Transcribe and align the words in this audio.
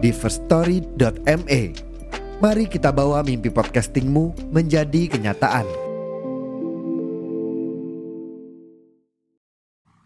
di 0.00 0.10
firststory.me. 0.10 1.62
Mari 2.40 2.64
kita 2.72 2.88
bawa 2.88 3.20
mimpi 3.20 3.52
podcastingmu 3.52 4.48
menjadi 4.48 5.12
kenyataan. 5.12 5.68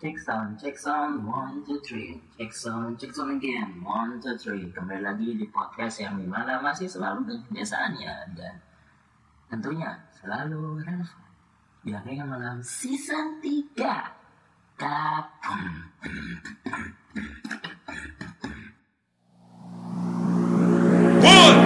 Check 0.03 0.21
sound, 0.21 0.61
check 0.61 0.77
sound, 0.77 1.25
one, 1.25 1.65
two, 1.65 1.81
three. 1.81 2.21
Check 2.37 2.53
sound, 2.53 3.01
check 3.01 3.15
sound 3.15 3.41
again, 3.41 3.81
one, 3.81 4.21
two, 4.21 4.37
three. 4.37 4.69
Kembali 4.75 5.01
lagi 5.01 5.33
di 5.33 5.47
podcast 5.49 6.03
yang 6.03 6.21
di 6.21 6.27
mana 6.29 6.61
masih 6.61 6.91
selalu 6.91 7.25
kebiasaannya 7.49 8.37
dan 8.37 8.61
tentunya 9.49 9.97
selalu 10.21 10.83
relevan. 10.83 11.25
Bilangnya 11.85 12.25
malam 12.27 12.59
season 12.61 13.41
3. 13.41 14.25
Kapum. 14.75 15.63
One, 21.25 21.64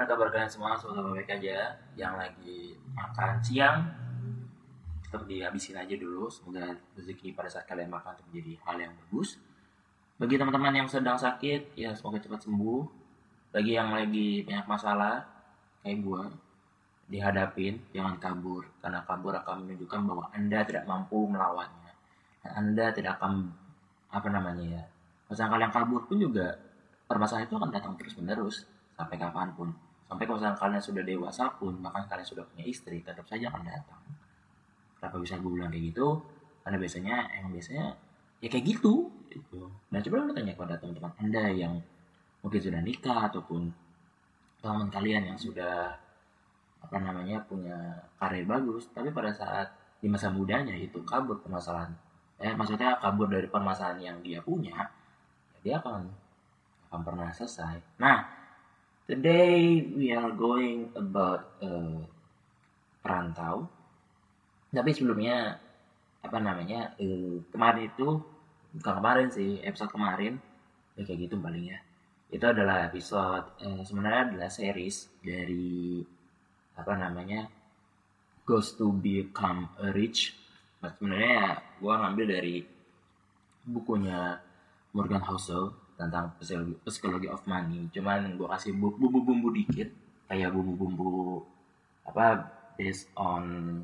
gimana 0.00 0.16
kabar 0.16 0.32
kalian 0.32 0.48
semua? 0.48 0.72
Semoga 0.80 1.12
baik 1.12 1.28
aja. 1.28 1.76
Yang 1.92 2.14
lagi 2.16 2.72
makan 2.96 3.36
siang, 3.44 3.84
tetap 5.04 5.28
dihabisin 5.28 5.76
aja 5.76 5.92
dulu. 5.92 6.24
Semoga 6.32 6.72
rezeki 6.96 7.36
pada 7.36 7.52
saat 7.52 7.68
kalian 7.68 7.92
makan 7.92 8.16
itu 8.16 8.24
menjadi 8.32 8.52
hal 8.64 8.76
yang 8.80 8.92
bagus. 8.96 9.36
Bagi 10.16 10.40
teman-teman 10.40 10.72
yang 10.72 10.88
sedang 10.88 11.20
sakit, 11.20 11.76
ya 11.76 11.92
semoga 11.92 12.16
cepat 12.16 12.48
sembuh. 12.48 12.80
Bagi 13.52 13.76
yang 13.76 13.92
lagi 13.92 14.40
banyak 14.40 14.64
masalah, 14.64 15.20
kayak 15.84 16.00
gua, 16.00 16.32
dihadapin, 17.04 17.84
jangan 17.92 18.16
kabur. 18.16 18.72
Karena 18.80 19.04
kabur 19.04 19.36
akan 19.36 19.68
menunjukkan 19.68 20.00
bahwa 20.00 20.32
Anda 20.32 20.64
tidak 20.64 20.88
mampu 20.88 21.28
melawannya. 21.28 21.92
Dan 22.40 22.52
Anda 22.56 22.88
tidak 22.96 23.20
akan, 23.20 23.52
apa 24.16 24.28
namanya 24.32 24.64
ya, 24.64 24.82
misalnya 25.28 25.60
kalian 25.60 25.72
kabur 25.76 26.08
pun 26.08 26.16
juga, 26.16 26.56
permasalahan 27.04 27.52
itu 27.52 27.60
akan 27.60 27.68
datang 27.68 28.00
terus-menerus 28.00 28.64
sampai 28.96 29.20
kapan 29.20 29.52
pun. 29.52 29.89
Sampai 30.10 30.26
kalau 30.26 30.42
misalnya 30.42 30.58
kalian 30.58 30.82
sudah 30.82 31.02
dewasa 31.06 31.44
pun, 31.54 31.78
bahkan 31.78 32.02
kalian 32.10 32.26
sudah 32.26 32.42
punya 32.50 32.66
istri, 32.66 32.98
tetap 32.98 33.22
saja 33.30 33.46
akan 33.46 33.62
datang. 33.62 34.02
Kenapa 34.98 35.16
bisa 35.22 35.38
gue 35.38 35.50
bilang 35.54 35.70
kayak 35.70 35.94
gitu? 35.94 36.18
Karena 36.66 36.76
biasanya, 36.82 37.16
emang 37.38 37.54
biasanya, 37.54 37.94
ya 38.42 38.48
kayak 38.50 38.66
gitu. 38.74 39.06
gitu. 39.30 39.70
Nah 39.94 40.02
coba 40.02 40.26
lu 40.26 40.34
tanya 40.34 40.58
kepada 40.58 40.74
teman-teman 40.82 41.14
anda 41.22 41.46
yang 41.54 41.78
mungkin 42.42 42.58
sudah 42.58 42.82
nikah, 42.82 43.30
ataupun 43.30 43.70
teman 44.58 44.90
kalian 44.90 45.30
yang 45.30 45.38
sudah, 45.38 45.94
apa 46.82 46.96
namanya, 46.98 47.46
punya 47.46 47.78
karir 48.18 48.42
bagus, 48.50 48.90
tapi 48.90 49.14
pada 49.14 49.30
saat 49.30 49.70
di 50.02 50.10
masa 50.10 50.26
mudanya 50.34 50.74
itu 50.74 50.98
kabur 51.06 51.38
permasalahan. 51.38 51.94
Eh, 52.42 52.50
maksudnya 52.58 52.98
kabur 52.98 53.30
dari 53.30 53.46
permasalahan 53.46 54.00
yang 54.02 54.18
dia 54.26 54.42
punya, 54.42 54.74
ya 55.54 55.58
dia 55.62 55.74
akan 55.78 56.02
akan 56.90 57.00
pernah 57.06 57.30
selesai. 57.30 58.02
Nah, 58.02 58.39
today 59.10 59.82
we 59.90 60.14
are 60.14 60.30
going 60.30 60.86
about 60.94 61.58
uh, 61.58 61.98
perantau. 63.02 63.66
Tapi 64.70 64.94
sebelumnya 64.94 65.58
apa 66.22 66.38
namanya 66.38 66.94
eh, 66.94 67.42
kemarin 67.50 67.90
itu 67.90 68.22
bukan 68.70 68.94
kemarin 69.02 69.28
sih 69.34 69.58
episode 69.66 69.90
kemarin 69.90 70.38
ya 70.94 71.02
kayak 71.02 71.26
gitu 71.26 71.34
paling 71.42 71.74
ya. 71.74 71.82
Itu 72.30 72.54
adalah 72.54 72.86
episode 72.86 73.58
eh, 73.66 73.82
sebenarnya 73.82 74.22
adalah 74.30 74.50
series 74.54 75.10
dari 75.18 75.98
apa 76.78 76.94
namanya 76.94 77.50
Ghost 78.46 78.78
to 78.78 78.94
Become 78.94 79.74
a 79.82 79.90
Rich. 79.90 80.38
Nah, 80.86 80.94
sebenarnya 80.94 81.32
ya 81.34 81.50
gue 81.82 81.94
ngambil 81.98 82.26
dari 82.30 82.56
bukunya 83.66 84.38
Morgan 84.94 85.26
Housel 85.26 85.74
tentang 86.00 86.32
psikologi, 86.40 86.74
psikologi 86.80 87.28
of 87.28 87.44
money. 87.44 87.92
Cuman 87.92 88.40
gue 88.40 88.48
kasih 88.48 88.72
bu- 88.72 88.96
bumbu-bumbu 88.96 89.52
dikit. 89.52 89.92
Kayak 90.24 90.56
bumbu-bumbu 90.56 91.44
apa 92.08 92.48
based 92.80 93.12
on 93.20 93.76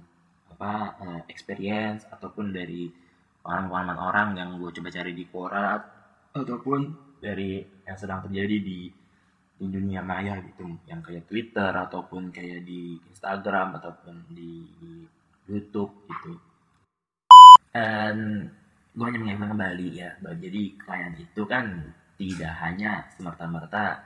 apa 0.56 0.72
eh, 1.04 1.20
experience 1.28 2.08
ataupun 2.08 2.56
dari 2.56 2.88
pengalaman-pengalaman 3.44 3.98
orang 4.00 4.28
yang 4.40 4.50
gue 4.56 4.72
coba 4.72 4.88
cari 4.88 5.12
di 5.12 5.24
Quora 5.28 5.76
ataupun 6.32 6.80
dari 7.20 7.60
yang 7.84 7.98
sedang 8.00 8.24
terjadi 8.24 8.56
di 8.64 8.88
di 9.56 9.66
dunia 9.68 10.00
maya 10.00 10.40
gitu. 10.40 10.64
Yang 10.88 11.00
kayak 11.12 11.24
Twitter 11.28 11.72
ataupun 11.76 12.32
kayak 12.32 12.64
di 12.64 12.96
Instagram 13.12 13.76
ataupun 13.76 14.14
di, 14.32 14.64
YouTube 15.46 16.10
gitu. 16.10 16.34
Dan 17.70 18.50
gue 18.96 19.04
hanya 19.04 19.18
mengingatkan 19.20 19.52
kembali 19.52 19.88
ya 19.92 20.10
jadi 20.40 20.62
klien 20.80 21.12
itu 21.20 21.42
kan 21.44 21.92
tidak 22.16 22.52
hanya 22.64 23.04
semerta-merta 23.16 24.00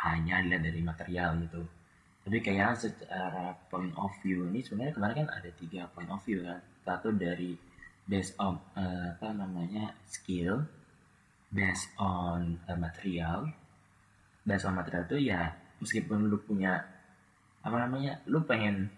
hanya 0.00 0.40
dilihat 0.40 0.62
dari 0.64 0.80
material 0.80 1.30
gitu. 1.44 1.62
Tapi 2.20 2.36
kayaknya 2.40 2.76
secara 2.76 3.52
point 3.68 3.92
of 3.96 4.12
view 4.22 4.46
ini 4.48 4.62
sebenarnya 4.62 4.94
kemarin 4.96 5.16
kan 5.24 5.28
ada 5.40 5.50
tiga 5.56 5.90
point 5.92 6.08
of 6.08 6.22
view 6.24 6.44
kan. 6.46 6.60
Satu 6.86 7.12
dari 7.12 7.56
based 8.06 8.36
on 8.40 8.56
eh, 8.76 9.16
apa 9.16 9.28
namanya 9.34 9.92
skill 10.08 10.64
based 11.50 11.90
on 12.00 12.60
eh, 12.68 12.78
material. 12.78 13.50
Based 14.46 14.64
on 14.64 14.76
material 14.76 15.04
itu 15.10 15.18
ya 15.32 15.52
meskipun 15.80 16.28
lu 16.28 16.38
punya 16.44 16.80
apa 17.60 17.76
namanya 17.76 18.20
lu 18.28 18.40
pengen 18.44 18.88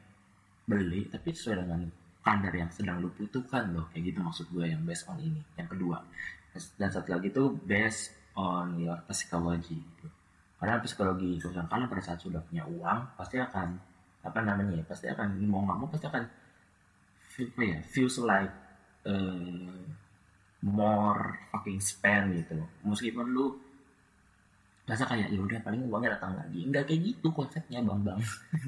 beli 0.62 1.11
tapi 1.11 1.35
sesuai 1.35 1.67
dengan 1.67 1.83
kadar 2.23 2.55
yang 2.55 2.71
sedang 2.71 3.03
lu 3.03 3.11
butuhkan 3.15 3.71
loh. 3.75 3.87
Kayak 3.91 4.12
gitu 4.12 4.19
maksud 4.23 4.47
gue 4.51 4.67
yang 4.67 4.83
based 4.83 5.07
on 5.09 5.19
ini. 5.19 5.43
Yang 5.59 5.79
kedua. 5.79 5.99
Dan 6.53 6.91
satu 6.91 7.17
lagi 7.17 7.33
itu 7.33 7.45
based 7.65 8.22
on 8.38 8.81
your 8.81 8.99
psychology 9.12 9.76
gitu. 9.79 10.06
karena 10.62 10.79
psikologi 10.81 11.43
kalian 11.43 11.90
pada 11.90 12.02
saat 12.02 12.23
sudah 12.23 12.40
punya 12.46 12.62
uang 12.64 13.19
pasti 13.19 13.37
akan 13.37 13.76
apa 14.23 14.38
namanya 14.40 14.79
ya 14.79 14.84
pasti 14.87 15.11
akan 15.11 15.43
mau 15.50 15.67
nggak 15.67 15.79
mau 15.82 15.88
pasti 15.90 16.06
akan 16.06 16.25
feel 17.32 17.49
apa 17.50 17.62
ya 17.67 17.79
feels 17.90 18.17
like 18.23 18.55
uh, 19.08 19.75
more 20.62 21.34
fucking 21.50 21.82
spend 21.82 22.38
gitu 22.38 22.62
meskipun 22.87 23.26
lu 23.34 23.58
rasa 24.82 25.06
kayak 25.06 25.31
ya 25.31 25.38
udah 25.38 25.58
paling 25.62 25.87
uangnya 25.87 26.19
datang 26.19 26.35
lagi. 26.35 26.67
Nggak 26.67 26.90
kayak 26.90 27.00
gitu 27.14 27.26
konsepnya 27.31 27.78
bang 27.81 28.00
bang 28.02 28.20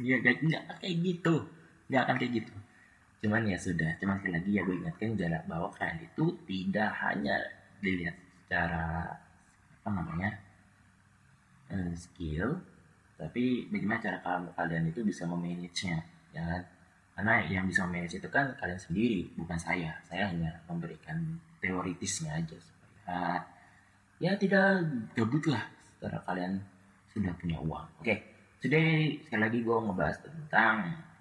ya 0.08 0.16
kayak 0.22 0.38
nggak 0.46 0.62
kayak 0.78 0.96
gitu. 1.02 1.34
Nggak 1.90 2.02
akan 2.06 2.16
kayak 2.22 2.32
gitu. 2.42 2.54
Cuman 3.26 3.42
ya 3.48 3.58
sudah 3.58 3.90
cuman 3.98 4.14
sekali 4.20 4.32
lagi 4.36 4.50
ya 4.52 4.62
gue 4.62 4.76
ingatkan 4.78 5.16
jarak 5.18 5.42
bahwa 5.48 5.68
kalian 5.74 5.98
itu 6.06 6.24
tidak 6.46 6.90
hanya 7.02 7.34
dilihat 7.82 8.16
secara 8.44 8.84
apa 9.84 9.90
namanya 9.92 10.30
eh, 11.68 11.92
skill 11.92 12.56
tapi 13.20 13.68
bagaimana 13.68 14.00
cara 14.00 14.18
kal- 14.24 14.52
kalian 14.56 14.88
itu 14.88 15.04
bisa 15.04 15.28
memanage-nya 15.28 16.00
ya 16.32 16.42
kan 16.42 16.62
karena 17.14 17.34
yang 17.46 17.64
bisa 17.68 17.86
memanage 17.86 18.18
itu 18.18 18.28
kan 18.32 18.56
kalian 18.58 18.80
sendiri 18.80 19.28
bukan 19.36 19.60
saya 19.60 19.92
saya 20.08 20.32
hanya 20.32 20.50
memberikan 20.66 21.38
teoritisnya 21.60 22.40
aja 22.40 22.56
supaya 22.56 23.44
ya 24.18 24.32
tidak 24.40 24.82
gabut 25.12 25.44
lah 25.52 25.62
setelah 25.84 26.20
kalian 26.24 26.52
sudah 27.14 27.32
punya 27.38 27.56
uang. 27.62 27.86
Oke, 28.02 28.14
today 28.58 29.22
sekali 29.22 29.40
lagi 29.46 29.58
gue 29.62 29.76
ngebahas 29.78 30.18
tentang 30.18 30.76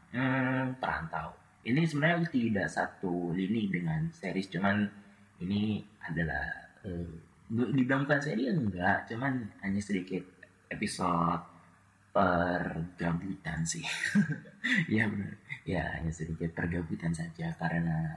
hmm, 0.10 0.81
perantau. 0.81 1.30
Ini 1.63 1.86
sebenarnya 1.88 2.27
tidak 2.27 2.68
satu 2.68 3.31
lini 3.31 3.71
dengan 3.71 4.10
series, 4.12 4.51
cuman 4.51 4.83
ini 5.39 5.80
adalah 6.04 6.44
eh, 6.83 7.13
dibilang 7.50 8.07
bukan 8.07 8.19
seri 8.22 8.48
enggak, 8.50 9.10
cuman 9.10 9.44
hanya 9.62 9.81
sedikit 9.84 10.24
episode 10.72 11.44
pergabutan 12.13 13.66
sih. 13.66 13.84
Iya 14.88 15.12
benar. 15.12 15.36
Ya 15.68 15.84
hanya 16.00 16.07
sedikit 16.07 16.56
pergabutan 16.56 17.12
saja 17.12 17.51
karena 17.60 18.16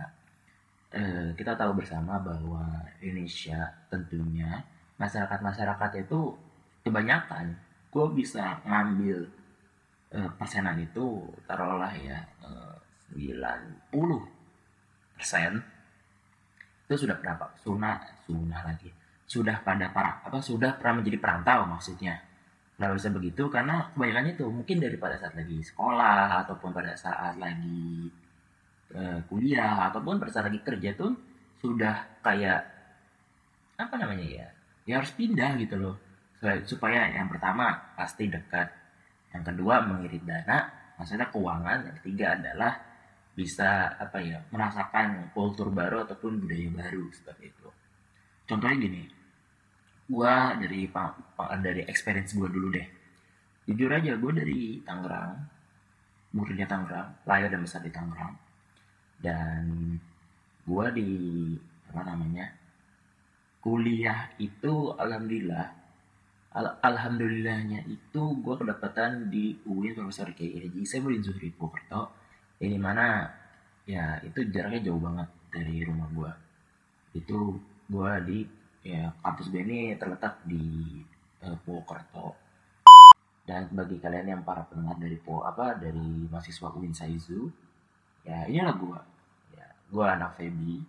eh, 0.94 1.34
kita 1.34 1.58
tahu 1.58 1.75
bersama 1.82 2.23
bahwa 2.23 2.87
Indonesia 3.02 3.67
tentunya 3.90 4.62
masyarakat-masyarakat 4.94 6.06
itu 6.06 6.38
kebanyakan 6.87 7.58
gue 7.90 8.06
bisa 8.14 8.62
ngambil 8.62 9.26
eh, 10.14 10.31
persenan 10.38 10.79
itu 10.79 11.26
taruhlah 11.50 11.90
ya 11.99 12.22
eh, 12.46 12.75
90 13.19 13.90
persen 15.19 15.58
itu 16.87 16.94
sudah 16.94 17.19
berapa 17.19 17.50
sunah 17.67 17.99
sunah 18.22 18.62
lagi 18.62 18.90
sudah 19.26 19.58
pada 19.67 19.90
para 19.90 20.23
apa 20.23 20.38
sudah 20.38 20.78
pernah 20.78 21.02
menjadi 21.02 21.19
perantau 21.19 21.67
maksudnya. 21.67 22.23
Nah 22.78 22.94
bisa 22.94 23.11
begitu 23.11 23.50
karena 23.50 23.90
kebanyakan 23.90 24.26
itu 24.38 24.44
mungkin 24.46 24.78
dari 24.78 24.94
pada 24.96 25.19
saat 25.19 25.34
lagi 25.34 25.58
sekolah 25.58 26.46
ataupun 26.46 26.70
pada 26.70 26.94
saat 26.94 27.34
lagi 27.34 28.06
eh, 28.94 29.19
kuliah 29.26 29.90
ataupun 29.90 30.23
pada 30.23 30.31
saat 30.31 30.46
lagi 30.46 30.62
kerja 30.62 30.94
tuh 30.94 31.11
sudah 31.58 32.23
kayak 32.23 32.62
apa 33.76 33.94
namanya 33.99 34.25
ya 34.25 34.46
ya 34.87 35.02
harus 35.02 35.11
pindah 35.12 35.58
gitu 35.58 35.76
loh. 35.76 35.96
Supaya 36.62 37.11
yang 37.11 37.26
pertama 37.26 37.75
pasti 37.99 38.31
dekat 38.31 38.70
yang 39.34 39.43
kedua 39.43 39.82
mengirit 39.82 40.22
dana 40.22 40.70
maksudnya 40.94 41.26
keuangan 41.34 41.90
yang 41.90 41.96
ketiga 41.99 42.38
adalah 42.38 42.72
bisa 43.37 43.99
apa 43.99 44.22
ya 44.22 44.38
merasakan 44.55 45.34
kultur 45.34 45.69
baru 45.75 46.06
ataupun 46.06 46.38
budaya 46.38 46.70
baru 46.70 47.11
seperti 47.11 47.50
itu. 47.50 47.69
Contohnya 48.46 48.79
gini 48.79 49.16
gua 50.06 50.55
dari 50.55 50.87
pa- 50.87 51.14
pa- 51.37 51.58
dari 51.58 51.82
experience 51.87 52.32
gua 52.38 52.47
dulu 52.47 52.70
deh. 52.75 52.87
Jujur 53.67 53.91
aja 53.91 54.14
gua 54.14 54.32
dari 54.35 54.79
Tangerang 54.87 55.35
muridnya 56.35 56.69
Tangerang 56.69 57.08
lahir 57.26 57.49
dan 57.50 57.62
besar 57.62 57.82
di 57.82 57.91
Tangerang. 57.91 58.35
Dan 59.19 59.62
gua 60.67 60.91
di 60.93 61.11
apa 61.91 62.03
namanya 62.03 62.47
kuliah 63.62 64.31
itu 64.38 64.94
alhamdulillah 64.94 65.67
al- 66.55 66.79
alhamdulillahnya 66.82 67.82
itu 67.91 68.23
gua 68.44 68.55
kedapatan 68.61 69.26
di 69.32 69.58
UIN 69.67 69.99
Profesor 69.99 70.31
Kiai 70.31 70.67
Haji 70.67 70.82
Saifudin 70.87 71.23
Zuhri 71.25 71.50
Purwokerto. 71.50 72.14
Ini 72.62 72.79
mana 72.79 73.26
ya 73.87 74.23
itu 74.23 74.47
jaraknya 74.55 74.91
jauh 74.91 75.03
banget 75.03 75.29
dari 75.50 75.82
rumah 75.82 76.08
gua. 76.14 76.32
Itu 77.17 77.58
gua 77.91 78.23
di 78.23 78.44
ya 78.87 79.11
kampus 79.19 79.50
gue 79.50 79.62
ini 79.67 79.99
terletak 79.99 80.47
di 80.47 80.62
eh, 81.43 81.56
Purwokerto. 81.67 82.38
Dan 83.47 83.71
bagi 83.71 84.03
kalian 84.03 84.27
yang 84.38 84.43
para 84.43 84.67
pendengar 84.67 84.99
dari 84.99 85.19
Po 85.23 85.47
apa 85.47 85.79
dari 85.79 86.27
mahasiswa 86.27 86.67
UIN 86.75 86.91
Saizu 86.91 87.47
ya 88.27 88.43
inilah 88.50 88.75
gua. 88.75 88.99
Ya 89.55 89.67
gua 89.87 90.19
anak 90.19 90.35
Febi 90.35 90.83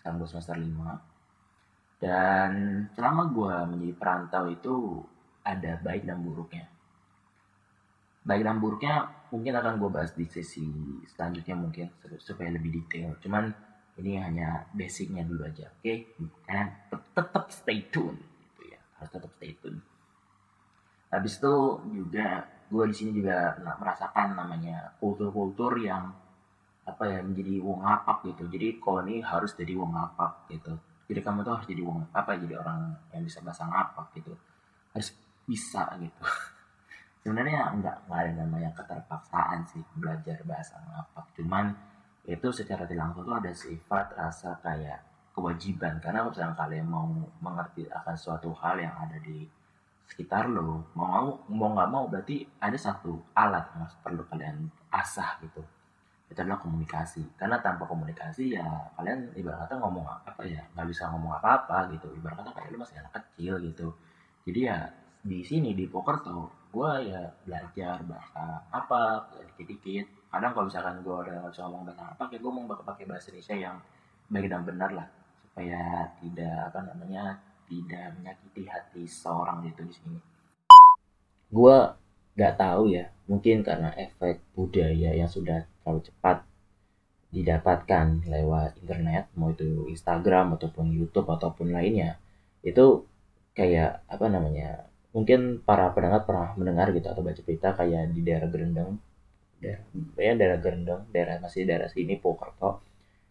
sekarang 0.00 0.20
gue 0.20 0.28
semester 0.28 0.56
5 0.60 2.04
dan 2.04 2.52
selama 2.92 3.22
gua 3.32 3.64
menjadi 3.64 3.96
perantau 3.96 4.44
itu 4.52 5.00
ada 5.48 5.80
baik 5.80 6.04
dan 6.04 6.20
buruknya. 6.20 6.68
Baik 8.24 8.44
dan 8.44 8.60
buruknya 8.60 9.08
mungkin 9.32 9.52
akan 9.56 9.80
gue 9.80 9.90
bahas 9.92 10.12
di 10.16 10.24
sesi 10.28 10.64
selanjutnya 11.12 11.56
mungkin 11.56 11.88
supaya 12.20 12.52
lebih 12.52 12.84
detail. 12.84 13.16
Cuman 13.20 13.52
ini 13.94 14.18
hanya 14.18 14.66
basicnya 14.74 15.22
dulu 15.22 15.46
aja 15.46 15.70
oke? 15.70 15.94
Kalian 16.42 16.68
tet- 16.90 17.10
tetap 17.14 17.44
stay 17.54 17.86
tune 17.94 18.18
gitu 18.18 18.62
ya. 18.74 18.80
Harus 18.98 19.10
tetap 19.14 19.30
stay 19.38 19.54
tune. 19.62 19.78
Habis 21.14 21.38
itu 21.38 21.54
juga 21.94 22.26
gue 22.66 22.84
di 22.90 22.94
sini 22.96 23.10
juga 23.22 23.54
merasakan 23.78 24.34
namanya 24.34 24.98
kultur-kultur 24.98 25.78
yang 25.78 26.10
apa 26.84 27.04
ya 27.06 27.22
menjadi 27.22 27.62
wong 27.62 27.86
ngapak 27.86 28.18
gitu. 28.34 28.50
Jadi 28.50 28.82
kau 28.82 28.98
ini 29.06 29.22
harus 29.22 29.54
jadi 29.54 29.78
wong 29.78 29.94
ngapak 29.94 30.50
gitu. 30.50 30.74
Jadi 31.06 31.20
kamu 31.22 31.46
tuh 31.46 31.52
harus 31.54 31.66
jadi 31.70 31.82
wong 31.86 32.10
apa 32.10 32.34
jadi 32.34 32.58
orang 32.58 32.98
yang 33.14 33.22
bisa 33.22 33.38
bahasa 33.46 33.62
ngapak 33.70 34.10
gitu. 34.18 34.34
Harus 34.90 35.14
bisa 35.46 35.86
gitu. 36.02 36.22
Sebenarnya 37.22 37.70
enggak 37.72 38.04
enggak 38.04 38.20
ada 38.20 38.32
namanya 38.42 38.70
keterpaksaan 38.74 39.64
sih 39.70 39.80
belajar 39.96 40.42
bahasa 40.44 40.76
ngapak 40.82 41.24
cuman 41.38 41.93
itu 42.24 42.48
secara 42.48 42.88
tidak 42.88 43.12
langsung 43.12 43.28
tuh 43.28 43.36
ada 43.36 43.52
sifat 43.52 44.06
rasa 44.16 44.56
kayak 44.64 45.00
kewajiban. 45.36 46.00
Karena 46.00 46.24
misalnya 46.24 46.56
kalian 46.56 46.86
mau 46.88 47.04
mengerti 47.44 47.84
akan 47.90 48.16
suatu 48.16 48.54
hal 48.56 48.80
yang 48.80 48.94
ada 48.96 49.20
di 49.20 49.44
sekitar 50.04 50.52
lo 50.52 50.92
mau 50.92 51.08
mau 51.16 51.40
mau 51.48 51.68
nggak 51.72 51.88
mau 51.88 52.04
berarti 52.04 52.44
ada 52.60 52.76
satu 52.76 53.16
alat 53.32 53.64
yang 53.72 53.88
perlu 54.00 54.22
kalian 54.30 54.56
asah 54.88 55.36
gitu. 55.44 55.60
Itu 56.30 56.38
adalah 56.40 56.60
komunikasi. 56.64 57.36
Karena 57.36 57.60
tanpa 57.60 57.84
komunikasi 57.84 58.56
ya 58.56 58.64
kalian 58.96 59.36
ibarat 59.36 59.68
kata 59.68 59.76
ngomong 59.84 60.06
apa 60.08 60.42
ya 60.48 60.64
nggak 60.72 60.88
bisa 60.88 61.12
ngomong 61.12 61.36
apa 61.36 61.48
apa 61.60 61.78
gitu. 61.92 62.08
Ibarat 62.16 62.40
kata 62.40 62.50
kayak 62.56 62.68
lu 62.72 62.78
masih 62.80 62.96
anak 63.04 63.12
kecil 63.20 63.60
gitu. 63.60 63.88
Jadi 64.48 64.60
ya 64.64 64.78
di 65.24 65.40
sini 65.44 65.76
di 65.76 65.84
poker 65.88 66.20
tuh 66.20 66.44
gue 66.68 66.92
ya 67.08 67.20
belajar 67.44 68.00
bahasa 68.04 68.60
apa 68.68 69.30
dikit-dikit 69.56 70.23
kadang 70.38 70.50
kalau 70.52 70.66
misalkan 70.66 70.96
gue 71.00 71.14
udah 71.14 71.34
nggak 71.40 71.52
bisa 71.54 71.62
ngomong 71.66 71.84
bahasa 71.86 72.02
apa 72.10 72.22
kayak 72.26 72.40
gue 72.42 72.52
mau 72.52 72.64
pakai 72.66 73.04
bahasa 73.06 73.26
Indonesia 73.30 73.56
yang 73.56 73.76
baik 74.30 74.46
dan 74.50 74.62
benar 74.66 74.90
lah. 74.90 75.08
Supaya 75.46 75.80
tidak 76.18 76.56
apa 76.72 76.80
namanya 76.82 77.24
tidak 77.70 78.06
menyakiti 78.18 78.62
hati 78.66 79.02
seorang 79.06 79.62
itu 79.64 79.82
di 79.86 79.94
sini. 79.94 80.18
Gue 81.48 81.76
nggak 82.34 82.54
tahu 82.58 82.90
ya 82.90 83.06
mungkin 83.30 83.62
karena 83.62 83.94
efek 83.94 84.42
budaya 84.58 85.14
yang 85.14 85.30
sudah 85.30 85.64
terlalu 85.80 86.02
cepat 86.10 86.42
didapatkan 87.34 88.26
lewat 88.26 88.78
internet 88.82 89.30
mau 89.34 89.50
itu 89.50 89.90
Instagram 89.90 90.54
ataupun 90.58 90.90
YouTube 90.94 91.26
ataupun 91.26 91.74
lainnya 91.74 92.18
itu 92.62 93.06
kayak 93.54 94.06
apa 94.06 94.26
namanya 94.30 94.86
mungkin 95.14 95.62
para 95.62 95.94
pendengar 95.94 96.26
pernah 96.26 96.54
mendengar 96.58 96.90
gitu 96.90 97.06
atau 97.06 97.22
baca 97.22 97.38
berita 97.42 97.70
kayak 97.74 98.14
di 98.14 98.20
daerah 98.22 98.50
Gerendeng 98.50 98.98
daerah 99.64 99.82
ya 100.20 100.32
daerah 100.36 100.58
Gerendeng 100.60 101.02
daerah 101.08 101.40
masih 101.40 101.64
daerah 101.64 101.88
sini 101.88 102.20
Purwokerto. 102.20 102.84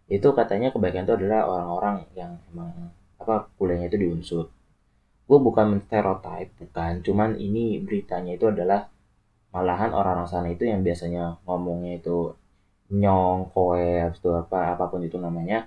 Itu 0.09 0.33
katanya 0.33 0.73
kebanyakan 0.73 1.05
itu 1.05 1.15
adalah 1.21 1.41
orang-orang 1.45 1.95
yang 2.17 2.41
emang 2.49 2.91
apa 3.21 3.47
kuliahnya 3.55 3.87
itu 3.93 3.97
di 4.01 4.07
unsur 4.09 4.45
gue 5.23 5.39
bukan 5.39 5.65
menstereotype 5.77 6.51
bukan. 6.59 6.93
Cuman 7.05 7.29
ini 7.39 7.79
beritanya 7.81 8.35
itu 8.35 8.45
adalah 8.51 8.91
malahan 9.53 9.93
orang-orang 9.95 10.27
sana 10.29 10.47
itu 10.51 10.65
yang 10.67 10.81
biasanya 10.83 11.39
ngomongnya 11.47 12.01
itu 12.01 12.33
nyong 12.93 13.49
koe 13.55 14.13
itu 14.13 14.29
apa 14.35 14.77
apa 14.77 14.85
pun 14.91 15.01
itu 15.01 15.17
namanya 15.17 15.65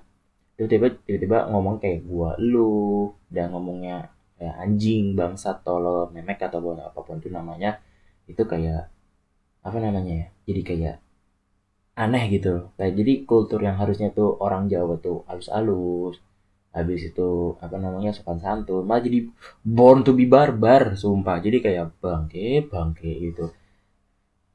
tiba-tiba 0.54 0.86
tiba-tiba 1.02 1.38
ngomong 1.50 1.82
kayak 1.82 2.04
gua 2.06 2.36
lu. 2.38 3.10
Dan 3.32 3.50
ngomongnya 3.52 4.12
kayak 4.36 4.56
anjing 4.60 5.16
bangsat 5.18 5.64
tolol 5.64 6.12
memek 6.12 6.38
ataupun 6.46 6.78
apa 6.78 7.00
pun 7.02 7.18
itu 7.18 7.32
namanya 7.32 7.80
itu 8.30 8.42
kayak 8.44 8.92
apa 9.66 9.78
namanya 9.82 10.12
ya? 10.22 10.26
Jadi 10.46 10.62
kayak 10.62 10.96
aneh 11.96 12.24
gitu 12.34 12.48
loh. 12.54 12.64
Kayak 12.78 12.92
jadi 13.00 13.12
kultur 13.24 13.60
yang 13.66 13.76
harusnya 13.80 14.08
tuh 14.12 14.36
orang 14.38 14.68
Jawa 14.72 14.94
tuh 15.00 15.24
halus-halus 15.28 16.16
habis 16.76 17.08
itu 17.08 17.56
apa 17.64 17.80
namanya 17.80 18.12
sopan 18.12 18.36
santun 18.36 18.84
malah 18.84 19.00
jadi 19.00 19.32
born 19.64 20.04
to 20.04 20.12
be 20.12 20.28
barbar 20.28 20.94
sumpah. 20.94 21.40
Jadi 21.40 21.58
kayak 21.64 21.96
bangke 22.04 22.68
bangke 22.68 23.10
gitu. 23.26 23.46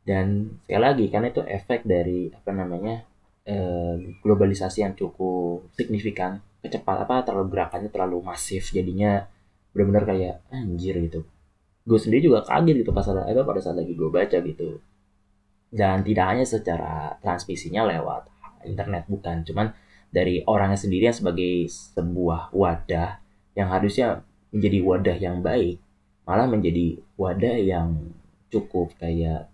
Dan 0.01 0.57
sekali 0.65 0.81
lagi 0.81 1.05
kan 1.13 1.25
itu 1.25 1.41
efek 1.41 1.85
dari 1.85 2.29
apa 2.29 2.51
namanya 2.53 3.05
eh, 3.45 3.95
globalisasi 4.21 4.85
yang 4.85 4.93
cukup 4.93 5.73
signifikan 5.77 6.41
kecepat 6.61 7.09
apa 7.09 7.25
terlalu 7.25 7.47
gerakannya 7.57 7.89
terlalu 7.89 8.17
masif 8.21 8.69
jadinya 8.69 9.25
benar-benar 9.73 10.05
kayak 10.05 10.35
anjir 10.53 10.95
gitu. 11.01 11.25
Gue 11.89 11.97
sendiri 11.97 12.29
juga 12.29 12.45
kaget 12.45 12.85
gitu 12.85 12.91
pas 12.93 13.05
ada 13.09 13.25
itu 13.25 13.41
pada 13.41 13.59
saat 13.65 13.77
lagi 13.81 13.93
gue 13.97 14.09
baca 14.13 14.37
gitu 14.45 14.77
dan 15.71 16.03
tidak 16.03 16.25
hanya 16.31 16.45
secara 16.45 17.15
transmisinya 17.23 17.87
lewat 17.87 18.27
internet 18.67 19.03
bukan. 19.07 19.43
Cuman 19.47 19.67
dari 20.11 20.43
orangnya 20.45 20.79
sendiri 20.79 21.07
yang 21.09 21.17
sebagai 21.17 21.53
sebuah 21.71 22.51
wadah 22.51 23.17
yang 23.55 23.69
harusnya 23.71 24.23
menjadi 24.51 24.79
wadah 24.83 25.17
yang 25.17 25.37
baik 25.39 25.79
malah 26.27 26.47
menjadi 26.47 26.99
wadah 27.17 27.55
yang 27.59 27.87
cukup 28.51 28.93
kayak 28.99 29.47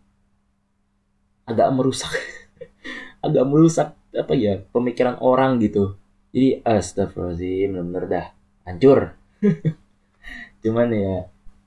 agak 1.47 1.69
merusak. 1.73 2.11
Agak 3.25 3.45
merusak 3.49 3.87
apa 4.13 4.33
ya 4.37 4.61
pemikiran 4.73 5.17
orang 5.19 5.57
gitu. 5.61 5.97
Jadi 6.33 6.61
astagfirullahaladzim 6.63 7.69
bener-bener 7.73 8.05
dah 8.07 8.25
hancur. 8.67 8.99
Cuman 10.63 10.87
ya 10.93 11.15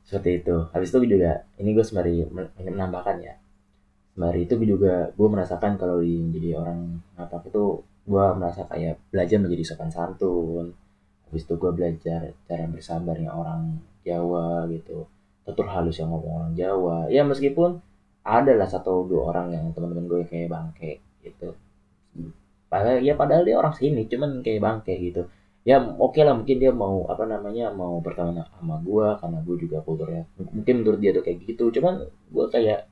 seperti 0.06 0.30
itu. 0.42 0.56
Habis 0.72 0.88
itu 0.94 0.98
juga 1.18 1.46
ini 1.60 1.70
gue 1.74 1.84
sembari 1.86 2.26
men- 2.30 2.52
menambahkan 2.58 3.16
ya 3.22 3.34
sembari 4.20 4.44
itu 4.44 4.52
juga 4.68 5.08
gue 5.16 5.28
merasakan 5.32 5.80
kalau 5.80 6.04
di 6.04 6.20
jadi 6.36 6.60
orang 6.60 7.00
ngapak 7.16 7.48
itu 7.48 7.80
gue 8.04 8.24
merasa 8.36 8.68
kayak 8.68 9.00
belajar 9.08 9.40
menjadi 9.40 9.64
sopan 9.64 9.88
santun. 9.88 10.76
Habis 11.24 11.48
itu 11.48 11.56
gue 11.56 11.72
belajar 11.72 12.36
cara 12.44 12.68
bersabarnya 12.68 13.32
orang 13.32 13.80
Jawa 14.04 14.68
gitu. 14.68 15.08
Tutur 15.48 15.72
halus 15.72 15.96
yang 16.04 16.12
ngomong 16.12 16.36
orang 16.36 16.52
Jawa. 16.52 17.08
Ya 17.08 17.24
meskipun 17.24 17.80
ada 18.20 18.52
lah 18.60 18.68
satu 18.68 19.08
dua 19.08 19.32
orang 19.32 19.56
yang 19.56 19.64
teman-teman 19.72 20.04
gue 20.04 20.28
kayak 20.28 20.52
bangke 20.52 21.00
gitu. 21.24 21.56
Padahal 22.68 23.00
ya 23.00 23.16
padahal 23.16 23.48
dia 23.48 23.56
orang 23.56 23.72
sini 23.72 24.04
cuman 24.04 24.44
kayak 24.44 24.60
bangke 24.60 25.00
gitu. 25.00 25.32
Ya 25.64 25.80
oke 25.80 26.20
lah 26.20 26.36
mungkin 26.36 26.60
dia 26.60 26.76
mau 26.76 27.08
apa 27.08 27.24
namanya 27.24 27.72
mau 27.72 27.96
berteman 28.04 28.44
sama 28.52 28.84
gue 28.84 29.16
karena 29.16 29.40
gue 29.40 29.56
juga 29.64 29.80
kulturnya 29.80 30.28
mungkin 30.36 30.84
menurut 30.84 31.00
dia 31.00 31.16
tuh 31.16 31.24
kayak 31.24 31.40
gitu. 31.48 31.72
Cuman 31.72 32.04
gue 32.04 32.46
kayak 32.52 32.89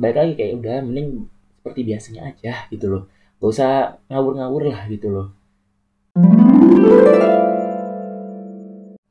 balik 0.00 0.16
lagi 0.16 0.32
kayak 0.32 0.52
udah 0.64 0.76
mending 0.80 1.28
seperti 1.60 1.80
biasanya 1.84 2.32
aja 2.32 2.52
gitu 2.72 2.86
loh. 2.88 3.02
Gak 3.36 3.50
usah 3.52 3.72
ngawur-ngawur 4.08 4.72
lah 4.72 4.88
gitu 4.88 5.12
loh. 5.12 5.26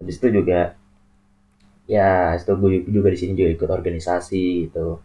Habis 0.02 0.18
itu 0.18 0.28
juga 0.34 0.74
ya 1.86 2.34
itu 2.34 2.54
gue 2.58 2.90
juga 2.90 3.08
di 3.14 3.18
sini 3.22 3.38
juga 3.38 3.50
ikut 3.54 3.70
organisasi 3.70 4.66
gitu. 4.66 4.98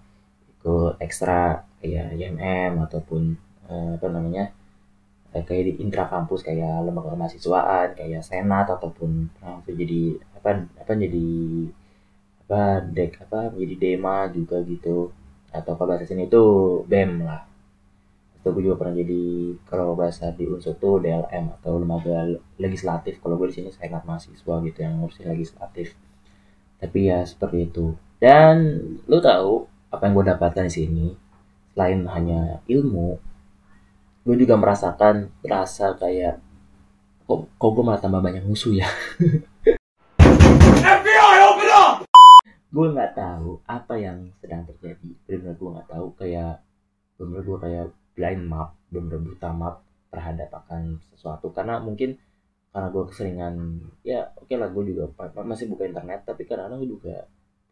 Ikut 0.56 0.96
ekstra 1.04 1.68
kayak 1.84 2.16
IMM 2.16 2.80
ataupun 2.88 3.36
eh, 3.68 3.90
apa 4.00 4.06
namanya 4.08 4.56
eh, 5.36 5.44
kayak 5.44 5.64
di 5.68 5.72
intra 5.84 6.08
kampus 6.08 6.40
kayak 6.48 6.80
lembaga 6.80 7.12
mahasiswaan 7.12 7.92
kayak 7.92 8.24
senat 8.24 8.72
ataupun 8.72 9.28
pernah 9.36 9.60
waktu 9.60 9.76
jadi 9.76 10.02
apa 10.40 10.50
apa 10.80 10.92
jadi 10.96 11.28
apa 12.48 12.60
dek 12.88 13.12
apa 13.28 13.52
jadi 13.52 13.74
dema 13.76 14.32
juga 14.32 14.64
gitu 14.64 15.12
atau 15.54 15.78
kalau 15.78 15.94
bahasa 15.94 16.10
sini 16.10 16.26
itu 16.26 16.42
bem 16.90 17.22
lah. 17.22 17.46
Itu 18.42 18.50
gue 18.50 18.66
juga 18.66 18.82
pernah 18.82 18.98
jadi 18.98 19.22
kalau 19.70 19.94
bahasa 19.94 20.34
di 20.34 20.50
unsur 20.50 20.74
tuh 20.76 20.98
DLM 20.98 21.54
atau 21.62 21.78
lembaga 21.78 22.26
legislatif. 22.58 23.22
Kalau 23.22 23.38
gue 23.38 23.54
di 23.54 23.62
sini 23.62 23.70
senat 23.70 24.02
mahasiswa 24.02 24.54
gitu 24.66 24.78
yang 24.82 24.98
ngurusin 24.98 25.30
legislatif. 25.30 25.94
Tapi 26.82 26.98
ya 27.06 27.22
seperti 27.22 27.70
itu. 27.70 27.94
Dan 28.18 28.82
lu 29.06 29.22
tahu 29.22 29.70
apa 29.94 30.02
yang 30.10 30.12
gue 30.18 30.26
dapatkan 30.34 30.66
di 30.66 30.74
sini? 30.74 31.06
Selain 31.72 32.02
hanya 32.10 32.58
ilmu 32.66 33.34
gue 34.24 34.36
juga 34.40 34.56
merasakan 34.56 35.28
rasa 35.44 35.92
kayak 36.00 36.40
kok 37.28 37.44
kok 37.60 37.70
gue 37.76 37.84
malah 37.84 38.00
tambah 38.00 38.24
banyak 38.24 38.44
musuh 38.48 38.72
ya! 38.72 38.88
gue 42.74 42.86
nggak 42.90 43.12
tahu 43.14 43.62
apa 43.70 43.94
yang 43.94 44.18
sedang 44.42 44.66
terjadi. 44.66 45.10
Benar 45.30 45.54
gue 45.54 45.70
nggak 45.70 45.88
tahu. 45.94 46.06
Kayak 46.18 46.66
benar 47.14 47.40
gue 47.46 47.58
kayak 47.62 47.86
blind 48.18 48.42
map 48.50 48.74
benar 48.90 49.18
buta 49.22 49.50
map 49.54 49.76
terhadap 50.10 50.50
akan 50.50 50.98
sesuatu. 51.14 51.54
Karena 51.54 51.78
mungkin 51.78 52.18
karena 52.74 52.90
gue 52.90 53.04
keseringan 53.06 53.54
ya 54.02 54.34
oke 54.34 54.50
lah 54.58 54.66
gue 54.74 54.82
juga 54.90 55.06
masih 55.46 55.70
buka 55.70 55.86
internet 55.86 56.26
tapi 56.26 56.42
kadang-kadang 56.42 56.82
gue 56.82 56.90
juga 56.98 57.16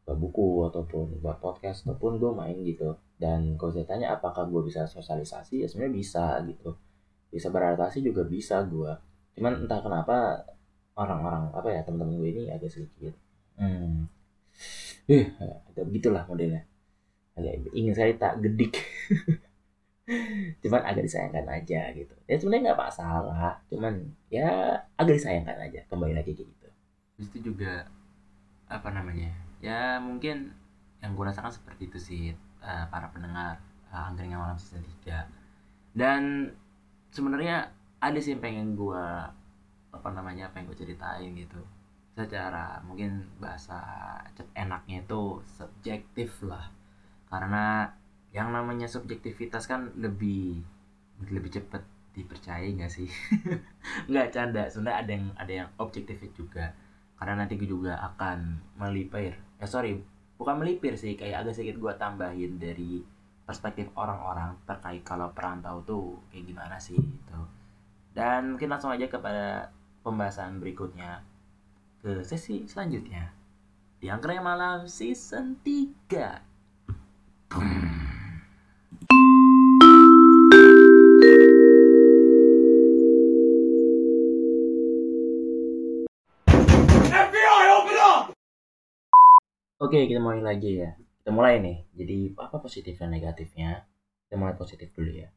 buka 0.07 0.15
buku 0.15 0.47
ataupun 0.71 1.19
buat 1.19 1.43
podcast 1.43 1.83
ataupun 1.91 2.23
gue 2.23 2.31
main 2.31 2.57
gitu. 2.63 2.95
Dan 3.19 3.59
kalau 3.59 3.75
tanya 3.83 4.15
apakah 4.15 4.47
gue 4.47 4.63
bisa 4.71 4.87
sosialisasi? 4.87 5.63
Ya 5.63 5.67
sebenarnya 5.67 5.95
bisa 5.99 6.25
gitu. 6.47 6.79
Bisa 7.35 7.51
beradaptasi 7.51 7.99
juga 8.07 8.23
bisa 8.23 8.63
gue 8.63 8.95
cuman 9.33 9.65
entah 9.65 9.81
kenapa 9.81 10.45
orang-orang 10.97 11.49
apa 11.57 11.69
ya 11.73 11.81
teman-teman 11.85 12.21
gue 12.21 12.29
ini 12.37 12.43
agak 12.53 12.69
sedikit 12.69 13.17
hmm, 13.57 14.05
eh 15.11 15.27
ada 15.39 15.81
begitulah 15.87 16.23
modelnya. 16.27 16.63
Agak 17.33 17.65
ingin 17.73 17.95
saya 17.97 18.13
tak 18.19 18.43
gedik. 18.45 18.77
Cuman 20.63 20.83
agak 20.85 21.07
disayangkan 21.09 21.47
aja 21.49 21.95
gitu. 21.97 22.15
Ya 22.29 22.37
sebenarnya 22.37 22.73
nggak 22.73 22.81
masalah. 22.81 23.57
Cuman 23.73 24.13
ya 24.29 24.79
agak 24.99 25.17
disayangkan 25.17 25.57
aja. 25.57 25.81
Kembali 25.89 26.13
lagi 26.13 26.37
kayak 26.37 26.49
gitu. 26.51 26.69
Itu 27.19 27.37
juga 27.53 27.87
apa 28.73 28.89
namanya 28.89 29.29
ya 29.61 30.01
mungkin 30.01 30.49
yang 31.05 31.13
gue 31.13 31.25
rasakan 31.29 31.53
seperti 31.53 31.93
itu 31.93 31.99
sih 32.01 32.25
eh, 32.65 32.85
para 32.89 33.13
pendengar 33.13 33.61
uh, 33.93 34.09
angkringan 34.09 34.41
malam 34.41 34.57
season 34.57 34.81
3 35.05 35.93
dan 35.93 36.23
sebenarnya 37.13 37.69
ada 38.01 38.19
sih 38.19 38.33
yang 38.33 38.43
pengen 38.43 38.73
gue 38.75 39.05
apa 39.93 40.09
namanya 40.09 40.49
pengen 40.57 40.73
gue 40.73 40.79
ceritain 40.81 41.37
gitu 41.37 41.61
secara 42.13 42.85
mungkin 42.85 43.25
bahasa 43.41 43.81
enaknya 44.53 45.05
itu 45.05 45.41
subjektif 45.57 46.45
lah. 46.45 46.69
Karena 47.33 47.89
yang 48.33 48.53
namanya 48.53 48.89
subjektivitas 48.89 49.65
kan 49.65 49.93
lebih 49.97 50.61
lebih 51.29 51.51
cepet 51.53 51.83
dipercaya 52.13 52.69
nggak 52.69 52.93
sih? 52.93 53.09
Nggak 54.11 54.37
canda 54.37 54.69
sebenarnya 54.69 54.99
ada 55.01 55.11
yang 55.17 55.27
ada 55.41 55.53
yang 55.65 55.69
objektif 55.81 56.21
juga. 56.37 56.77
Karena 57.17 57.45
nanti 57.45 57.57
gue 57.57 57.69
juga 57.69 57.97
akan 58.13 58.61
melipir. 58.77 59.33
Eh 59.57 59.69
sorry 59.69 59.97
bukan 60.37 60.61
melipir 60.61 60.99
sih 60.99 61.17
kayak 61.17 61.47
agak 61.47 61.57
sedikit 61.57 61.81
gue 61.81 61.93
tambahin 61.97 62.61
dari 62.61 63.01
perspektif 63.49 63.89
orang-orang 63.97 64.59
terkait 64.69 65.01
kalau 65.07 65.33
perantau 65.33 65.81
tuh 65.89 66.21
kayak 66.29 66.45
gimana 66.53 66.77
sih 66.77 67.01
gitu. 67.01 67.41
Dan 68.13 68.57
mungkin 68.57 68.69
langsung 68.69 68.93
aja 68.93 69.09
kepada 69.09 69.73
pembahasan 70.05 70.61
berikutnya 70.61 71.32
ke 72.03 72.27
sesi 72.27 72.67
selanjutnya 72.67 73.31
di 74.03 74.11
Angkringan 74.11 74.43
Malam 74.43 74.91
Season 74.91 75.55
3 75.63 76.43
FBI, 87.07 87.65
open 87.71 87.99
up! 88.03 88.35
Oke, 89.79 90.11
kita 90.11 90.19
mulai 90.19 90.43
lagi 90.43 90.83
ya. 90.83 90.99
Kita 91.23 91.31
mulai 91.31 91.63
nih. 91.63 91.87
Jadi 91.95 92.35
apa 92.35 92.59
positif 92.59 92.99
dan 92.99 93.15
negatifnya? 93.15 93.87
Kita 94.27 94.35
mulai 94.43 94.59
positif 94.59 94.91
dulu 94.91 95.23
ya. 95.23 95.31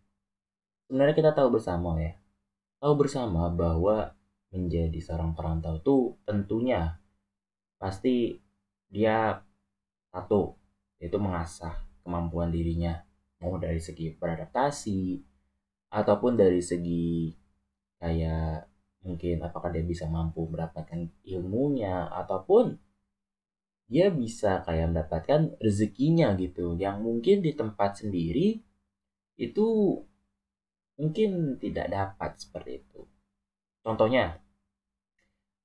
Sebenarnya 0.90 1.14
kita 1.14 1.30
tahu 1.38 1.62
bersama 1.62 2.02
ya. 2.02 2.18
Tahu 2.82 2.94
bersama 2.98 3.54
bahwa 3.54 4.15
menjadi 4.56 5.00
seorang 5.04 5.36
perantau 5.36 5.84
tuh 5.84 6.16
tentunya 6.24 6.96
pasti 7.76 8.40
dia 8.88 9.44
satu 10.16 10.56
yaitu 11.04 11.20
mengasah 11.20 11.84
kemampuan 12.02 12.50
dirinya. 12.50 13.04
Mau 13.44 13.60
dari 13.60 13.84
segi 13.84 14.16
beradaptasi 14.16 15.20
ataupun 15.92 16.40
dari 16.40 16.64
segi 16.64 17.36
kayak 18.00 18.72
mungkin 19.04 19.44
apakah 19.44 19.70
dia 19.70 19.84
bisa 19.84 20.08
mampu 20.08 20.48
mendapatkan 20.48 21.12
ilmunya 21.28 22.10
ataupun 22.10 22.80
dia 23.86 24.10
bisa 24.10 24.66
kayak 24.66 24.96
mendapatkan 24.96 25.54
rezekinya 25.62 26.34
gitu. 26.40 26.74
Yang 26.80 26.98
mungkin 27.04 27.38
di 27.44 27.52
tempat 27.54 28.02
sendiri 28.02 28.64
itu 29.36 29.68
mungkin 30.96 31.60
tidak 31.60 31.92
dapat 31.92 32.32
seperti 32.40 32.82
itu. 32.82 33.04
Contohnya 33.86 34.42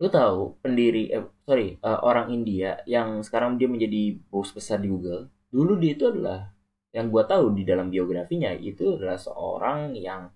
lu 0.01 0.09
tahu 0.09 0.57
pendiri 0.65 1.13
eh, 1.13 1.25
sorry 1.45 1.77
eh, 1.77 2.01
orang 2.09 2.33
India 2.33 2.81
yang 2.89 3.21
sekarang 3.21 3.61
dia 3.61 3.69
menjadi 3.69 4.17
bos 4.33 4.51
besar 4.57 4.81
di 4.81 4.89
Google? 4.89 5.29
Dulu 5.53 5.77
dia 5.77 5.93
itu 5.93 6.09
adalah 6.09 6.51
yang 6.97 7.13
gua 7.13 7.29
tahu 7.29 7.55
di 7.55 7.63
dalam 7.69 7.93
biografinya 7.93 8.51
itu 8.57 8.99
adalah 8.99 9.21
seorang 9.21 9.95
yang 9.95 10.33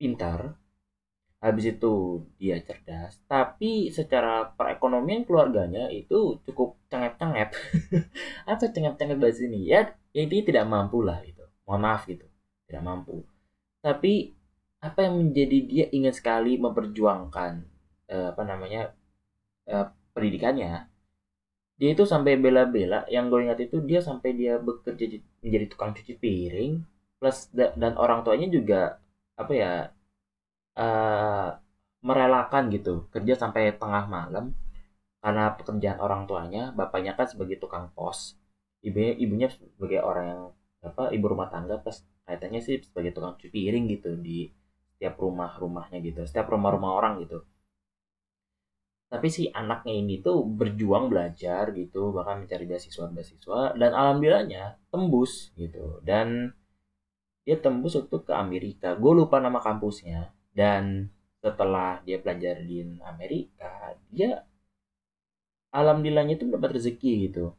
pintar 0.00 0.56
habis 1.40 1.72
itu 1.72 2.24
dia 2.36 2.60
cerdas 2.60 3.16
tapi 3.24 3.88
secara 3.92 4.52
perekonomian 4.56 5.24
keluarganya 5.24 5.88
itu 5.90 6.38
cukup 6.46 6.78
cengep-cengep. 6.92 7.50
Apa 8.50 8.64
cengep-cengep 8.70 9.18
bahasa 9.18 9.44
ini? 9.48 9.66
Ya 9.66 9.92
ya 10.14 10.24
dia 10.30 10.40
tidak 10.46 10.64
mampu 10.68 11.02
lah 11.02 11.20
gitu. 11.26 11.42
Mohon 11.66 11.80
maaf 11.84 12.02
gitu 12.06 12.30
tidak 12.70 12.86
mampu. 12.86 13.26
Tapi 13.82 14.38
apa 14.80 14.98
yang 15.04 15.26
menjadi 15.26 15.58
dia 15.66 15.86
ingin 15.92 16.14
sekali 16.14 16.56
memperjuangkan 16.56 17.66
eh, 18.12 18.26
apa 18.32 18.42
namanya 18.50 18.80
eh, 19.72 19.86
pendidikannya 20.14 20.68
dia 21.80 21.88
itu 21.94 22.04
sampai 22.12 22.32
bela-bela 22.44 22.98
yang 23.14 23.24
gue 23.30 23.40
ingat 23.46 23.58
itu 23.66 23.76
dia 23.90 24.00
sampai 24.08 24.30
dia 24.40 24.52
bekerja 24.66 25.04
di- 25.12 25.24
menjadi 25.44 25.66
tukang 25.72 25.90
cuci 25.96 26.12
piring 26.22 26.72
plus 27.18 27.38
da- 27.56 27.74
dan 27.82 27.92
orang 28.02 28.20
tuanya 28.24 28.46
juga 28.56 28.80
apa 29.40 29.52
ya 29.62 29.70
eh, 30.80 31.46
merelakan 32.08 32.62
gitu 32.74 32.90
kerja 33.14 33.34
sampai 33.42 33.62
tengah 33.80 34.04
malam 34.16 34.44
karena 35.22 35.42
pekerjaan 35.58 36.00
orang 36.06 36.22
tuanya 36.30 36.62
bapaknya 36.78 37.12
kan 37.18 37.26
sebagai 37.32 37.56
tukang 37.62 37.86
pos 37.96 38.20
ibunya 38.86 39.12
ibunya 39.24 39.48
sebagai 39.54 40.00
orang 40.10 40.26
yang 40.32 40.42
apa 40.88 41.02
ibu 41.16 41.26
rumah 41.32 41.48
tangga 41.54 41.74
plus 41.82 41.98
kaitannya 42.26 42.60
sih 42.66 42.76
sebagai 42.88 43.12
tukang 43.16 43.32
cuci 43.38 43.48
piring 43.56 43.84
gitu 43.94 44.10
di 44.26 44.38
setiap 44.96 45.14
rumah 45.24 45.50
rumahnya 45.62 45.98
gitu 46.08 46.20
setiap 46.28 46.46
rumah 46.54 46.70
rumah 46.76 46.92
orang 46.98 47.12
gitu 47.24 47.38
tapi 49.10 49.26
si 49.26 49.50
anaknya 49.50 49.90
ini 49.90 50.22
tuh 50.22 50.46
berjuang 50.46 51.10
belajar 51.10 51.74
gitu 51.74 52.14
bahkan 52.14 52.46
mencari 52.46 52.62
beasiswa 52.62 53.10
beasiswa 53.10 53.74
dan 53.74 53.90
alhamdulillahnya 53.90 54.78
tembus 54.86 55.50
gitu. 55.58 55.98
Dan 56.06 56.54
dia 57.42 57.58
tembus 57.58 57.98
untuk 57.98 58.22
ke 58.22 58.32
Amerika. 58.38 58.94
Gue 58.94 59.18
lupa 59.18 59.42
nama 59.42 59.58
kampusnya. 59.58 60.30
Dan 60.54 61.10
setelah 61.42 61.98
dia 62.06 62.22
belajar 62.22 62.62
di 62.62 62.86
Amerika 63.02 63.98
dia 64.14 64.46
alhamdulillahnya 65.74 66.38
tuh 66.38 66.54
dapat 66.54 66.78
rezeki 66.78 67.12
gitu. 67.26 67.50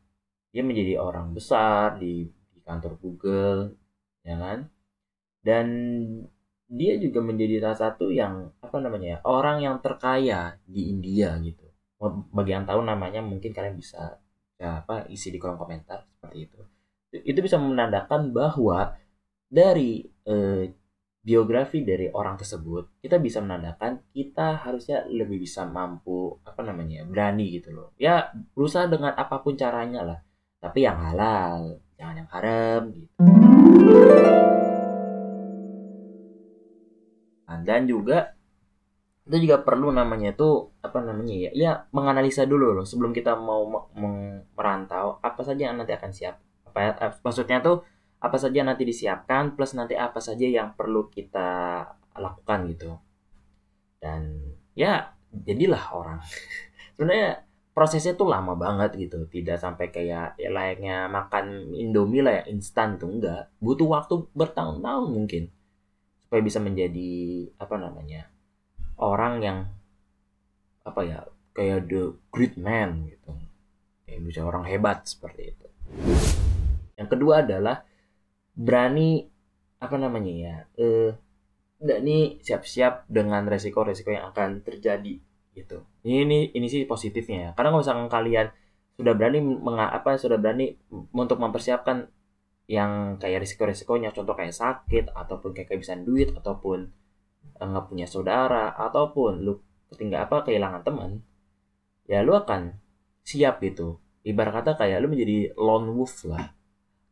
Dia 0.56 0.64
menjadi 0.64 1.04
orang 1.04 1.36
besar 1.36 2.00
di, 2.00 2.32
di 2.56 2.60
kantor 2.64 2.96
Google 2.96 3.76
ya 4.24 4.40
kan? 4.40 4.72
Dan 5.44 5.68
dia 6.72 6.96
juga 6.96 7.20
menjadi 7.20 7.60
salah 7.60 7.80
satu 7.92 8.08
yang 8.16 8.48
apa 8.64 8.80
namanya 8.80 9.08
ya 9.08 9.18
orang 9.28 9.60
yang 9.60 9.76
terkaya 9.84 10.56
di 10.64 10.88
India 10.88 11.36
gitu. 11.44 11.68
Bagi 12.32 12.56
yang 12.56 12.64
tahu 12.64 12.82
namanya 12.88 13.20
mungkin 13.20 13.52
kalian 13.52 13.76
bisa 13.76 14.16
ya 14.56 14.80
apa 14.80 15.06
isi 15.12 15.36
di 15.36 15.38
kolom 15.38 15.60
komentar 15.60 16.08
seperti 16.08 16.38
itu. 16.48 16.60
Itu 17.12 17.44
bisa 17.44 17.60
menandakan 17.60 18.32
bahwa 18.32 18.96
dari 19.52 20.08
eh, 20.24 20.72
biografi 21.22 21.84
dari 21.84 22.08
orang 22.10 22.40
tersebut 22.40 23.04
kita 23.04 23.20
bisa 23.20 23.44
menandakan 23.44 24.02
kita 24.16 24.64
harusnya 24.64 25.06
lebih 25.12 25.44
bisa 25.44 25.68
mampu 25.68 26.40
apa 26.48 26.64
namanya 26.64 27.04
berani 27.04 27.52
gitu 27.60 27.76
loh. 27.76 27.92
Ya 28.00 28.32
berusaha 28.56 28.88
dengan 28.88 29.12
apa 29.12 29.44
pun 29.44 29.60
caranya 29.60 30.08
lah. 30.08 30.20
Tapi 30.64 30.88
yang 30.88 31.04
halal 31.04 31.84
jangan 32.00 32.16
yang 32.16 32.30
haram 32.32 32.82
gitu 32.96 33.12
Nah, 37.52 37.60
dan 37.68 37.84
juga 37.84 38.32
itu 39.28 39.48
juga 39.48 39.60
perlu 39.62 39.92
namanya 39.92 40.32
itu 40.32 40.72
apa 40.80 41.04
namanya 41.04 41.36
ya 41.36 41.52
ya 41.54 41.72
menganalisa 41.92 42.48
dulu 42.48 42.74
loh 42.74 42.88
sebelum 42.88 43.12
kita 43.12 43.36
mau 43.36 43.68
merantau 44.56 45.20
apa 45.20 45.42
saja 45.44 45.68
yang 45.68 45.76
nanti 45.76 45.92
akan 45.92 46.12
siap. 46.16 46.40
Apa 46.72 46.80
ya, 46.80 46.92
eh, 46.96 47.12
maksudnya 47.20 47.60
tuh 47.60 47.84
apa 48.24 48.38
saja 48.40 48.64
nanti 48.64 48.88
disiapkan 48.88 49.60
plus 49.60 49.76
nanti 49.76 50.00
apa 50.00 50.24
saja 50.24 50.48
yang 50.48 50.72
perlu 50.80 51.12
kita 51.12 51.84
lakukan 52.16 52.60
gitu. 52.72 52.96
Dan 54.00 54.56
ya 54.80 55.12
jadilah 55.36 55.84
orang. 55.92 56.20
Sebenarnya 56.96 57.44
prosesnya 57.76 58.16
tuh 58.16 58.32
lama 58.32 58.56
banget 58.56 58.96
gitu. 58.96 59.28
Tidak 59.28 59.60
sampai 59.60 59.92
kayak 59.92 60.40
ya 60.40 60.50
layaknya 60.56 61.12
makan 61.12 61.76
indomie 61.76 62.24
lah 62.24 62.40
ya 62.40 62.44
instan 62.48 62.96
tuh 62.96 63.12
enggak. 63.12 63.52
Butuh 63.60 63.88
waktu 63.92 64.16
bertahun-tahun 64.32 65.08
mungkin 65.12 65.52
supaya 66.32 66.48
bisa 66.48 66.64
menjadi 66.64 67.12
apa 67.60 67.76
namanya 67.76 68.32
orang 68.96 69.44
yang 69.44 69.58
apa 70.88 71.04
ya 71.04 71.20
kayak 71.52 71.92
the 71.92 72.16
great 72.32 72.56
man 72.56 73.04
gitu. 73.12 73.36
Kayak 74.08 74.22
bisa 74.24 74.40
orang 74.48 74.64
hebat 74.64 75.04
seperti 75.04 75.52
itu. 75.52 75.68
Yang 76.96 77.10
kedua 77.12 77.44
adalah 77.44 77.84
berani 78.56 79.28
apa 79.84 80.00
namanya 80.00 80.32
ya 80.32 80.56
eh 80.80 81.12
ini 81.84 82.40
siap-siap 82.40 83.12
dengan 83.12 83.44
resiko-resiko 83.52 84.16
yang 84.16 84.32
akan 84.32 84.64
terjadi 84.64 85.20
gitu. 85.52 85.84
Ini 86.08 86.56
ini 86.56 86.68
sih 86.72 86.88
positifnya 86.88 87.52
ya. 87.52 87.60
Karena 87.60 87.76
kalau 87.76 87.84
misalkan 87.84 88.08
kalian 88.08 88.48
sudah 88.96 89.14
berani 89.20 89.44
mengapa 89.44 90.16
sudah 90.16 90.40
berani 90.40 90.80
untuk 91.12 91.44
mempersiapkan 91.44 92.08
yang 92.72 93.20
kayak 93.20 93.44
risiko-risikonya 93.44 94.16
contoh 94.16 94.32
kayak 94.32 94.56
sakit 94.56 95.12
ataupun 95.12 95.52
kayak 95.52 95.76
kehabisan 95.76 96.08
duit 96.08 96.32
ataupun 96.32 96.88
eh, 97.60 97.68
nggak 97.68 97.86
punya 97.92 98.08
saudara 98.08 98.72
ataupun 98.80 99.44
lu 99.44 99.60
ketinggalan 99.92 100.24
apa 100.24 100.48
kehilangan 100.48 100.82
teman 100.88 101.12
ya 102.08 102.24
lu 102.24 102.32
akan 102.32 102.80
siap 103.28 103.60
gitu. 103.60 104.00
Ibarat 104.24 104.64
kata 104.64 104.72
kayak 104.80 105.04
lu 105.04 105.12
menjadi 105.12 105.52
lone 105.60 105.92
wolf 105.92 106.24
lah. 106.24 106.56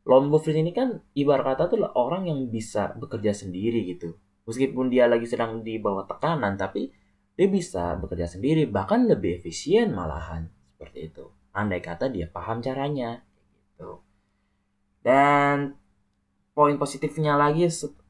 Lone 0.07 0.31
wolf 0.31 0.47
ini 0.47 0.71
kan 0.71 1.03
ibarat 1.11 1.57
kata 1.57 1.75
tuh 1.75 1.79
orang 1.91 2.31
yang 2.31 2.39
bisa 2.47 2.95
bekerja 2.95 3.35
sendiri 3.35 3.83
gitu. 3.83 4.15
Meskipun 4.47 4.87
dia 4.87 5.11
lagi 5.11 5.27
sedang 5.27 5.59
di 5.59 5.75
bawah 5.75 6.07
tekanan 6.07 6.55
tapi 6.55 6.87
dia 7.35 7.47
bisa 7.51 7.99
bekerja 7.99 8.31
sendiri 8.31 8.63
bahkan 8.63 9.03
lebih 9.03 9.43
efisien 9.43 9.91
malahan. 9.91 10.47
Seperti 10.71 11.11
itu. 11.11 11.25
Andai 11.51 11.83
kata 11.83 12.07
dia 12.07 12.31
paham 12.31 12.63
caranya 12.63 13.19
gitu 13.75 14.08
dan 15.05 15.79
poin 16.53 16.75
positifnya 16.75 17.39
lagi 17.39 17.67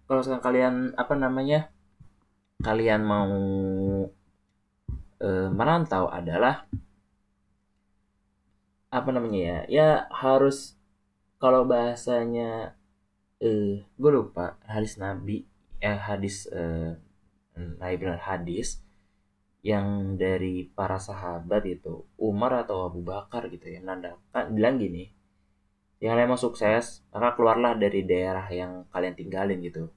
kalau 0.10 0.22
sekarang 0.26 0.44
kalian 0.44 0.76
apa 0.98 1.14
namanya 1.14 1.70
kalian 2.66 3.02
mau 3.06 3.30
e, 5.22 5.30
merantau 5.54 6.10
adalah 6.10 6.66
apa 8.90 9.10
namanya 9.14 9.40
ya 9.40 9.60
ya 9.70 9.90
harus 10.10 10.74
kalau 11.38 11.70
bahasanya 11.70 12.74
eh 13.38 13.86
gue 13.86 14.12
lupa 14.12 14.58
hadis 14.66 14.98
nabi 14.98 15.46
eh 15.80 15.96
hadis 15.96 16.50
eh 16.50 16.98
nabi 17.80 17.96
benar 18.02 18.18
hadis 18.18 18.82
yang 19.62 20.16
dari 20.16 20.72
para 20.72 20.98
sahabat 20.98 21.68
itu 21.68 22.08
Umar 22.16 22.64
atau 22.64 22.88
Abu 22.88 23.04
Bakar 23.04 23.52
gitu 23.52 23.68
ya 23.68 23.84
menandakan 23.84 24.56
bilang 24.56 24.80
gini 24.80 25.12
yang 26.00 26.16
kalian 26.16 26.32
mau 26.32 26.40
sukses 26.40 27.04
maka 27.12 27.36
keluarlah 27.36 27.76
dari 27.76 28.08
daerah 28.08 28.48
yang 28.48 28.88
kalian 28.92 29.16
tinggalin 29.20 29.60
gitu. 29.60 29.92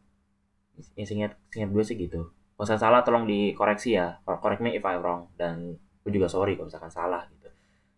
Yang 0.98 1.14
singkat 1.14 1.32
singkat 1.54 1.70
gue 1.70 1.84
sih 1.86 1.96
gitu. 1.98 2.20
Kalau 2.58 2.66
saya 2.66 2.78
salah 2.78 3.00
tolong 3.06 3.26
dikoreksi 3.26 3.94
ya. 3.94 4.18
Correct 4.26 4.62
me 4.62 4.74
if 4.74 4.82
I 4.82 4.98
wrong 4.98 5.30
dan 5.38 5.78
gue 6.02 6.10
juga 6.10 6.26
sorry 6.26 6.58
kalau 6.58 6.66
misalkan 6.66 6.90
salah 6.90 7.22
gitu. 7.30 7.48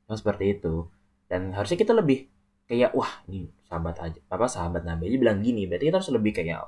Nah, 0.04 0.16
seperti 0.20 0.60
itu. 0.60 0.84
Dan 1.24 1.56
harusnya 1.56 1.80
kita 1.80 1.96
lebih 1.96 2.28
kayak 2.68 2.92
wah 2.92 3.24
ini 3.28 3.48
sahabat 3.68 3.96
aja 4.00 4.20
apa 4.32 4.48
sahabat 4.48 4.88
Nabi 4.88 5.12
aja 5.12 5.20
bilang 5.20 5.44
gini 5.44 5.68
berarti 5.68 5.92
kita 5.92 6.00
harus 6.00 6.12
lebih 6.16 6.32
kayak 6.32 6.64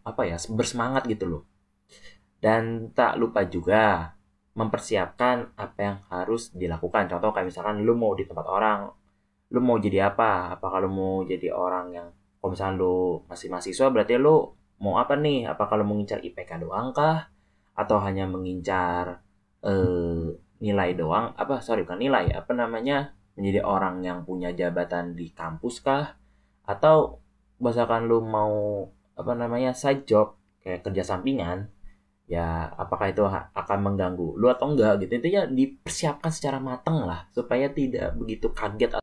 apa 0.00 0.22
ya 0.24 0.36
bersemangat 0.52 1.08
gitu 1.08 1.24
loh. 1.24 1.42
Dan 2.40 2.92
tak 2.92 3.16
lupa 3.16 3.44
juga 3.48 4.16
mempersiapkan 4.56 5.56
apa 5.56 5.78
yang 5.80 5.96
harus 6.12 6.52
dilakukan. 6.52 7.08
Contoh 7.08 7.32
kayak 7.32 7.48
misalkan 7.48 7.80
lu 7.80 7.96
mau 7.96 8.12
di 8.12 8.28
tempat 8.28 8.44
orang 8.44 8.92
lu 9.50 9.60
mau 9.62 9.76
jadi 9.78 10.14
apa? 10.14 10.54
Apa 10.54 10.66
kalau 10.70 10.88
mau 10.90 11.12
jadi 11.26 11.50
orang 11.50 11.86
yang 11.94 12.08
kalau 12.40 12.56
misalnya 12.56 12.80
lu 12.80 12.96
masih 13.28 13.52
mahasiswa 13.52 13.86
berarti 13.92 14.14
lu 14.16 14.54
mau 14.80 14.96
apa 14.96 15.18
nih? 15.18 15.50
Apa 15.50 15.68
kalau 15.68 15.84
mengincar 15.84 16.22
IPK 16.22 16.62
doang 16.62 16.94
kah? 16.94 17.28
Atau 17.74 18.00
hanya 18.00 18.24
mengincar 18.30 19.20
eh, 19.66 20.26
nilai 20.62 20.90
doang? 20.96 21.34
Apa 21.36 21.60
sorry 21.60 21.84
bukan 21.84 22.00
nilai 22.00 22.30
apa 22.32 22.54
namanya? 22.54 23.12
Menjadi 23.34 23.60
orang 23.66 24.02
yang 24.06 24.24
punya 24.24 24.54
jabatan 24.54 25.18
di 25.18 25.34
kampus 25.34 25.82
kah? 25.84 26.16
Atau 26.64 27.20
misalkan 27.60 28.08
lu 28.08 28.24
mau 28.24 28.88
apa 29.18 29.32
namanya 29.36 29.76
side 29.76 30.08
job 30.08 30.40
kayak 30.64 30.80
kerja 30.80 31.04
sampingan 31.04 31.68
ya 32.30 32.70
apakah 32.78 33.10
itu 33.10 33.26
akan 33.26 33.78
mengganggu 33.82 34.38
lu 34.38 34.46
atau 34.46 34.70
enggak 34.70 35.02
gitu. 35.02 35.18
Itu 35.18 35.28
ya 35.28 35.42
dipersiapkan 35.50 36.30
secara 36.30 36.62
matang 36.62 37.02
lah 37.02 37.26
supaya 37.34 37.66
tidak 37.74 38.14
begitu 38.14 38.54
kaget 38.54 39.02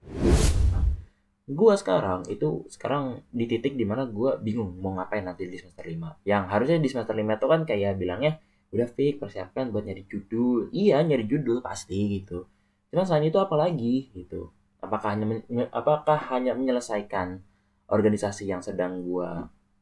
gue 1.47 1.73
sekarang 1.79 2.27
itu 2.27 2.67
sekarang 2.67 3.23
di 3.31 3.47
titik 3.47 3.79
di 3.79 3.87
mana 3.87 4.03
gue 4.03 4.35
bingung 4.43 4.83
mau 4.83 4.91
ngapain 4.99 5.23
nanti 5.23 5.47
di 5.47 5.55
semester 5.55 5.87
5 5.87 6.27
yang 6.27 6.43
harusnya 6.51 6.75
di 6.75 6.91
semester 6.91 7.15
5 7.15 7.23
itu 7.23 7.47
kan 7.47 7.61
kayak 7.63 7.95
bilangnya 7.95 8.35
udah 8.75 8.87
fix 8.91 9.15
persiapkan 9.15 9.71
buat 9.71 9.87
nyari 9.87 10.03
judul. 10.11 10.75
Iya 10.75 10.99
nyari 11.07 11.23
judul 11.23 11.63
pasti 11.63 12.19
gitu. 12.19 12.51
Cuman 12.91 13.07
selain 13.07 13.31
itu 13.31 13.39
apa 13.39 13.55
lagi 13.55 14.11
gitu? 14.11 14.51
Apakah 14.83 15.15
hanya 15.15 15.39
apakah 15.71 16.19
hanya 16.35 16.51
menyelesaikan 16.51 17.39
organisasi 17.87 18.51
yang 18.51 18.59
sedang 18.59 19.07
gue 19.07 19.29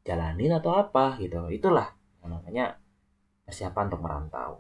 jalanin 0.06 0.54
atau 0.54 0.78
apa 0.78 1.18
gitu? 1.18 1.50
Itulah 1.50 1.98
namanya 2.26 2.78
persiapan 3.46 3.84
untuk 3.88 4.02
merantau. 4.02 4.52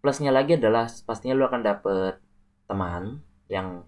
Plusnya 0.00 0.32
lagi 0.32 0.60
adalah 0.60 0.88
pastinya 1.04 1.36
lu 1.36 1.44
akan 1.48 1.62
dapet 1.64 2.20
teman 2.68 3.20
yang 3.48 3.84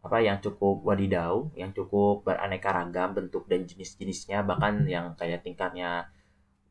apa 0.00 0.16
yang 0.24 0.40
cukup 0.40 0.80
wadidau, 0.80 1.52
yang 1.52 1.76
cukup 1.76 2.24
beraneka 2.24 2.72
ragam 2.72 3.12
bentuk 3.12 3.44
dan 3.44 3.68
jenis-jenisnya, 3.68 4.40
bahkan 4.48 4.88
yang 4.88 5.12
kayak 5.16 5.44
tingkatnya 5.44 6.08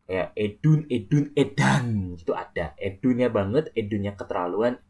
kayak 0.09 0.33
edun, 0.33 0.89
edun, 0.89 1.29
edan 1.37 2.17
itu 2.17 2.33
ada. 2.33 2.73
Edunnya 2.81 3.29
banget, 3.29 3.69
edunnya 3.77 4.17
keterlaluan, 4.17 4.81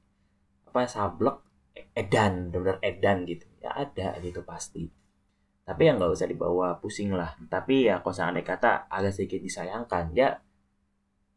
apa 0.71 0.88
sablek, 0.88 1.43
edan, 1.91 2.55
benar-benar 2.55 2.79
edan 2.79 3.27
gitu. 3.27 3.43
Ya 3.60 3.75
ada 3.75 4.15
gitu 4.23 4.47
pasti 4.47 4.88
tapi 5.69 5.86
yang 5.86 6.01
nggak 6.01 6.17
usah 6.17 6.25
dibawa 6.25 6.82
pusing 6.82 7.13
lah. 7.13 7.38
Tapi 7.45 7.86
ya 7.86 8.01
kalau 8.01 8.10
seandainya 8.10 8.58
kata 8.58 8.89
agak 8.89 9.13
sedikit 9.13 9.38
disayangkan. 9.38 10.17
Ya 10.17 10.41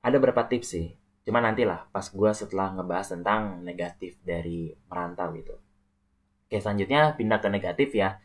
ada 0.01 0.17
beberapa 0.17 0.49
tips 0.49 0.73
sih. 0.73 0.97
Cuma 1.29 1.45
nantilah 1.45 1.93
pas 1.93 2.09
gue 2.09 2.31
setelah 2.33 2.73
ngebahas 2.73 3.13
tentang 3.13 3.61
negatif 3.61 4.17
dari 4.25 4.73
merantau 4.89 5.37
gitu. 5.37 5.61
Oke 6.49 6.65
selanjutnya 6.65 7.13
pindah 7.13 7.45
ke 7.45 7.49
negatif 7.53 7.93
ya. 7.93 8.25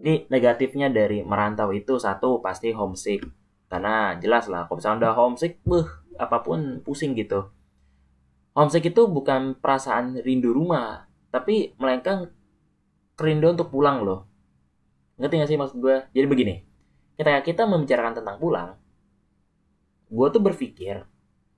Ini 0.00 0.32
negatifnya 0.32 0.88
dari 0.88 1.20
merantau 1.20 1.76
itu 1.76 2.00
satu 2.00 2.40
pasti 2.40 2.72
homesick. 2.72 3.28
Karena 3.68 4.16
jelas 4.16 4.48
lah 4.48 4.64
kalau 4.72 4.80
misalnya 4.80 4.98
udah 5.04 5.12
homesick 5.20 5.60
beuh 5.68 5.84
apa 6.16 6.40
pun 6.40 6.80
pusing 6.80 7.12
gitu. 7.12 7.52
Homesick 8.56 8.88
itu 8.88 9.04
bukan 9.04 9.52
perasaan 9.60 10.16
rindu 10.24 10.56
rumah. 10.56 11.04
Tapi 11.28 11.76
melainkan 11.76 12.32
kerinduan 13.16 13.56
untuk 13.56 13.72
pulang 13.72 14.04
loh. 14.04 14.28
Ngerti 15.16 15.34
gak 15.40 15.48
sih 15.48 15.58
maksud 15.58 15.76
gue 15.80 15.96
jadi 16.12 16.28
begini 16.28 16.54
ketika 17.16 17.40
kita 17.40 17.62
membicarakan 17.64 18.14
tentang 18.20 18.36
pulang 18.36 18.76
gue 20.06 20.26
tuh 20.30 20.42
berpikir 20.44 21.02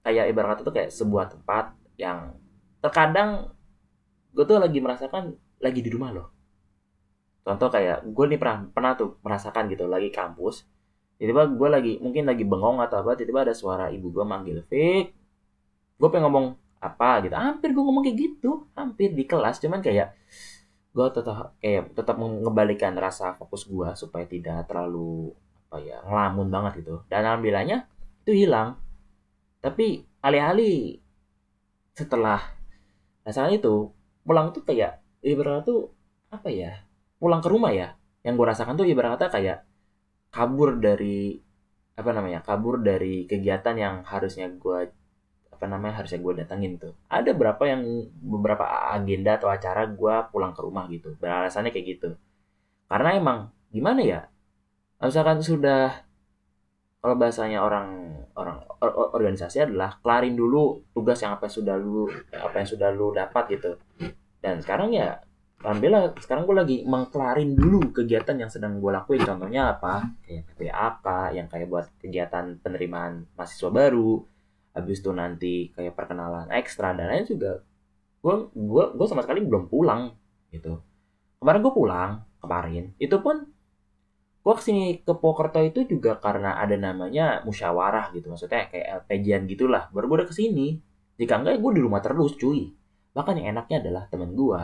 kayak 0.06 0.24
ibarat 0.32 0.62
tuh 0.64 0.72
kayak 0.72 0.88
sebuah 0.88 1.28
tempat 1.28 1.74
yang 2.00 2.32
terkadang 2.80 3.52
gue 4.32 4.44
tuh 4.46 4.56
lagi 4.56 4.78
merasakan 4.78 5.34
lagi 5.58 5.82
di 5.82 5.90
rumah 5.90 6.14
loh. 6.14 6.28
Contoh 7.42 7.68
kayak 7.68 8.06
gue 8.06 8.24
nih 8.30 8.38
pernah 8.40 8.64
pernah 8.70 8.92
tuh 8.94 9.18
merasakan 9.20 9.68
gitu 9.68 9.84
lagi 9.90 10.08
kampus 10.14 10.64
tiba-tiba 11.18 11.50
gue 11.50 11.68
lagi 11.68 11.92
mungkin 11.98 12.30
lagi 12.30 12.46
bengong 12.46 12.78
atau 12.78 13.02
apa 13.02 13.18
tiba-tiba 13.18 13.50
ada 13.50 13.54
suara 13.58 13.90
ibu 13.90 14.14
gue 14.14 14.22
manggil 14.22 14.62
Fik 14.64 15.06
gue 15.98 16.08
pengen 16.08 16.30
ngomong 16.30 16.46
apa? 16.78 17.26
Gitu. 17.26 17.34
Hampir 17.34 17.74
gue 17.74 17.82
ngomong 17.82 18.06
kayak 18.06 18.16
gitu 18.16 18.70
hampir 18.78 19.10
di 19.12 19.26
kelas 19.26 19.58
cuman 19.58 19.82
kayak 19.82 20.14
gue 20.92 21.06
tetap 21.12 21.54
kayak 21.60 21.94
tetap 21.94 22.16
mengembalikan 22.16 22.96
rasa 22.96 23.36
fokus 23.36 23.68
gue 23.68 23.88
supaya 23.94 24.24
tidak 24.24 24.66
terlalu 24.66 25.30
apa 25.68 25.78
ya 25.84 26.00
ngelamun 26.04 26.48
banget 26.48 26.84
gitu. 26.84 27.04
Dan 27.12 27.28
alhamdulillahnya 27.28 27.84
itu 28.24 28.46
hilang. 28.46 28.80
Tapi 29.60 30.04
alih-alih 30.24 30.96
setelah 31.92 32.40
rasanya 33.26 33.58
itu 33.58 33.90
pulang 34.24 34.54
tuh 34.54 34.62
kayak 34.64 35.02
ibarat 35.20 35.66
tuh 35.66 35.92
apa 36.32 36.48
ya 36.48 36.84
pulang 37.20 37.44
ke 37.44 37.48
rumah 37.52 37.72
ya. 37.74 37.94
Yang 38.24 38.34
gue 38.40 38.46
rasakan 38.48 38.74
tuh 38.80 38.88
ibarat 38.88 39.20
kata 39.20 39.26
kayak 39.34 39.58
kabur 40.32 40.76
dari 40.80 41.40
apa 41.98 42.10
namanya 42.14 42.40
kabur 42.46 42.78
dari 42.78 43.26
kegiatan 43.26 43.74
yang 43.74 43.94
harusnya 44.06 44.46
gue 44.46 44.88
apa 45.58 45.66
namanya 45.66 45.98
harusnya 45.98 46.22
gue 46.22 46.34
datangin 46.38 46.78
tuh. 46.78 46.94
Ada 47.10 47.34
berapa 47.34 47.58
yang 47.66 47.82
beberapa 48.22 48.62
agenda 48.94 49.34
atau 49.42 49.50
acara 49.50 49.90
gue 49.90 50.14
pulang 50.30 50.54
ke 50.54 50.62
rumah 50.62 50.86
gitu. 50.86 51.18
Beralasannya 51.18 51.74
kayak 51.74 51.86
gitu. 51.98 52.14
Karena 52.86 53.18
emang 53.18 53.38
gimana 53.74 54.00
ya? 54.06 54.20
Misalkan 55.02 55.42
sudah 55.42 56.06
kalau 57.02 57.18
bahasanya 57.18 57.58
orang 57.58 58.14
orang 58.38 58.62
or, 58.78 59.18
organisasi 59.18 59.66
adalah 59.66 59.98
kelarin 59.98 60.38
dulu 60.38 60.86
tugas 60.94 61.18
yang 61.18 61.34
apa 61.34 61.50
yang 61.50 61.54
sudah 61.58 61.74
lu 61.74 62.06
apa 62.30 62.54
yang 62.62 62.68
sudah 62.70 62.88
lu 62.94 63.10
dapat 63.10 63.44
gitu. 63.58 63.74
Dan 64.38 64.62
sekarang 64.62 64.94
ya 64.94 65.18
alhamdulillah 65.58 66.14
sekarang 66.22 66.46
gue 66.46 66.54
lagi 66.54 66.76
mengkelarin 66.86 67.58
dulu 67.58 67.90
kegiatan 67.90 68.38
yang 68.38 68.50
sedang 68.50 68.78
gue 68.78 68.94
lakuin. 68.94 69.26
Contohnya 69.26 69.74
apa? 69.74 70.06
Kayak 70.22 70.54
PPAK 70.54 71.06
yang 71.34 71.46
kayak 71.50 71.66
buat 71.66 71.86
kegiatan 71.98 72.62
penerimaan 72.62 73.26
mahasiswa 73.34 73.74
baru 73.74 74.37
habis 74.78 75.02
itu 75.02 75.10
nanti 75.10 75.74
kayak 75.74 75.98
perkenalan 75.98 76.48
ekstra 76.54 76.94
dan 76.94 77.10
lain 77.10 77.26
juga 77.26 77.62
gue 78.18 78.34
gue 78.54 78.84
gue 78.94 79.06
sama 79.06 79.22
sekali 79.26 79.42
belum 79.42 79.66
pulang 79.70 80.14
gitu. 80.54 80.78
Kemarin 81.42 81.60
gue 81.62 81.74
pulang 81.74 82.10
kemarin 82.38 82.84
itu 83.02 83.16
pun 83.18 83.46
gue 84.38 84.54
ke 84.54 84.62
sini 84.62 85.02
ke 85.02 85.12
Pokerto 85.18 85.60
itu 85.60 85.84
juga 85.84 86.16
karena 86.22 86.56
ada 86.56 86.78
namanya 86.78 87.42
musyawarah 87.42 88.14
gitu 88.14 88.32
maksudnya 88.32 88.70
kayak 88.70 89.04
LPJ 89.04 89.44
gitulah 89.50 89.90
baru 89.90 90.06
gue 90.10 90.16
udah 90.24 90.28
ke 90.30 90.36
sini. 90.36 90.78
Jika 91.18 91.42
enggak 91.42 91.58
gue 91.58 91.72
di 91.74 91.82
rumah 91.82 91.98
terus 91.98 92.38
cuy. 92.38 92.70
Bahkan 93.10 93.42
yang 93.42 93.58
enaknya 93.58 93.82
adalah 93.82 94.06
temen 94.06 94.38
gue 94.38 94.60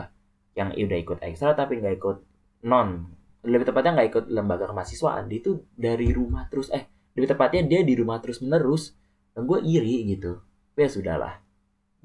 yang 0.55 0.71
udah 0.71 0.99
ikut 1.03 1.19
ekstra 1.19 1.51
tapi 1.51 1.83
nggak 1.83 1.99
ikut 1.99 2.17
non 2.65 3.11
lebih 3.45 3.67
tepatnya 3.69 4.01
nggak 4.01 4.09
ikut 4.09 4.25
lembaga 4.31 4.65
kemahasiswaan 4.71 5.29
dia 5.29 5.43
itu 5.43 5.61
dari 5.75 6.09
rumah 6.09 6.47
terus 6.49 6.71
eh 6.73 6.87
lebih 7.13 7.29
tepatnya 7.35 7.61
dia 7.67 7.81
di 7.85 7.93
rumah 7.93 8.17
terus 8.23 8.41
menerus 8.41 8.95
gue 9.35 9.59
iri 9.67 10.15
gitu 10.15 10.39
ya 10.79 10.87
sudahlah 10.87 11.35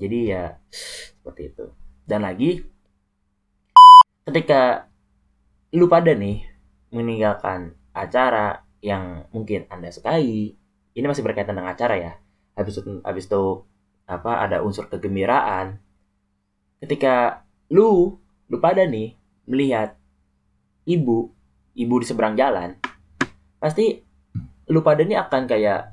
jadi 0.00 0.18
ya 0.26 0.44
seperti 1.14 1.54
itu 1.54 1.66
dan 2.06 2.26
lagi 2.26 2.66
ketika 4.26 4.90
lu 5.70 5.86
pada 5.86 6.14
nih 6.14 6.42
meninggalkan 6.90 7.78
acara 7.94 8.66
yang 8.80 9.28
mungkin 9.30 9.68
Anda 9.70 9.92
sukai, 9.92 10.56
ini 10.94 11.06
masih 11.06 11.22
berkaitan 11.22 11.54
dengan 11.54 11.72
acara 11.72 11.94
ya. 11.96 12.12
Habis 12.58 12.82
itu, 12.82 13.00
habis 13.06 13.24
itu 13.30 13.64
apa 14.10 14.42
ada 14.42 14.64
unsur 14.64 14.90
kegembiraan. 14.90 15.78
Ketika 16.82 17.46
lu 17.70 18.18
lu 18.50 18.56
pada 18.58 18.82
nih 18.82 19.14
melihat 19.46 19.94
ibu 20.88 21.30
ibu 21.76 21.94
di 22.02 22.06
seberang 22.08 22.34
jalan, 22.34 22.74
pasti 23.62 24.02
lu 24.66 24.82
pada 24.82 25.06
nih 25.06 25.20
akan 25.22 25.46
kayak 25.46 25.89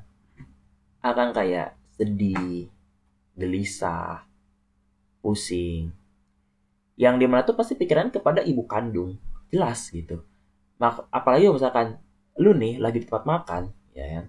akan 1.04 1.34
kayak 1.34 1.78
sedih, 1.94 2.70
gelisah, 3.38 4.26
pusing. 5.22 5.94
Yang 6.98 7.14
di 7.22 7.26
mana 7.30 7.42
tuh 7.46 7.54
pasti 7.54 7.78
pikiran 7.78 8.10
kepada 8.10 8.42
ibu 8.42 8.66
kandung, 8.66 9.18
jelas 9.50 9.90
gitu 9.94 10.22
Mak 10.78 11.10
apalagi 11.10 11.50
misalkan 11.50 11.98
lu 12.38 12.54
nih 12.54 12.78
lagi 12.78 13.02
di 13.02 13.06
tempat 13.10 13.26
makan, 13.26 13.74
ya 13.98 14.06
kan? 14.06 14.24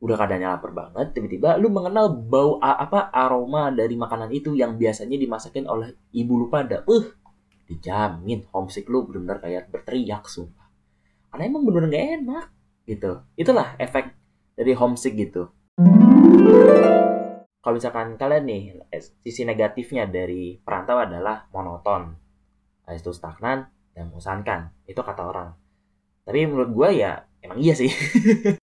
Udah 0.00 0.16
keadaannya 0.16 0.48
lapar 0.56 0.72
banget, 0.72 1.12
tiba-tiba 1.12 1.60
lu 1.60 1.68
mengenal 1.68 2.16
bau 2.16 2.56
apa 2.58 3.12
aroma 3.12 3.68
dari 3.68 3.92
makanan 3.92 4.32
itu 4.32 4.56
yang 4.56 4.80
biasanya 4.80 5.20
dimasakin 5.20 5.68
oleh 5.68 5.92
ibu 6.16 6.32
lu 6.40 6.46
pada. 6.48 6.80
Uh, 6.88 7.12
dijamin 7.68 8.42
homesick 8.50 8.88
lu 8.88 9.04
benar-benar 9.04 9.38
kayak 9.44 9.68
berteriak 9.68 10.24
sumpah. 10.26 10.66
Karena 11.28 11.44
emang 11.48 11.62
bener-bener 11.68 11.92
gak 11.92 12.08
enak 12.24 12.46
gitu. 12.88 13.12
Itulah 13.36 13.76
efek 13.76 14.16
dari 14.56 14.72
homesick 14.76 15.16
gitu. 15.16 15.48
Kalau 17.62 17.74
misalkan 17.78 18.18
kalian 18.18 18.44
nih, 18.44 18.62
sisi 19.22 19.46
negatifnya 19.46 20.10
dari 20.10 20.58
perantau 20.58 20.98
adalah 20.98 21.46
monoton. 21.54 22.18
Habis 22.82 23.06
itu 23.06 23.14
stagnan, 23.14 23.70
dan 23.94 24.10
membosankan 24.10 24.74
itu 24.88 24.98
kata 24.98 25.22
orang. 25.22 25.48
Tapi 26.26 26.38
menurut 26.48 26.70
gue 26.74 26.88
ya 27.00 27.22
emang 27.40 27.58
iya 27.62 27.74
sih. 27.76 27.90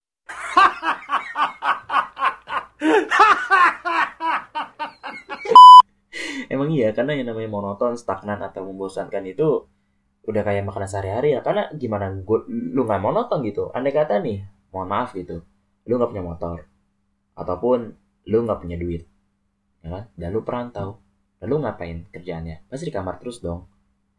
Emang 6.50 6.74
iya 6.74 6.90
karena 6.98 7.14
yang 7.14 7.30
namanya 7.30 7.46
monoton 7.46 7.94
stagnan 7.94 8.42
atau 8.42 8.66
membosankan 8.66 9.22
itu 9.22 9.70
udah 10.26 10.42
kayak 10.42 10.66
makanan 10.66 10.90
sehari-hari 10.90 11.38
ya. 11.38 11.46
Karena 11.46 11.70
gimana 11.78 12.10
gue 12.10 12.40
lu 12.50 12.90
nggak 12.90 13.00
monoton 13.06 13.46
gitu. 13.46 13.70
Andai 13.70 13.94
kata 13.94 14.18
nih 14.18 14.42
mohon 14.74 14.90
maaf 14.90 15.14
gitu 15.14 15.46
lu 15.90 15.98
nggak 15.98 16.12
punya 16.14 16.26
motor 16.26 16.58
ataupun 17.34 17.80
lu 18.30 18.38
nggak 18.46 18.62
punya 18.62 18.78
duit 18.78 19.10
ya 19.82 19.90
kan 19.90 20.04
dan 20.14 20.30
lu 20.30 20.46
perantau 20.46 21.02
lalu 21.42 21.66
ngapain 21.66 22.06
kerjaannya 22.14 22.70
pasti 22.70 22.88
di 22.88 22.94
kamar 22.94 23.18
terus 23.18 23.42
dong 23.42 23.66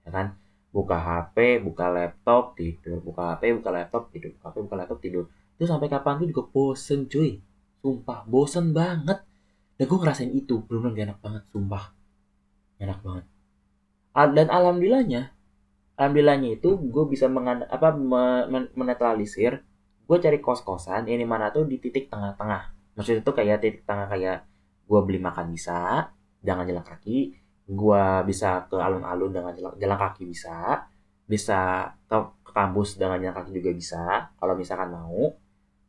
ya 0.03 0.11
kan 0.11 0.35
buka 0.71 0.97
HP, 0.97 1.63
buka 1.67 1.91
laptop, 1.91 2.55
tidur, 2.55 3.03
buka 3.03 3.35
HP, 3.35 3.59
buka 3.59 3.71
laptop, 3.75 4.03
tidur, 4.15 4.31
buka 4.39 4.47
HP, 4.51 4.57
buka 4.67 4.77
laptop, 4.79 4.99
tidur. 5.03 5.25
Itu 5.59 5.65
sampai 5.67 5.91
kapan 5.91 6.23
tuh 6.23 6.29
juga 6.31 6.43
bosen 6.47 7.11
cuy. 7.11 7.43
Sumpah, 7.83 8.25
bosen 8.25 8.71
banget. 8.71 9.19
Dan 9.77 9.85
gue 9.89 9.99
ngerasain 9.99 10.33
itu, 10.33 10.63
belum 10.65 10.95
gak 10.95 11.07
enak 11.11 11.19
banget, 11.21 11.43
sumpah. 11.51 11.85
Enak 12.79 12.99
banget. 13.03 13.25
Dan 14.15 14.47
alhamdulillahnya, 14.51 15.23
alhamdulillahnya 15.99 16.49
itu 16.59 16.71
gue 16.79 17.05
bisa 17.11 17.27
mengan 17.27 17.67
apa 17.67 17.95
men 17.95 18.71
menetralisir. 18.75 19.63
Gue 20.11 20.19
cari 20.19 20.43
kos-kosan, 20.43 21.07
ini 21.07 21.23
mana 21.23 21.55
tuh 21.55 21.71
di 21.71 21.79
titik 21.79 22.11
tengah-tengah. 22.11 22.99
Maksudnya 22.99 23.23
tuh 23.23 23.39
kayak 23.39 23.63
titik 23.63 23.87
tengah 23.87 24.11
kayak 24.11 24.43
gue 24.91 25.01
beli 25.07 25.23
makan 25.23 25.55
bisa, 25.55 26.11
jangan 26.43 26.67
jalan 26.67 26.83
kaki, 26.83 27.39
gua 27.71 28.27
bisa 28.27 28.67
ke 28.67 28.75
alun-alun 28.75 29.31
dengan 29.31 29.55
jalan, 29.55 29.79
kaki 29.79 30.27
bisa. 30.27 30.91
Bisa 31.31 31.87
ke, 32.11 32.19
kampus 32.51 32.99
dengan 32.99 33.23
jalan 33.23 33.37
kaki 33.39 33.51
juga 33.55 33.71
bisa 33.71 34.03
kalau 34.35 34.59
misalkan 34.59 34.91
mau. 34.91 35.31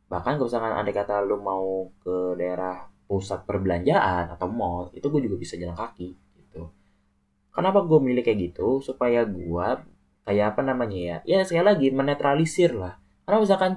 Bahkan 0.06 0.38
kalau 0.38 0.46
misalkan 0.46 0.70
ada 0.78 0.90
kata 0.94 1.26
lu 1.26 1.42
mau 1.42 1.90
ke 1.98 2.38
daerah 2.38 2.86
pusat 3.10 3.42
perbelanjaan 3.42 4.30
atau 4.30 4.46
mall 4.46 4.94
itu 4.94 5.02
gue 5.10 5.20
juga 5.26 5.36
bisa 5.42 5.58
jalan 5.58 5.74
kaki 5.74 6.14
gitu. 6.38 6.70
Kenapa 7.50 7.82
gue 7.82 7.98
milih 7.98 8.22
kayak 8.22 8.54
gitu? 8.54 8.78
Supaya 8.78 9.26
gue 9.26 9.66
kayak 10.22 10.54
apa 10.54 10.62
namanya 10.62 10.94
ya? 10.94 11.16
Ya 11.26 11.38
sekali 11.42 11.66
lagi 11.66 11.88
menetralisir 11.90 12.78
lah 12.78 13.01
karena 13.32 13.48
misalkan 13.48 13.72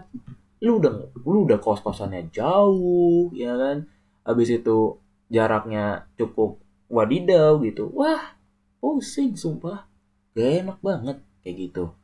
lu 0.59 0.83
udah 0.83 1.15
lu 1.23 1.47
udah 1.47 1.63
kos 1.63 1.79
kosannya 1.79 2.27
jauh 2.27 3.31
ya 3.31 3.55
kan? 3.55 3.87
Habis 4.27 4.59
itu 4.59 4.99
jaraknya 5.31 6.11
cukup 6.19 6.59
wadidaw 6.91 7.63
gitu. 7.63 7.87
Wah 7.95 8.35
pusing 8.83 9.31
sumpah. 9.39 9.87
Gak 10.35 10.67
enak 10.67 10.83
banget 10.83 11.23
kayak 11.39 11.55
gitu. 11.71 11.95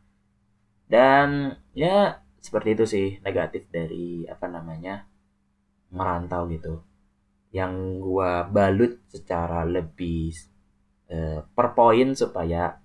Dan 0.87 1.59
ya 1.75 2.23
seperti 2.39 2.71
itu 2.71 2.85
sih 2.87 3.07
negatif 3.19 3.67
dari 3.67 4.23
apa 4.31 4.47
namanya 4.47 5.11
merantau 5.91 6.47
gitu. 6.47 6.79
Yang 7.51 7.99
gua 7.99 8.47
balut 8.47 8.95
secara 9.11 9.67
lebih 9.67 10.31
eh, 11.11 11.43
per 11.43 11.67
poin 11.75 12.15
supaya 12.15 12.79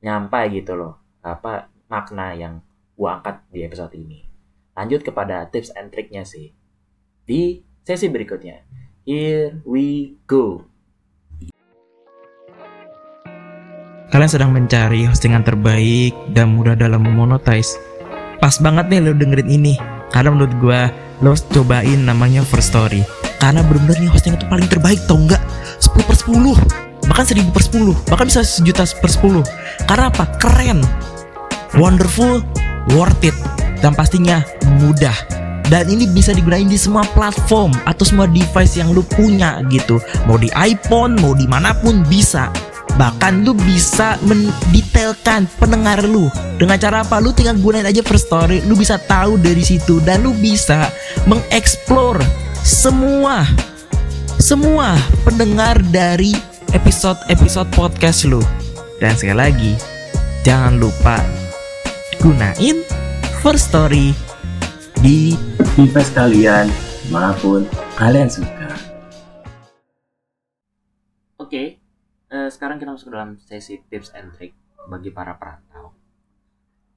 nyampai 0.00 0.48
gitu 0.56 0.80
loh. 0.80 0.96
Apa 1.20 1.68
makna 1.92 2.32
yang 2.32 2.64
gua 2.96 3.20
angkat 3.20 3.42
di 3.50 3.64
episode 3.64 3.92
ini 3.96 4.24
lanjut 4.72 5.04
kepada 5.04 5.48
tips 5.52 5.72
and 5.76 5.92
triknya 5.92 6.24
sih 6.24 6.52
di 7.22 7.62
sesi 7.82 8.06
berikutnya. 8.08 8.62
Here 9.02 9.58
we 9.66 10.14
go. 10.30 10.62
Kalian 14.12 14.30
sedang 14.30 14.52
mencari 14.52 15.08
hostingan 15.08 15.42
terbaik 15.42 16.12
dan 16.36 16.54
mudah 16.54 16.76
dalam 16.76 17.02
memonetize. 17.02 17.80
Pas 18.38 18.54
banget 18.60 18.92
nih 18.92 19.00
lo 19.00 19.16
dengerin 19.16 19.48
ini. 19.48 19.74
Karena 20.12 20.36
menurut 20.36 20.54
gua 20.60 20.92
lo 21.24 21.32
cobain 21.50 22.04
namanya 22.04 22.44
First 22.44 22.76
Story. 22.76 23.02
Karena 23.40 23.64
bener-bener 23.66 24.06
nih 24.06 24.10
hostingan 24.12 24.38
itu 24.38 24.46
paling 24.46 24.68
terbaik 24.70 25.00
tau 25.08 25.18
nggak? 25.18 25.40
10 25.82 26.06
per 26.06 26.16
10 26.16 26.92
bahkan 27.10 27.26
1000 27.26 27.50
per 27.50 27.62
10 27.66 28.08
bahkan 28.08 28.26
bisa 28.30 28.40
sejuta 28.46 28.86
per 28.86 29.10
10 29.10 29.42
karena 29.90 30.08
apa? 30.08 30.24
keren 30.38 30.80
wonderful 31.74 32.40
worth 32.90 33.22
it 33.22 33.36
dan 33.82 33.94
pastinya 33.94 34.42
mudah. 34.82 35.14
Dan 35.70 35.88
ini 35.88 36.04
bisa 36.04 36.36
digunain 36.36 36.68
di 36.68 36.76
semua 36.76 37.06
platform 37.16 37.72
atau 37.88 38.04
semua 38.04 38.28
device 38.28 38.76
yang 38.76 38.92
lu 38.92 39.00
punya 39.00 39.64
gitu. 39.72 39.96
Mau 40.28 40.36
di 40.36 40.52
iPhone 40.52 41.16
mau 41.16 41.32
di 41.32 41.48
mana 41.48 41.72
pun 41.72 42.04
bisa. 42.04 42.52
Bahkan 43.00 43.48
lu 43.48 43.56
bisa 43.56 44.20
mendetailkan 44.20 45.48
pendengar 45.56 46.04
lu. 46.04 46.28
Dengan 46.60 46.76
cara 46.76 47.00
apa? 47.00 47.24
Lu 47.24 47.32
tinggal 47.32 47.56
gunain 47.56 47.88
aja 47.88 48.04
first 48.04 48.28
story 48.28 48.60
lu 48.68 48.76
bisa 48.76 49.00
tahu 49.08 49.40
dari 49.40 49.64
situ 49.64 49.96
dan 50.04 50.28
lu 50.28 50.36
bisa 50.36 50.92
mengeksplor 51.24 52.20
semua 52.60 53.48
semua 54.36 54.98
pendengar 55.24 55.80
dari 55.88 56.36
episode-episode 56.76 57.70
podcast 57.72 58.28
lu. 58.28 58.44
Dan 59.00 59.16
sekali 59.16 59.38
lagi, 59.38 59.72
jangan 60.44 60.78
lupa 60.78 61.41
gunain 62.22 62.86
First 63.42 63.74
Story 63.74 64.14
di 65.02 65.34
device 65.74 66.14
kalian 66.14 66.70
maupun 67.10 67.66
kalian 67.98 68.30
suka. 68.30 68.70
Oke, 71.42 71.82
uh, 72.30 72.46
sekarang 72.46 72.78
kita 72.78 72.94
masuk 72.94 73.10
ke 73.10 73.14
dalam 73.18 73.34
sesi 73.42 73.82
tips 73.90 74.14
and 74.14 74.30
trick 74.38 74.54
bagi 74.86 75.10
para 75.10 75.34
perantau. 75.34 75.98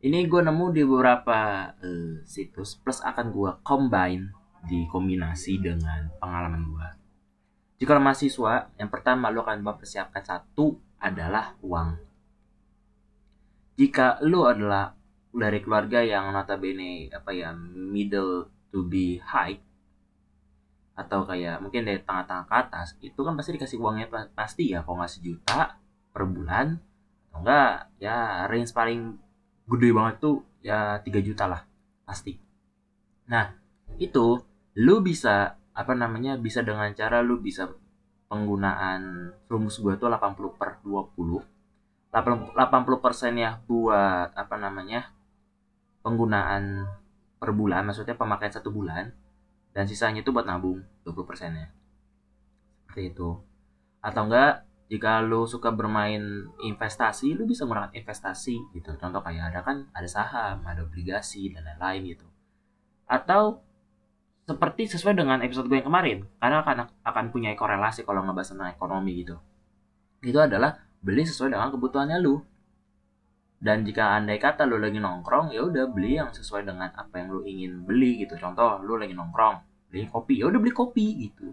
Ini 0.05 0.29
gue 0.29 0.45
nemu 0.45 0.65
di 0.69 0.85
beberapa 0.85 1.73
uh, 1.73 2.21
situs 2.21 2.77
plus 2.77 3.01
akan 3.01 3.33
gue 3.33 3.51
combine 3.65 4.29
dikombinasi 4.69 5.57
dengan 5.57 6.13
pengalaman 6.21 6.69
gue 6.69 6.87
jika 7.75 7.91
lo 7.91 7.99
mahasiswa, 7.99 8.71
yang 8.79 8.87
pertama 8.87 9.27
lo 9.27 9.43
akan 9.43 9.59
mempersiapkan 9.59 10.23
satu 10.23 10.79
adalah 10.95 11.59
uang. 11.59 11.99
Jika 13.75 14.23
lo 14.23 14.47
adalah 14.47 14.95
dari 15.35 15.59
keluarga 15.59 15.99
yang 16.01 16.31
notabene 16.31 17.11
apa 17.11 17.35
ya 17.35 17.51
middle 17.55 18.47
to 18.71 18.87
be 18.87 19.19
high. 19.19 19.59
Atau 20.95 21.27
kayak 21.27 21.59
mungkin 21.59 21.83
dari 21.83 21.99
tengah-tengah 21.99 22.47
ke 22.47 22.55
atas 22.55 22.95
itu 23.03 23.19
kan 23.19 23.35
pasti 23.35 23.59
dikasih 23.59 23.77
uangnya 23.79 24.07
pasti 24.31 24.71
ya. 24.71 24.81
Kalau 24.81 25.03
nggak 25.03 25.11
sejuta 25.11 25.75
per 26.15 26.23
bulan 26.23 26.79
atau 27.29 27.43
enggak 27.43 27.91
ya 27.99 28.47
range 28.47 28.71
paling 28.71 29.19
gede 29.67 29.89
banget 29.91 30.15
tuh 30.23 30.39
ya 30.63 31.03
3 31.03 31.19
juta 31.19 31.51
lah 31.51 31.61
pasti. 32.07 32.39
Nah 33.27 33.51
itu 33.99 34.39
lu 34.79 35.03
bisa 35.03 35.59
apa 35.75 35.91
namanya 35.91 36.39
bisa 36.39 36.63
dengan 36.63 36.87
cara 36.95 37.19
lu 37.19 37.43
bisa 37.43 37.67
penggunaan 38.31 39.35
rumus 39.51 39.83
gua 39.83 39.99
tuh 39.99 40.07
80 40.07 40.55
per 40.55 40.79
20 40.83 41.43
80 42.15 43.03
persen 43.03 43.35
ya 43.35 43.59
buat 43.67 44.31
apa 44.31 44.55
namanya 44.55 45.11
penggunaan 46.05 46.85
per 47.41 47.49
bulan 47.49 47.89
maksudnya 47.89 48.13
pemakaian 48.13 48.53
satu 48.53 48.69
bulan 48.69 49.09
dan 49.73 49.89
sisanya 49.89 50.21
itu 50.21 50.29
buat 50.29 50.45
nabung 50.45 50.85
20 51.03 51.25
persennya. 51.25 51.73
Seperti 52.85 53.11
itu. 53.11 53.41
Atau 53.99 54.29
enggak 54.29 54.63
jika 54.85 55.17
lu 55.25 55.49
suka 55.49 55.73
bermain 55.73 56.45
investasi 56.61 57.33
lu 57.33 57.49
bisa 57.49 57.65
menggunakan 57.65 57.91
investasi 57.97 58.77
gitu. 58.77 58.93
Contoh 59.01 59.25
kayak 59.25 59.51
ada 59.51 59.65
kan 59.65 59.89
ada 59.97 60.05
saham 60.05 60.61
ada 60.63 60.85
obligasi 60.85 61.49
dan 61.49 61.65
lain-lain 61.65 62.15
gitu. 62.15 62.27
Atau 63.09 63.65
seperti 64.45 64.85
sesuai 64.85 65.17
dengan 65.17 65.41
episode 65.41 65.65
gue 65.65 65.81
yang 65.81 65.89
kemarin 65.89 66.21
karena 66.37 66.61
akan 66.61 66.77
akan 67.01 67.25
punya 67.33 67.57
korelasi 67.57 68.05
kalau 68.05 68.21
ngebahas 68.21 68.53
tentang 68.53 68.69
ekonomi 68.69 69.25
gitu. 69.25 69.41
Itu 70.21 70.37
adalah 70.37 70.85
beli 71.01 71.25
sesuai 71.25 71.51
dengan 71.51 71.73
kebutuhannya 71.73 72.21
lu 72.21 72.45
dan 73.65 73.81
jika 73.81 74.13
andai 74.13 74.37
kata 74.37 74.69
lu 74.69 74.77
lagi 74.77 75.01
nongkrong 75.01 75.49
ya 75.49 75.65
udah 75.65 75.89
beli 75.89 76.21
yang 76.21 76.29
sesuai 76.29 76.69
dengan 76.69 76.93
apa 76.93 77.17
yang 77.17 77.33
lu 77.33 77.41
ingin 77.49 77.81
beli 77.81 78.21
gitu. 78.21 78.37
Contoh 78.37 78.77
lu 78.85 79.01
lagi 79.01 79.17
nongkrong 79.17 79.89
beli 79.89 80.05
kopi 80.05 80.37
ya 80.37 80.53
udah 80.53 80.61
beli 80.61 80.69
kopi 80.69 81.05
gitu. 81.25 81.49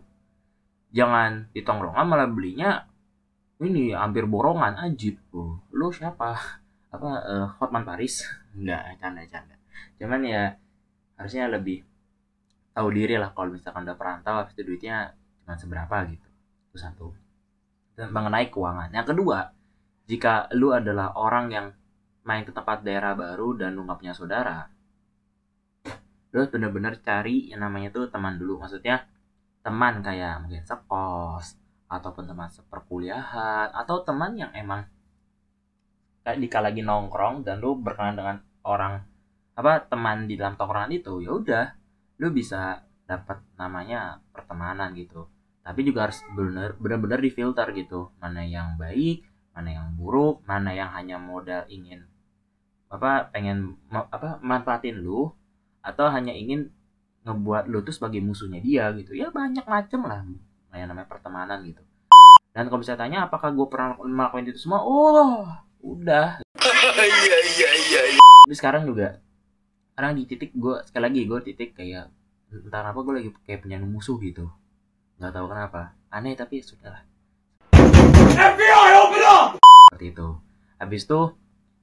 Jangan 0.92 1.48
di 1.56 1.64
tongkrongan 1.64 2.04
malah 2.04 2.28
belinya 2.28 2.84
ini 3.64 3.96
hampir 3.96 4.28
borongan 4.28 4.76
ajib. 4.84 5.16
Tuh 5.32 5.56
lu 5.72 5.88
siapa? 5.88 6.36
Apa 6.94 7.08
uh, 7.24 7.46
Hotman 7.56 7.88
Paris? 7.88 8.28
Enggak 8.60 9.00
canda 9.00 9.24
canda. 9.24 9.56
Cuman 9.96 10.20
ya 10.20 10.52
harusnya 11.16 11.48
lebih 11.48 11.80
tahu 12.76 12.92
diri 12.92 13.16
lah 13.16 13.32
kalau 13.32 13.56
misalkan 13.56 13.88
udah 13.88 13.96
perantau 13.96 14.36
habis 14.36 14.52
itu 14.52 14.68
duitnya 14.68 15.16
cuma 15.40 15.56
seberapa 15.56 15.96
gitu. 16.12 16.28
Itu 16.68 16.76
satu. 16.76 17.08
Dan 17.96 18.12
mengenai 18.12 18.52
keuangan. 18.52 18.92
Yang 18.92 19.16
kedua 19.16 19.48
jika 20.04 20.52
lu 20.52 20.76
adalah 20.76 21.16
orang 21.16 21.48
yang 21.48 21.66
main 22.22 22.46
ke 22.46 22.52
tempat 22.54 22.86
daerah 22.86 23.12
baru 23.18 23.58
dan 23.58 23.74
lu 23.74 23.82
nggak 23.86 23.98
punya 23.98 24.14
saudara 24.14 24.70
lu 26.32 26.40
harus 26.40 26.50
bener-bener 26.50 26.96
cari 27.04 27.52
yang 27.52 27.60
namanya 27.60 27.92
tuh 27.92 28.08
teman 28.08 28.40
dulu. 28.40 28.64
Maksudnya 28.64 29.04
teman 29.60 30.00
kayak 30.00 30.42
mungkin 30.42 30.64
sekos 30.64 31.60
ataupun 31.86 32.24
teman 32.24 32.48
seperkuliahan 32.48 33.68
atau 33.76 34.00
teman 34.02 34.34
yang 34.34 34.50
emang 34.56 34.88
kayak 36.24 36.40
dika 36.40 36.58
lagi 36.64 36.80
nongkrong 36.80 37.44
dan 37.44 37.60
lu 37.60 37.76
berkenalan 37.76 38.16
dengan 38.16 38.36
orang 38.64 38.94
apa 39.52 39.84
teman 39.84 40.24
di 40.24 40.40
dalam 40.40 40.56
tongkrongan 40.56 40.96
itu 40.96 41.20
ya 41.20 41.30
udah 41.36 41.64
lu 42.24 42.32
bisa 42.32 42.80
dapat 43.04 43.44
namanya 43.60 44.24
pertemanan 44.32 44.96
gitu. 44.96 45.28
Tapi 45.62 45.84
juga 45.84 46.08
harus 46.08 46.24
benar 46.32 46.74
benar-benar 46.80 47.20
difilter 47.20 47.68
gitu. 47.76 48.08
Mana 48.18 48.40
yang 48.40 48.80
baik 48.80 49.28
mana 49.52 49.68
yang 49.68 49.88
buruk 50.00 50.40
mana 50.48 50.72
yang 50.72 50.88
hanya 50.96 51.20
modal 51.20 51.68
ingin 51.68 52.08
apa 52.92 53.32
pengen 53.32 53.80
apa 53.88 54.36
manfaatin 54.44 55.00
lu 55.00 55.32
atau 55.80 56.12
hanya 56.12 56.36
ingin 56.36 56.68
ngebuat 57.24 57.72
lu 57.72 57.80
tuh 57.80 57.96
sebagai 57.96 58.20
musuhnya 58.20 58.60
dia 58.60 58.92
gitu. 59.00 59.16
Ya 59.16 59.32
banyak 59.32 59.64
macem 59.64 60.04
lah. 60.04 60.20
Yang 60.76 60.88
namanya 60.92 61.08
pertemanan 61.08 61.64
gitu. 61.64 61.80
Dan 62.52 62.68
kalau 62.68 62.84
bisa 62.84 63.00
tanya 63.00 63.24
apakah 63.24 63.48
gue 63.48 63.66
pernah 63.72 63.96
melakukan 63.96 64.44
itu 64.44 64.60
semua? 64.60 64.84
Oh 64.84 65.48
udah. 65.80 66.44
Iya 66.92 67.70
iya 67.72 68.02
iya 68.16 68.22
tapi 68.42 68.54
sekarang 68.58 68.82
juga 68.84 69.22
sekarang 69.94 70.18
di 70.18 70.26
titik 70.26 70.50
gue 70.50 70.82
sekali 70.82 71.04
lagi 71.06 71.20
gue 71.30 71.40
titik 71.46 71.78
kayak 71.78 72.10
entah 72.52 72.84
apa 72.90 72.98
gue 73.00 73.14
lagi 73.14 73.30
kayak 73.46 73.64
punya 73.64 73.78
musuh 73.80 74.18
gitu. 74.18 74.50
Nggak 75.16 75.32
tahu 75.32 75.46
kenapa. 75.48 75.96
Aneh 76.10 76.34
tapi 76.34 76.60
sudah 76.60 76.90
lah. 76.90 77.02
FBI 78.36 78.90
open 78.98 79.22
up! 79.24 79.48
Seperti 79.88 80.06
itu. 80.10 80.28
Habis 80.76 81.06
itu 81.06 81.20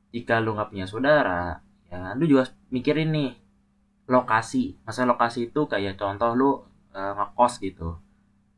jika 0.10 0.42
lu 0.42 0.58
nggak 0.58 0.70
punya 0.74 0.86
saudara 0.90 1.62
ya 1.90 2.14
lu 2.14 2.30
juga 2.30 2.50
mikirin 2.70 3.10
nih 3.14 3.32
lokasi. 4.10 4.76
Masa 4.84 5.06
lokasi 5.06 5.54
itu 5.54 5.70
kayak 5.70 5.96
contoh 6.02 6.34
lu 6.34 6.50
uh, 6.94 7.14
ngekos 7.16 7.62
gitu. 7.62 7.98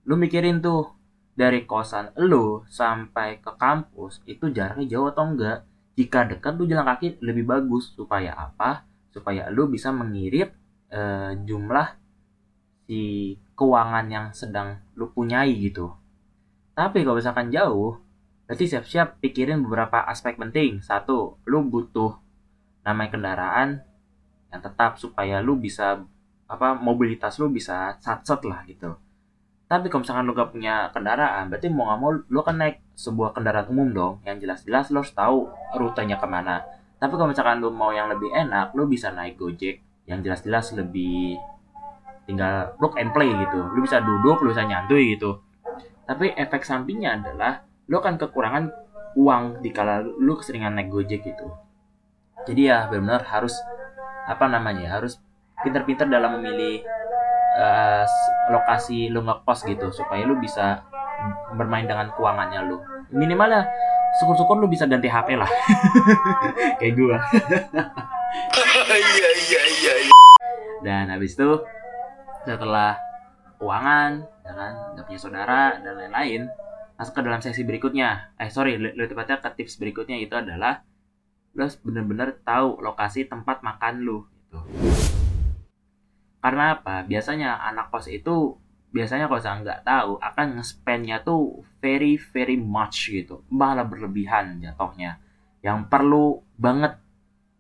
Lu 0.08 0.16
mikirin 0.16 0.64
tuh 0.64 0.96
dari 1.36 1.64
kosan 1.68 2.12
lu 2.20 2.64
sampai 2.68 3.40
ke 3.44 3.52
kampus 3.60 4.24
itu 4.28 4.52
jaraknya 4.52 4.88
jauh 4.88 5.12
atau 5.12 5.28
enggak? 5.28 5.68
Jika 6.00 6.28
dekat 6.28 6.56
lu 6.56 6.66
jalan 6.66 6.88
kaki 6.88 7.20
lebih 7.20 7.48
bagus. 7.48 7.92
Supaya 7.96 8.32
apa? 8.36 8.88
Supaya 9.12 9.52
lu 9.52 9.68
bisa 9.68 9.92
mengirit 9.92 10.56
uh, 10.92 11.36
jumlah 11.36 12.00
si 12.88 13.36
keuangan 13.56 14.08
yang 14.08 14.28
sedang 14.32 14.80
lu 14.96 15.12
punyai 15.12 15.52
gitu. 15.60 15.92
Tapi 16.72 17.04
kalau 17.04 17.20
misalkan 17.20 17.52
jauh, 17.52 18.00
berarti 18.52 18.68
siap-siap 18.68 19.24
pikirin 19.24 19.64
beberapa 19.64 20.04
aspek 20.04 20.36
penting. 20.36 20.84
Satu, 20.84 21.40
lu 21.48 21.64
butuh 21.64 22.20
namanya 22.84 23.16
kendaraan 23.16 23.80
yang 24.52 24.60
tetap 24.60 25.00
supaya 25.00 25.40
lu 25.40 25.56
bisa 25.56 26.04
apa 26.52 26.76
mobilitas 26.76 27.40
lu 27.40 27.48
bisa 27.48 27.96
sat-sat 28.04 28.44
lah 28.44 28.68
gitu. 28.68 29.00
Tapi 29.72 29.88
kalau 29.88 30.04
misalkan 30.04 30.28
lu 30.28 30.36
gak 30.36 30.52
punya 30.52 30.92
kendaraan, 30.92 31.48
berarti 31.48 31.72
mau 31.72 31.96
gak 31.96 32.00
mau 32.04 32.12
lu 32.12 32.40
kan 32.44 32.60
naik 32.60 32.84
sebuah 33.00 33.32
kendaraan 33.32 33.72
umum 33.72 33.88
dong. 33.96 34.14
Yang 34.28 34.44
jelas-jelas 34.44 34.92
lu 34.92 35.00
harus 35.00 35.16
tahu 35.16 35.48
rutenya 35.80 36.20
ke 36.20 36.28
mana 36.28 36.60
tapi 37.02 37.18
kalau 37.18 37.34
misalkan 37.34 37.58
lu 37.58 37.74
mau 37.74 37.90
yang 37.90 38.14
lebih 38.14 38.30
enak 38.30 38.78
lu 38.78 38.86
bisa 38.86 39.10
naik 39.10 39.34
gojek 39.42 39.82
yang 40.06 40.22
jelas-jelas 40.22 40.78
lebih 40.78 41.42
tinggal 42.30 42.78
plug 42.78 42.94
and 43.02 43.10
play 43.10 43.34
gitu 43.34 43.58
lu 43.74 43.82
bisa 43.82 43.98
duduk 44.06 44.38
lu 44.46 44.54
bisa 44.54 44.62
nyantui 44.62 45.18
gitu 45.18 45.42
tapi 46.06 46.30
efek 46.38 46.62
sampingnya 46.62 47.18
adalah 47.18 47.66
lu 47.92 48.00
akan 48.00 48.16
kekurangan 48.16 48.72
uang 49.20 49.60
dikala 49.60 50.00
lu 50.00 50.40
keseringan 50.40 50.80
naik 50.80 50.88
gojek 50.88 51.22
gitu 51.22 51.52
jadi 52.48 52.62
ya 52.64 52.78
benar-benar 52.88 53.28
harus 53.28 53.54
apa 54.26 54.48
namanya 54.48 54.96
harus 54.98 55.20
pinter-pinter 55.62 56.08
dalam 56.08 56.40
memilih 56.40 56.82
s- 58.08 58.30
lokasi 58.50 59.12
lu 59.12 59.22
ngekos 59.22 59.68
gitu 59.68 59.92
supaya 59.92 60.24
lu 60.24 60.40
bisa 60.40 60.82
bermain 61.54 61.86
dengan 61.86 62.10
keuangannya 62.18 62.66
lu. 62.66 62.82
Minimal 63.14 63.50
ya 63.52 63.62
syukur-syukur 64.18 64.58
lu 64.58 64.66
bisa 64.66 64.90
ganti 64.90 65.06
HP 65.06 65.38
lah. 65.38 65.46
Kayak 66.82 66.94
gua. 66.98 67.18
Dan 70.82 71.14
habis 71.14 71.38
itu 71.38 71.50
setelah 72.42 72.98
keuangan 73.62 74.26
ya 74.42 74.52
kan 74.58 74.74
punya 75.06 75.20
saudara 75.22 75.78
dan 75.78 75.94
lain-lain 75.94 76.50
masuk 77.02 77.18
ke 77.18 77.26
dalam 77.26 77.42
sesi 77.42 77.66
berikutnya. 77.66 78.38
Eh 78.38 78.54
sorry 78.54 78.78
le- 78.78 78.94
lebih 78.94 79.18
tepatnya 79.18 79.42
ke 79.42 79.50
tips 79.58 79.82
berikutnya 79.82 80.22
itu 80.22 80.38
adalah 80.38 80.86
lu 81.58 81.66
harus 81.66 81.82
bener-bener 81.82 82.38
tahu 82.46 82.78
lokasi 82.78 83.26
tempat 83.26 83.66
makan 83.66 84.06
lu 84.06 84.22
gitu. 84.46 84.62
Karena 86.46 86.78
apa? 86.78 87.02
Biasanya 87.02 87.58
anak 87.58 87.90
kos 87.90 88.06
itu 88.06 88.54
biasanya 88.94 89.26
kalau 89.26 89.42
saya 89.42 89.66
nggak 89.66 89.82
tahu 89.82 90.22
akan 90.22 90.62
nge-spendnya 90.62 91.26
tuh 91.26 91.66
very 91.82 92.22
very 92.22 92.62
much 92.62 93.10
gitu. 93.10 93.42
Malah 93.50 93.90
berlebihan 93.90 94.62
jatuhnya. 94.62 95.18
Yang 95.66 95.90
perlu 95.90 96.46
banget 96.54 97.02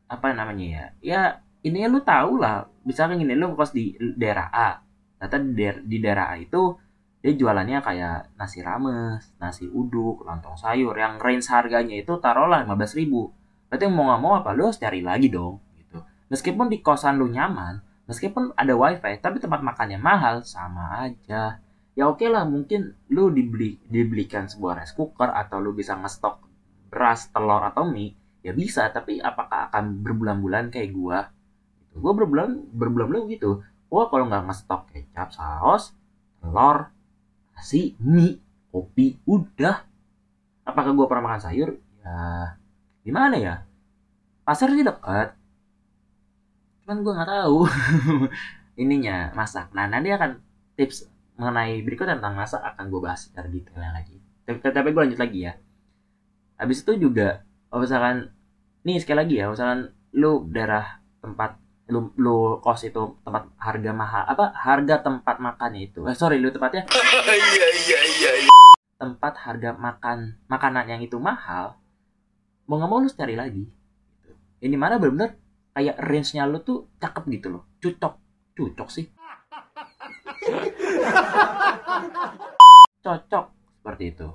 apa 0.05 0.37
namanya 0.37 0.65
ya? 0.69 0.85
Ya 1.01 1.21
ini 1.65 1.89
lu 1.89 1.97
tahu 2.05 2.37
lah. 2.37 2.69
Misalnya 2.85 3.17
gini 3.17 3.33
lu 3.33 3.57
kos 3.57 3.73
di 3.73 3.97
daerah 4.13 4.53
A. 4.53 4.69
Ternyata 5.17 5.81
di 5.81 5.97
daerah 5.97 6.29
A 6.29 6.37
itu 6.37 6.77
dia 7.21 7.37
jualannya 7.37 7.85
kayak 7.85 8.33
nasi 8.33 8.65
rames, 8.65 9.29
nasi 9.37 9.69
uduk, 9.69 10.25
lontong 10.25 10.57
sayur 10.57 10.97
yang 10.97 11.21
range 11.21 11.45
harganya 11.53 12.01
itu 12.01 12.17
taruhlah 12.17 12.65
15.000 12.65 12.97
ribu. 12.97 13.29
Berarti 13.69 13.85
mau 13.87 14.09
nggak 14.09 14.21
mau 14.25 14.33
apa 14.41 14.49
lu 14.57 14.65
harus 14.67 14.81
cari 14.81 15.05
lagi 15.05 15.29
dong 15.29 15.61
gitu. 15.77 16.01
Meskipun 16.33 16.73
di 16.73 16.81
kosan 16.81 17.21
lu 17.21 17.29
nyaman, 17.29 17.79
meskipun 18.09 18.57
ada 18.57 18.73
wifi, 18.73 19.21
tapi 19.21 19.37
tempat 19.37 19.61
makannya 19.61 20.01
mahal 20.01 20.41
sama 20.41 20.97
aja. 21.05 21.61
Ya 21.93 22.03
oke 22.09 22.25
lah 22.25 22.41
mungkin 22.49 22.97
lu 23.13 23.29
dibeli 23.29 23.77
dibelikan 23.85 24.49
sebuah 24.49 24.81
rice 24.81 24.97
cooker 24.97 25.29
atau 25.29 25.61
lu 25.61 25.77
bisa 25.77 25.93
ngestok 25.93 26.41
beras, 26.89 27.29
telur 27.29 27.61
atau 27.61 27.85
mie, 27.85 28.17
ya 28.41 28.51
bisa. 28.51 28.89
Tapi 28.89 29.21
apakah 29.21 29.69
akan 29.69 30.01
berbulan-bulan 30.01 30.73
kayak 30.73 30.89
gua? 30.89 31.29
Gitu. 31.85 32.01
Gua 32.01 32.13
berbulan 32.17 32.49
berbulan-bulan 32.73 33.29
gitu. 33.29 33.61
Gua 33.91 34.09
kalau 34.09 34.25
nggak 34.25 34.49
ngestok 34.49 34.89
kecap, 34.89 35.29
saus, 35.35 35.93
telur, 36.41 36.89
nasi, 37.61 37.93
mie, 38.01 38.41
kopi, 38.73 39.21
udah. 39.29 39.85
Apakah 40.65 40.97
gua 40.97 41.05
pernah 41.05 41.29
makan 41.29 41.45
sayur? 41.45 41.77
Ya, 42.01 42.57
gimana 43.05 43.37
ya? 43.37 43.55
Pasar 44.41 44.73
sih 44.73 44.81
dekat. 44.81 45.37
Cuman 46.81 47.05
gua 47.05 47.21
nggak 47.21 47.29
tahu 47.29 47.69
ininya 48.81 49.29
masak. 49.37 49.69
Nah, 49.77 49.85
nanti 49.85 50.09
akan 50.09 50.41
tips 50.73 51.05
mengenai 51.37 51.85
berikut 51.85 52.09
tentang 52.09 52.33
masak 52.33 52.65
akan 52.65 52.89
gue 52.89 53.01
bahas 53.01 53.29
secara 53.29 53.45
detailnya 53.45 53.93
lagi. 53.93 54.17
Tapi, 54.49 54.89
gue 54.93 55.01
lanjut 55.05 55.21
lagi 55.21 55.39
ya. 55.45 55.53
Habis 56.57 56.81
itu 56.81 56.97
juga, 56.97 57.45
misalkan, 57.69 58.33
nih 58.81 58.97
sekali 58.97 59.17
lagi 59.21 59.35
ya, 59.37 59.45
misalkan 59.53 59.93
lu 60.17 60.49
daerah 60.49 61.01
tempat 61.21 61.61
lu, 61.91 62.15
lu 62.15 62.63
kos 62.63 62.87
itu 62.87 63.19
tempat 63.27 63.51
harga 63.59 63.91
mahal 63.91 64.23
apa 64.23 64.55
harga 64.55 65.03
tempat 65.03 65.43
makannya 65.43 65.91
itu. 65.91 66.07
Eh 66.07 66.15
sorry 66.15 66.39
lu 66.39 66.47
tepatnya? 66.49 66.87
Tempat 69.01 69.33
harga 69.33 69.73
makan 69.73 70.37
makanan 70.45 70.85
yang 70.85 71.01
itu 71.01 71.17
mahal 71.17 71.81
mau 72.71 72.79
nggak 72.79 72.87
mau 72.87 73.03
lu 73.03 73.11
cari 73.11 73.35
lagi 73.35 73.67
gitu. 73.67 74.31
ini 74.63 74.79
mana 74.79 74.95
bener-bener 74.95 75.35
kayak 75.75 75.99
range 75.99 76.39
nya 76.39 76.47
lu 76.47 76.63
tuh 76.63 76.87
cakep 77.03 77.23
gitu 77.27 77.47
loh. 77.51 77.63
Cocok 77.83 78.13
cocok 78.55 78.87
sih. 78.87 79.05
Cocok 83.03 83.45
seperti 83.81 84.03
itu. 84.15 84.27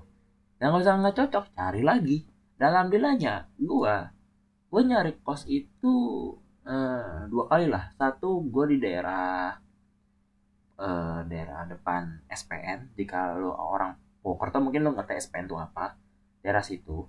Dan 0.60 0.68
kalau 0.68 0.80
misalnya 0.84 1.00
nggak 1.08 1.16
cocok 1.16 1.44
cari 1.56 1.80
lagi. 1.80 2.16
Dan 2.56 2.72
alhamdulillahnya 2.72 3.34
gua 3.60 4.12
gua 4.68 4.80
nyari 4.84 5.16
kos 5.24 5.48
itu 5.48 5.94
eh, 6.66 7.18
dua 7.30 7.44
kali 7.46 7.70
lah. 7.70 7.94
Satu 7.94 8.42
gue 8.42 8.64
di 8.74 8.78
daerah 8.82 9.54
eh, 10.76 11.20
daerah 11.30 11.64
depan 11.70 12.26
SPN 12.28 12.98
jika 12.98 13.38
lo 13.38 13.54
orang 13.54 13.94
Purwokerto 14.26 14.58
mungkin 14.58 14.82
lo 14.82 14.90
ngerti 14.90 15.22
SPN 15.22 15.46
itu 15.46 15.54
apa. 15.54 15.94
Daerah 16.42 16.66
situ. 16.66 17.06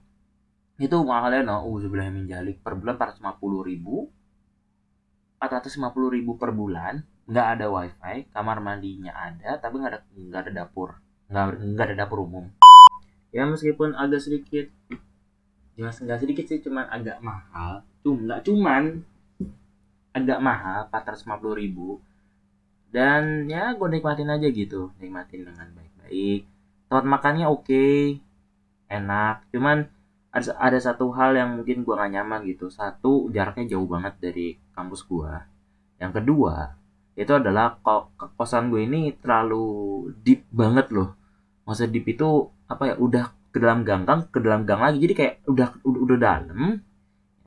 Itu 0.77 1.01
mahalnya 1.01 1.41
no 1.41 1.65
uzubillah 1.65 2.13
min 2.13 2.29
jalik 2.29 2.61
per 2.61 2.77
bulan 2.77 3.01
450 3.01 3.41
ribu. 3.65 4.05
450 5.41 6.13
ribu 6.13 6.37
per 6.37 6.53
bulan. 6.53 7.01
Nggak 7.25 7.47
ada 7.57 7.65
wifi 7.73 8.29
kamar 8.29 8.61
mandinya 8.61 9.11
ada 9.17 9.57
tapi 9.57 9.81
nggak 9.81 9.91
ada 9.91 9.99
nggak 10.13 10.41
ada 10.45 10.51
dapur. 10.53 11.01
Nggak 11.33 11.45
nggak 11.73 11.85
ada 11.89 11.95
dapur 12.05 12.29
umum. 12.29 12.45
Ya 13.33 13.49
meskipun 13.49 13.97
agak 13.97 14.21
sedikit 14.21 14.69
ya 15.77 15.89
nggak 15.89 16.21
sedikit 16.21 16.45
sih 16.45 16.61
cuman 16.61 16.85
agak 16.93 17.17
mahal. 17.25 17.81
Cuma 18.05 18.45
cuman 18.45 19.01
agak 20.23 20.39
mahal 20.41 20.89
450 20.89 21.61
ribu. 21.61 22.01
Dan 22.87 23.51
ya 23.51 23.75
gue 23.75 23.87
nikmatin 23.91 24.31
aja 24.31 24.47
gitu 24.47 24.95
nikmatin 24.97 25.43
dengan 25.43 25.67
baik-baik. 25.75 26.47
Tempat 26.87 27.05
makannya 27.05 27.45
oke 27.51 28.17
enak. 28.87 29.43
Cuman 29.51 29.91
ada, 30.31 30.51
ada 30.57 30.79
satu 30.79 31.11
hal 31.11 31.35
yang 31.35 31.59
mungkin 31.59 31.83
gue 31.83 31.93
gak 31.93 32.11
nyaman 32.15 32.47
gitu. 32.47 32.71
Satu 32.71 33.27
jaraknya 33.29 33.77
jauh 33.77 33.85
banget 33.85 34.15
dari 34.23 34.55
kampus 34.71 35.03
gue 35.03 35.57
yang 35.97 36.13
kedua 36.13 36.77
itu 37.17 37.33
adalah 37.33 37.81
kok 37.81 38.13
kosan 38.37 38.69
gue 38.69 38.85
ini 38.85 39.09
terlalu 39.17 39.65
deep 40.21 40.45
banget 40.53 40.93
loh. 40.93 41.17
Masa 41.65 41.89
deep 41.89 42.05
itu 42.05 42.53
apa 42.69 42.93
ya 42.93 42.95
udah 43.01 43.33
ke 43.49 43.57
dalam 43.57 43.81
gang 43.81 44.05
gang 44.05 44.29
ke 44.29 44.37
dalam 44.37 44.69
gang 44.69 44.85
lagi. 44.85 45.01
Jadi 45.01 45.13
kayak 45.17 45.33
udah 45.49 45.81
udah, 45.81 46.01
udah 46.05 46.17
dalam 46.21 46.77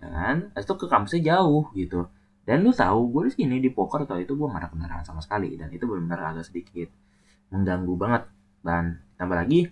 ya 0.02 0.08
kan? 0.10 0.36
Itu 0.58 0.74
ke 0.74 0.90
kampusnya 0.90 1.22
jauh 1.22 1.70
gitu 1.78 2.10
dan 2.50 2.66
lu 2.66 2.74
tahu 2.74 3.14
gue 3.14 3.22
di 3.30 3.32
sini 3.38 3.62
di 3.62 3.70
poker 3.70 4.10
atau 4.10 4.18
itu 4.18 4.34
gue 4.34 4.50
gak 4.50 4.58
ada 4.58 4.68
kendaraan 4.74 5.06
sama 5.06 5.22
sekali. 5.22 5.54
Dan 5.54 5.70
itu 5.70 5.86
benar-benar 5.86 6.34
agak 6.34 6.50
sedikit 6.50 6.90
mengganggu 7.54 7.94
banget. 7.94 8.26
Dan 8.66 8.98
tambah 9.14 9.38
lagi 9.38 9.70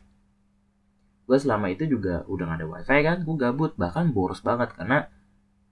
gue 1.27 1.39
selama 1.43 1.75
itu 1.75 1.91
juga 1.91 2.23
udah 2.31 2.55
gak 2.55 2.59
ada 2.63 2.67
wifi 2.71 2.99
kan 3.03 3.19
gue 3.27 3.35
gabut. 3.35 3.75
Bahkan 3.75 4.15
boros 4.15 4.47
banget 4.47 4.79
karena 4.79 5.11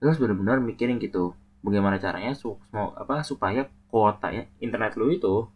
terus 0.03 0.19
benar-benar 0.19 0.59
mikirin 0.59 0.99
gitu 0.99 1.31
bagaimana 1.63 1.95
caranya 1.95 2.35
su 2.35 2.59
apa 2.75 3.23
supaya 3.23 3.71
kuota 3.87 4.29
ya 4.35 4.43
internet 4.59 4.99
lu 4.99 5.07
itu 5.07 5.47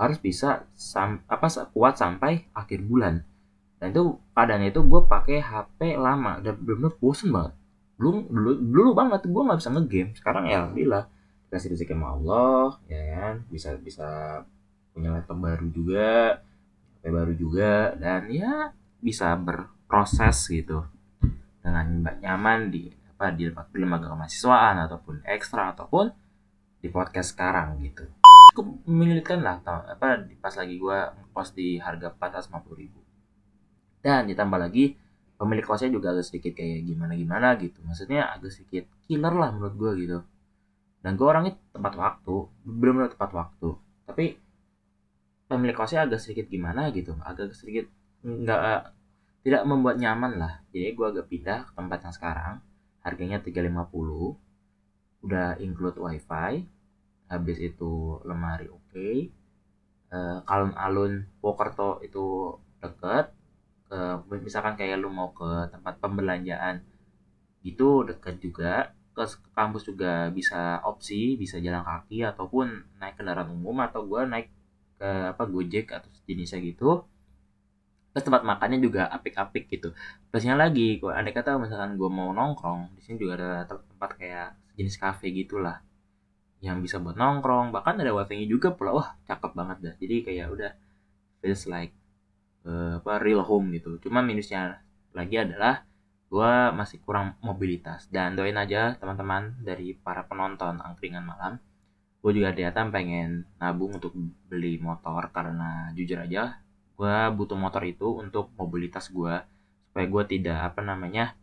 harus 0.00 0.16
bisa 0.16 0.64
sam 0.72 1.20
apa 1.28 1.68
kuat 1.76 2.00
sampai 2.00 2.48
akhir 2.56 2.80
bulan. 2.80 3.20
Dan 3.76 3.92
itu 3.92 4.16
keadaannya 4.32 4.72
itu 4.72 4.80
gue 4.80 5.00
pakai 5.04 5.44
HP 5.44 6.00
lama 6.00 6.40
dan 6.40 6.56
benar-benar 6.64 6.96
bosen 6.96 7.28
banget 7.28 7.52
dulu 7.94 8.26
dulu 8.26 8.50
dulu 8.58 8.90
banget 8.92 9.26
gue 9.26 9.42
nggak 9.46 9.58
bisa 9.60 9.70
ngegame. 9.70 10.12
Sekarang 10.18 10.44
ya 10.50 10.66
alhamdulillah 10.66 11.04
dikasih 11.48 11.68
rezeki 11.74 11.94
sama 11.94 12.08
Allah 12.18 12.66
ya 12.90 13.02
kan? 13.14 13.34
Bisa 13.50 13.68
bisa 13.78 14.08
punya 14.94 15.10
laptop 15.14 15.38
baru 15.42 15.66
juga 15.70 16.42
HP 17.04 17.12
baru 17.12 17.32
juga 17.36 17.92
dan 18.00 18.32
ya 18.32 18.72
bisa 19.04 19.36
berproses 19.36 20.48
gitu. 20.48 20.88
Dengan 21.60 22.16
nyaman 22.24 22.72
di 22.72 22.88
apa 23.14 23.28
di, 23.28 23.52
lembaga 23.52 24.08
kemahasiswaan 24.08 24.88
ataupun 24.88 25.20
ekstra 25.28 25.76
ataupun 25.76 26.08
di 26.80 26.88
podcast 26.88 27.36
sekarang 27.36 27.76
gitu. 27.84 28.08
Cukup 28.56 28.80
menyulitkan 28.88 29.44
lah 29.44 29.60
tau, 29.60 29.84
apa 29.84 30.24
pas 30.40 30.54
lagi 30.56 30.80
gue 30.80 30.98
post 31.36 31.52
di 31.52 31.76
harga 31.76 32.08
450 32.16 32.80
ribu. 32.80 33.00
Dan 34.00 34.28
ditambah 34.28 34.56
lagi 34.56 34.96
pemilik 35.44 35.60
kosnya 35.60 35.92
juga 35.92 36.16
agak 36.16 36.24
sedikit 36.24 36.56
kayak 36.56 36.88
gimana 36.88 37.12
gimana 37.12 37.48
gitu. 37.60 37.84
Maksudnya 37.84 38.32
agak 38.32 38.48
sedikit 38.48 38.88
killer 39.04 39.36
lah 39.36 39.52
menurut 39.52 39.76
gue 39.76 39.92
gitu. 40.00 40.18
Dan 41.04 41.20
gue 41.20 41.26
orangnya 41.28 41.60
tepat 41.76 41.94
waktu 42.00 42.34
benar-benar 42.64 43.12
tepat 43.12 43.30
waktu. 43.36 43.68
Tapi 44.08 44.26
pemilik 45.44 45.76
kosnya 45.76 46.08
agak 46.08 46.24
sedikit 46.24 46.48
gimana 46.48 46.88
gitu. 46.96 47.12
Agak 47.20 47.52
sedikit 47.52 47.92
nggak 48.24 48.96
tidak 49.44 49.62
membuat 49.68 50.00
nyaman 50.00 50.40
lah. 50.40 50.64
Jadi 50.72 50.96
gue 50.96 51.06
agak 51.12 51.28
pindah 51.28 51.68
ke 51.68 51.72
tempat 51.76 51.98
yang 52.00 52.14
sekarang. 52.16 52.54
Harganya 53.04 53.36
350 53.44 55.28
udah 55.28 55.60
include 55.60 56.00
wifi. 56.00 56.64
Habis 57.28 57.60
itu 57.60 58.16
lemari 58.24 58.72
oke. 58.72 59.08
Eh, 60.08 60.38
alun-alun 60.48 61.28
Pokerto 61.44 62.00
itu 62.00 62.56
deket 62.80 63.43
ke 63.94 64.36
misalkan 64.46 64.74
kayak 64.80 64.96
lu 65.02 65.08
mau 65.18 65.30
ke 65.40 65.50
tempat 65.74 65.94
pembelanjaan 66.02 66.76
itu 67.70 67.88
deket 68.08 68.36
juga 68.46 68.72
ke 69.16 69.24
ke 69.44 69.50
kampus 69.58 69.82
juga 69.90 70.12
bisa 70.38 70.82
opsi 70.90 71.20
bisa 71.42 71.56
jalan 71.66 71.84
kaki 71.90 72.18
ataupun 72.30 72.66
naik 73.00 73.14
kendaraan 73.18 73.50
umum 73.56 73.76
atau 73.86 74.00
gua 74.10 74.22
naik 74.32 74.48
ke 75.00 75.08
apa 75.32 75.44
Gojek 75.52 75.86
atau 75.96 76.08
jenisnya 76.28 76.60
gitu. 76.70 76.90
Terus 78.14 78.24
tempat 78.30 78.42
makannya 78.46 78.78
juga 78.86 79.02
apik-apik 79.16 79.64
gitu. 79.74 79.88
Plusnya 80.30 80.54
lagi 80.62 81.02
kalau 81.02 81.14
ada 81.20 81.30
kata 81.36 81.50
misalkan 81.64 81.90
gua 82.00 82.10
mau 82.18 82.30
nongkrong 82.38 82.80
di 82.96 83.00
sini 83.04 83.16
juga 83.22 83.32
ada 83.38 83.50
tem- 83.68 83.86
tempat 83.90 84.10
kayak 84.20 84.48
jenis 84.78 84.96
kafe 85.02 85.26
gitulah 85.34 85.76
yang 86.66 86.78
bisa 86.84 86.96
buat 87.04 87.16
nongkrong. 87.22 87.66
Bahkan 87.76 87.94
ada 88.02 88.12
wifi 88.18 88.46
juga 88.54 88.68
pula 88.78 88.90
wah 88.98 89.08
cakep 89.28 89.52
banget 89.58 89.78
dah. 89.86 89.94
Jadi 90.02 90.16
kayak 90.26 90.46
udah 90.54 90.72
feels 91.42 91.64
like 91.74 91.94
uh, 92.66 93.00
apa 93.00 93.20
real 93.20 93.44
home 93.44 93.72
gitu. 93.76 93.96
Cuma 94.02 94.20
minusnya 94.24 94.82
lagi 95.14 95.36
adalah 95.40 95.84
gue 96.28 96.52
masih 96.74 96.98
kurang 97.04 97.38
mobilitas. 97.44 98.08
Dan 98.10 98.34
doain 98.34 98.56
aja 98.58 98.98
teman-teman 98.98 99.54
dari 99.62 99.94
para 99.94 100.26
penonton 100.26 100.80
angkringan 100.82 101.24
malam. 101.24 101.60
Gue 102.24 102.32
juga 102.34 102.56
datang 102.56 102.88
pengen 102.88 103.44
nabung 103.60 104.00
untuk 104.00 104.16
beli 104.48 104.80
motor 104.80 105.28
karena 105.28 105.92
jujur 105.92 106.24
aja 106.24 106.64
gue 106.94 107.16
butuh 107.34 107.58
motor 107.58 107.82
itu 107.82 108.06
untuk 108.22 108.54
mobilitas 108.54 109.10
gue 109.10 109.34
supaya 109.90 110.06
gue 110.06 110.24
tidak 110.30 110.58
apa 110.74 110.80
namanya 110.82 111.34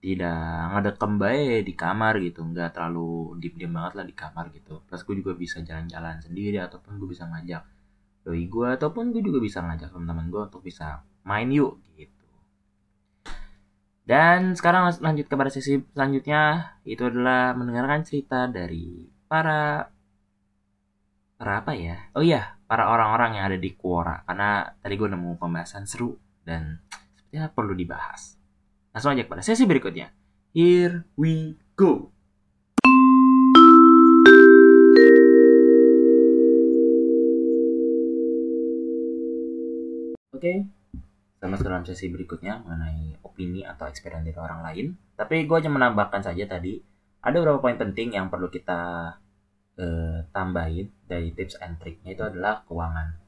tidak 0.00 0.34
ngedekem 0.74 1.12
bae 1.20 1.60
di 1.60 1.72
kamar 1.76 2.16
gitu. 2.24 2.40
Nggak 2.42 2.76
terlalu 2.76 3.36
deep 3.40 3.54
diem 3.60 3.72
banget 3.72 3.92
lah 4.00 4.06
di 4.08 4.14
kamar 4.16 4.48
gitu. 4.56 4.80
Plus 4.88 5.02
gue 5.04 5.16
juga 5.20 5.32
bisa 5.36 5.60
jalan-jalan 5.60 6.24
sendiri 6.24 6.58
ataupun 6.60 6.96
gue 6.96 7.08
bisa 7.12 7.28
ngajak 7.28 7.62
doi 8.22 8.46
gue 8.46 8.68
ataupun 8.76 9.12
gue 9.12 9.22
juga 9.24 9.38
bisa 9.40 9.64
ngajak 9.64 9.92
teman-teman 9.92 10.28
gue 10.28 10.42
untuk 10.50 10.62
bisa 10.64 11.04
main 11.24 11.48
yuk 11.48 11.80
gitu 11.96 12.20
dan 14.10 14.58
sekarang 14.58 14.90
lanjut 14.98 15.30
kepada 15.30 15.54
sesi 15.54 15.78
selanjutnya 15.94 16.74
itu 16.82 17.06
adalah 17.06 17.54
mendengarkan 17.54 18.02
cerita 18.02 18.50
dari 18.50 19.06
para 19.30 19.86
para 21.38 21.62
apa 21.62 21.72
ya? 21.78 22.10
Oh 22.18 22.20
iya, 22.20 22.58
para 22.66 22.90
orang-orang 22.90 23.38
yang 23.38 23.44
ada 23.46 23.56
di 23.56 23.70
Quora 23.78 24.26
karena 24.26 24.66
tadi 24.82 24.98
gue 24.98 25.08
nemu 25.14 25.38
pembahasan 25.38 25.86
seru 25.86 26.18
dan 26.42 26.82
sepertinya 27.14 27.54
perlu 27.54 27.72
dibahas. 27.72 28.34
Langsung 28.90 29.14
aja 29.14 29.24
kepada 29.24 29.46
sesi 29.46 29.62
berikutnya. 29.64 30.10
Here 30.50 31.06
we 31.14 31.54
go. 31.78 32.09
Oke, 40.40 40.48
okay, 40.48 40.58
sama 41.36 41.60
dalam 41.60 41.84
sesi 41.84 42.08
berikutnya 42.08 42.64
mengenai 42.64 43.20
opini 43.20 43.60
atau 43.60 43.84
experience 43.84 44.24
dari 44.24 44.40
orang 44.40 44.64
lain. 44.64 44.86
Tapi 45.12 45.44
gue 45.44 45.52
hanya 45.52 45.68
menambahkan 45.68 46.24
saja 46.24 46.48
tadi 46.48 46.80
ada 47.20 47.36
beberapa 47.44 47.60
poin 47.60 47.76
penting 47.76 48.16
yang 48.16 48.32
perlu 48.32 48.48
kita 48.48 49.12
eh, 49.76 50.24
tambahin 50.32 50.88
dari 51.04 51.36
tips 51.36 51.60
and 51.60 51.76
triknya 51.76 52.16
itu 52.16 52.24
adalah 52.24 52.64
keuangan. 52.64 53.20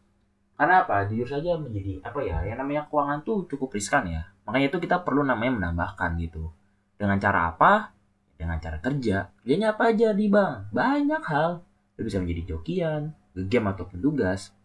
Karena 0.57 0.89
apa? 0.89 1.05
Jujur 1.05 1.29
saja 1.29 1.61
menjadi 1.61 2.01
apa 2.01 2.25
ya? 2.25 2.49
Yang 2.49 2.65
namanya 2.65 2.83
keuangan 2.89 3.21
tuh 3.29 3.45
cukup 3.45 3.77
riskan 3.77 4.09
ya. 4.09 4.33
Makanya 4.49 4.73
itu 4.73 4.81
kita 4.81 5.05
perlu 5.05 5.21
namanya 5.21 5.53
menambahkan 5.53 6.17
gitu. 6.17 6.49
Dengan 6.97 7.21
cara 7.21 7.53
apa? 7.53 7.93
Dengan 8.41 8.57
cara 8.57 8.81
kerja. 8.81 9.29
Kerjanya 9.45 9.77
apa 9.77 9.93
aja 9.93 10.17
di 10.17 10.33
bank? 10.33 10.73
Banyak 10.73 11.23
hal. 11.29 11.61
Lu 12.01 12.09
bisa 12.09 12.25
menjadi 12.25 12.57
jokian, 12.57 13.13
game 13.37 13.69
ataupun 13.69 14.01
tugas, 14.01 14.57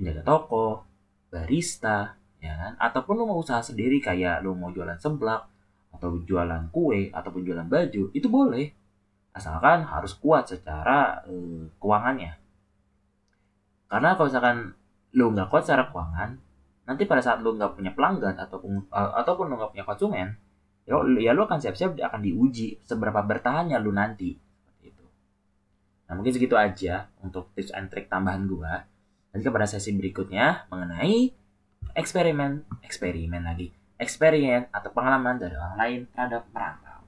penjaga 0.00 0.24
toko, 0.24 0.95
barista, 1.28 2.18
ya 2.40 2.54
kan? 2.54 2.72
Ataupun 2.78 3.18
lu 3.18 3.24
mau 3.28 3.38
usaha 3.40 3.60
sendiri 3.60 3.98
kayak 4.02 4.42
lu 4.44 4.54
mau 4.54 4.70
jualan 4.70 4.96
seblak 4.98 5.48
atau 5.92 6.20
jualan 6.24 6.68
kue 6.70 7.08
ataupun 7.12 7.42
jualan 7.44 7.66
baju, 7.66 8.12
itu 8.12 8.28
boleh. 8.28 8.72
Asalkan 9.36 9.84
harus 9.84 10.16
kuat 10.16 10.48
secara 10.48 11.20
uh, 11.28 11.68
keuangannya. 11.76 12.40
Karena 13.86 14.16
kalau 14.16 14.28
misalkan 14.32 14.56
lu 15.12 15.32
nggak 15.36 15.48
kuat 15.52 15.62
secara 15.68 15.92
keuangan, 15.92 16.40
nanti 16.88 17.02
pada 17.04 17.20
saat 17.20 17.44
lu 17.44 17.54
nggak 17.54 17.76
punya 17.76 17.92
pelanggan 17.92 18.40
ataupun 18.40 18.88
uh, 18.88 19.12
ataupun 19.20 19.52
lu 19.52 19.54
nggak 19.60 19.76
punya 19.76 19.84
konsumen, 19.84 20.28
ya, 20.88 20.96
ya 21.20 21.32
lu 21.36 21.44
akan 21.44 21.60
siap-siap 21.60 22.00
akan 22.00 22.20
diuji 22.24 22.80
seberapa 22.82 23.20
bertahannya 23.20 23.76
lu 23.80 23.92
nanti. 23.92 24.46
Nah 26.06 26.14
mungkin 26.14 26.32
segitu 26.32 26.54
aja 26.54 27.10
untuk 27.18 27.50
tips 27.58 27.74
and 27.74 27.90
trick 27.90 28.06
tambahan 28.06 28.46
gua. 28.46 28.86
Nanti 29.36 29.52
kepada 29.52 29.68
sesi 29.68 29.92
berikutnya 29.92 30.64
mengenai 30.72 31.28
eksperimen, 31.92 32.80
eksperimen 32.80 33.44
lagi, 33.44 33.68
experience 34.00 34.64
atau 34.72 34.88
pengalaman 34.96 35.36
dari 35.36 35.52
orang 35.52 35.76
lain 35.76 36.00
terhadap 36.08 36.48
merantau. 36.56 37.04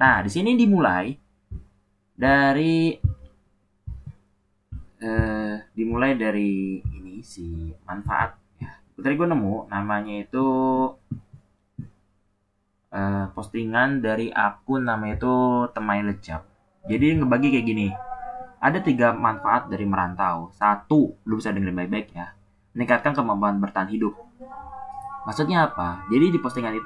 Nah, 0.00 0.24
di 0.24 0.32
sini 0.32 0.56
dimulai 0.56 1.12
dari 2.16 2.96
eh, 5.04 5.54
dimulai 5.76 6.16
dari 6.16 6.80
ini 6.80 7.20
si 7.20 7.68
manfaat 7.84 8.40
ya. 8.56 8.72
Tadi 8.96 9.12
gue 9.12 9.28
nemu 9.28 9.68
namanya 9.68 10.16
itu 10.16 10.48
eh, 12.88 13.28
postingan 13.36 14.00
dari 14.00 14.32
akun 14.32 14.88
namanya 14.88 15.20
itu 15.20 15.36
Temai 15.76 16.00
Lecap. 16.08 16.40
Jadi 16.88 17.20
ngebagi 17.20 17.52
kayak 17.52 17.68
gini. 17.68 18.05
Ada 18.66 18.82
tiga 18.82 19.14
manfaat 19.14 19.70
dari 19.70 19.86
merantau. 19.86 20.50
Satu, 20.50 21.14
lu 21.22 21.38
bisa 21.38 21.54
dengerin 21.54 21.78
baik-baik 21.86 22.10
ya 22.10 22.34
meningkatkan 22.76 23.16
kemampuan 23.16 23.56
bertahan 23.56 23.88
hidup. 23.88 24.12
Maksudnya 25.24 25.72
apa? 25.72 26.04
Jadi 26.12 26.36
di 26.36 26.38
postingan 26.38 26.76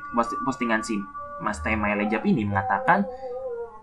postingan 0.47 0.81
si 0.87 0.97
Mas 1.43 1.59
Temai 1.61 1.99
Lejap 1.99 2.22
ini 2.24 2.47
mengatakan 2.47 3.03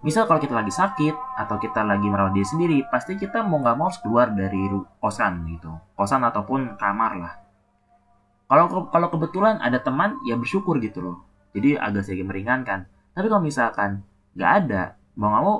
misal 0.02 0.24
kalau 0.24 0.40
kita 0.40 0.56
lagi 0.56 0.72
sakit 0.72 1.14
atau 1.36 1.60
kita 1.60 1.84
lagi 1.84 2.08
merawat 2.08 2.32
diri 2.32 2.48
sendiri, 2.48 2.78
pasti 2.88 3.20
kita 3.20 3.44
mau 3.44 3.60
nggak 3.60 3.76
mau 3.76 3.92
harus 3.92 4.00
keluar 4.00 4.32
dari 4.32 4.72
kosan 5.04 5.46
gitu, 5.52 5.76
kosan 6.00 6.24
ataupun 6.24 6.80
kamar 6.80 7.12
lah. 7.20 7.34
Kalau 8.48 8.88
kalau 8.88 9.12
kebetulan 9.12 9.60
ada 9.60 9.84
teman, 9.84 10.16
ya 10.24 10.40
bersyukur 10.40 10.80
gitu 10.80 11.04
loh. 11.04 11.18
Jadi 11.52 11.76
agak 11.76 12.08
sedikit 12.08 12.32
meringankan. 12.32 12.88
Tapi 13.12 13.28
kalau 13.28 13.44
misalkan 13.44 14.08
nggak 14.32 14.52
ada, 14.64 14.96
mau 15.20 15.28
nggak 15.36 15.44
mau, 15.44 15.58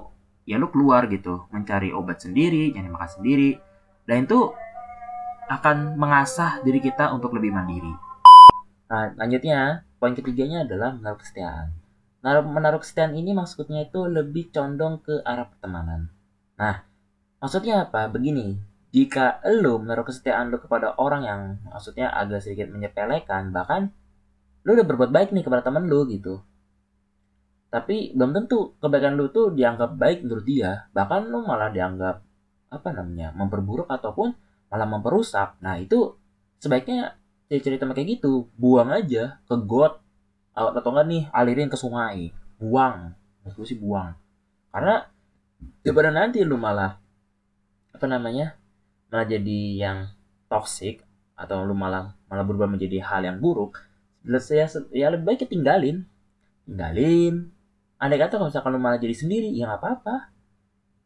ya 0.48 0.56
lu 0.56 0.72
keluar 0.72 1.12
gitu, 1.12 1.44
mencari 1.52 1.92
obat 1.92 2.24
sendiri, 2.24 2.72
nyari 2.72 2.88
makan 2.88 3.12
sendiri. 3.20 3.60
Dan 4.08 4.24
itu 4.24 4.56
akan 5.52 6.00
mengasah 6.00 6.64
diri 6.64 6.80
kita 6.80 7.12
untuk 7.12 7.36
lebih 7.36 7.52
mandiri. 7.52 7.92
Nah, 8.88 9.12
lanjutnya, 9.20 9.84
poin 10.00 10.16
ketiganya 10.16 10.64
adalah 10.64 10.96
menaruh 10.96 11.20
kesetiaan. 11.20 11.76
Nah, 12.24 12.40
menaruh 12.40 12.80
kesetiaan 12.80 13.20
ini 13.20 13.36
maksudnya 13.36 13.84
itu 13.84 14.08
lebih 14.08 14.48
condong 14.56 15.04
ke 15.04 15.20
arah 15.28 15.52
pertemanan. 15.52 16.08
Nah, 16.56 16.88
maksudnya 17.44 17.84
apa? 17.84 18.08
Begini, 18.08 18.56
jika 18.96 19.44
lo 19.60 19.84
menaruh 19.84 20.08
kesetiaan 20.08 20.48
lo 20.48 20.64
kepada 20.64 20.96
orang 20.96 21.22
yang 21.28 21.42
maksudnya 21.68 22.08
agak 22.08 22.40
sedikit 22.40 22.72
menyepelekan, 22.72 23.52
bahkan 23.52 23.92
lo 24.64 24.72
udah 24.72 24.88
berbuat 24.88 25.12
baik 25.12 25.36
nih 25.36 25.44
kepada 25.44 25.68
temen 25.68 25.92
lo 25.92 26.08
gitu. 26.08 26.40
Tapi 27.68 28.16
belum 28.16 28.32
tentu 28.32 28.80
kebaikan 28.80 29.20
lo 29.20 29.28
tuh 29.28 29.52
dianggap 29.52 30.00
baik 30.00 30.24
menurut 30.24 30.46
dia, 30.48 30.88
bahkan 30.96 31.28
lo 31.28 31.44
malah 31.44 31.68
dianggap 31.68 32.24
apa 32.68 32.90
namanya 32.92 33.36
memperburuk 33.36 33.88
ataupun 33.92 34.32
malah 34.72 34.88
memperusak. 34.88 35.60
Nah 35.60 35.76
itu 35.80 36.16
sebaiknya 36.64 37.20
cerita 37.52 37.84
kayak 37.88 38.20
gitu. 38.20 38.48
Buang 38.56 38.92
aja 38.92 39.40
ke 39.44 39.56
got 39.68 40.00
atau 40.56 40.90
enggak 40.96 41.08
nih 41.12 41.24
alirin 41.36 41.68
ke 41.68 41.76
sungai. 41.76 42.32
Buang. 42.56 43.12
Maksud 43.44 43.68
sih 43.68 43.80
buang. 43.80 44.16
Karena 44.72 45.04
daripada 45.84 46.12
nanti 46.12 46.44
lu 46.44 46.56
malah 46.56 47.00
apa 47.92 48.06
namanya 48.06 48.56
malah 49.10 49.26
jadi 49.26 49.60
yang 49.76 49.98
toxic 50.48 51.04
atau 51.36 51.68
lu 51.68 51.76
malah 51.76 52.16
malah 52.32 52.44
berubah 52.48 52.70
menjadi 52.70 53.02
hal 53.02 53.26
yang 53.26 53.38
buruk 53.42 53.82
ya, 54.28 54.68
ya 54.92 55.08
lebih 55.12 55.36
baik 55.36 55.48
tinggalin. 55.48 56.08
Tinggalin 56.68 57.57
andai 57.98 58.22
kata 58.22 58.38
kalau 58.38 58.50
misalkan 58.50 58.72
lu 58.78 58.82
malah 58.82 59.02
jadi 59.02 59.16
sendiri 59.18 59.50
ya 59.54 59.70
nggak 59.70 59.82
apa-apa. 59.82 60.16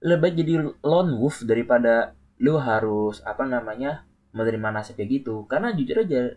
Lebih 0.01 0.31
jadi 0.33 0.53
lone 0.83 1.11
wolf 1.17 1.45
daripada 1.45 2.15
lu 2.41 2.57
harus 2.57 3.21
apa 3.23 3.45
namanya 3.45 4.03
menerima 4.35 4.67
nasib 4.73 4.99
kayak 4.99 5.21
gitu. 5.21 5.45
Karena 5.47 5.71
jujur 5.71 6.03
aja 6.03 6.35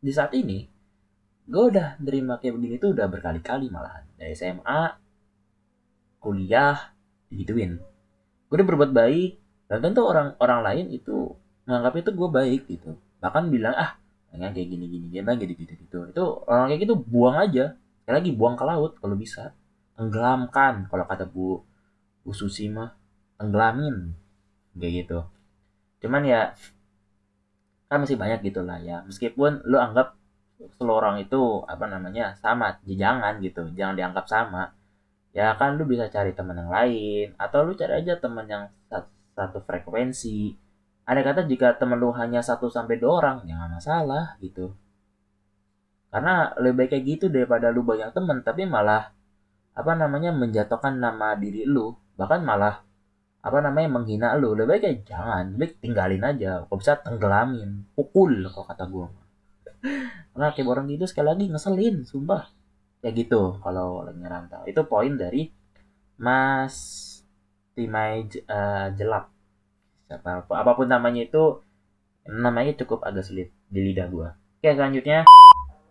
di 0.00 0.12
saat 0.12 0.32
ini 0.32 0.68
gue 1.50 1.64
udah 1.66 1.98
nerima 1.98 2.38
kayak 2.38 2.54
begini 2.54 2.78
tuh 2.78 2.94
udah 2.94 3.06
berkali-kali 3.10 3.66
malahan. 3.68 4.06
Dari 4.14 4.32
SMA 4.32 4.82
kuliah 6.22 6.94
digituin. 7.28 7.80
Gue 8.46 8.54
udah 8.56 8.66
berbuat 8.66 8.92
baik 8.94 9.30
dan 9.66 9.78
tentu 9.82 10.02
orang 10.06 10.38
orang 10.38 10.60
lain 10.62 10.86
itu 10.94 11.34
menganggap 11.66 11.94
itu 12.00 12.10
gue 12.14 12.28
baik 12.30 12.62
gitu. 12.70 12.90
Bahkan 13.20 13.50
bilang 13.50 13.74
ah 13.76 13.98
kayak 14.30 14.54
gini 14.54 14.86
gini 14.86 15.06
gini 15.10 15.26
gitu 15.26 15.54
gitu 15.58 15.72
gitu. 15.74 15.98
Itu 16.14 16.24
orang 16.46 16.70
kayak 16.70 16.80
gitu 16.86 16.94
buang 16.94 17.36
aja. 17.36 17.74
Sekali 18.00 18.14
lagi 18.14 18.30
buang 18.32 18.54
ke 18.54 18.64
laut 18.64 18.92
kalau 19.02 19.18
bisa 19.18 19.52
tenggelamkan 20.00 20.88
kalau 20.88 21.04
kata 21.04 21.28
bu 21.28 21.60
bu 22.24 22.32
Susi 22.32 22.72
mah 22.72 22.96
tenggelamin 23.36 24.16
kayak 24.72 25.04
gitu. 25.04 25.20
Cuman 26.00 26.24
ya 26.24 26.56
kan 27.92 28.00
masih 28.00 28.16
banyak 28.16 28.40
gitu 28.40 28.64
lah 28.64 28.80
ya. 28.80 29.04
Meskipun 29.04 29.60
lu 29.68 29.76
anggap 29.76 30.16
seluruh 30.80 31.20
itu 31.20 31.60
apa 31.68 31.84
namanya 31.84 32.32
sama 32.40 32.80
jangan 32.88 33.44
gitu. 33.44 33.68
Jangan 33.76 33.92
dianggap 34.00 34.24
sama. 34.24 34.72
Ya 35.36 35.52
kan 35.60 35.76
lu 35.76 35.84
bisa 35.84 36.08
cari 36.08 36.32
teman 36.32 36.56
yang 36.56 36.72
lain 36.72 37.36
atau 37.36 37.68
lu 37.68 37.76
cari 37.76 38.00
aja 38.00 38.16
teman 38.16 38.48
yang 38.48 38.72
satu 39.36 39.60
frekuensi. 39.68 40.56
Ada 41.04 41.20
kata 41.20 41.40
jika 41.44 41.76
temen 41.76 42.00
lu 42.00 42.08
hanya 42.16 42.40
satu 42.40 42.72
sampai 42.72 42.96
dua 42.96 43.20
orang 43.20 43.36
ya 43.44 43.52
nggak 43.60 43.72
masalah 43.76 44.40
gitu. 44.40 44.72
Karena 46.08 46.56
lebih 46.56 46.88
baik 46.88 46.90
kayak 46.96 47.04
gitu 47.04 47.26
daripada 47.28 47.68
lu 47.68 47.84
banyak 47.84 48.16
temen 48.16 48.40
tapi 48.40 48.64
malah 48.64 49.19
apa 49.74 49.92
namanya 49.94 50.34
menjatuhkan 50.34 50.98
nama 50.98 51.38
diri 51.38 51.64
lu 51.64 51.94
bahkan 52.18 52.42
malah 52.44 52.84
apa 53.40 53.58
namanya 53.64 53.88
menghina 53.88 54.36
lu. 54.36 54.52
Lebih 54.52 54.68
baik 54.68 54.82
ya 54.84 54.92
jangan 55.16 55.56
lebih 55.56 55.80
tinggalin 55.80 56.22
aja. 56.24 56.66
Kalau 56.66 56.78
bisa 56.78 57.00
tenggelamin 57.00 57.88
pukul 57.96 58.44
kalau 58.52 58.66
kata 58.68 58.84
gue 58.88 59.06
karena 60.36 60.46
kayak 60.52 60.68
orang 60.68 60.86
gitu 60.92 61.04
sekali 61.08 61.26
lagi 61.32 61.44
ngeselin 61.48 61.96
sumpah. 62.04 62.52
Ya 63.00 63.10
gitu 63.16 63.56
kalau 63.64 64.04
lagi 64.04 64.20
ngerantau. 64.20 64.68
Itu 64.68 64.84
poin 64.84 65.16
dari 65.16 65.48
Mas 66.20 66.76
Timai 67.72 68.28
uh, 68.44 68.92
Jelap. 68.92 69.32
Siapa 70.10 70.44
apa 70.44 70.70
pun 70.76 70.90
namanya 70.90 71.24
itu 71.24 71.64
namanya 72.28 72.76
cukup 72.76 73.06
agak 73.08 73.24
sulit 73.24 73.48
di 73.72 73.80
lidah 73.80 74.10
gue 74.12 74.28
oke 74.60 74.76
selanjutnya. 74.76 75.24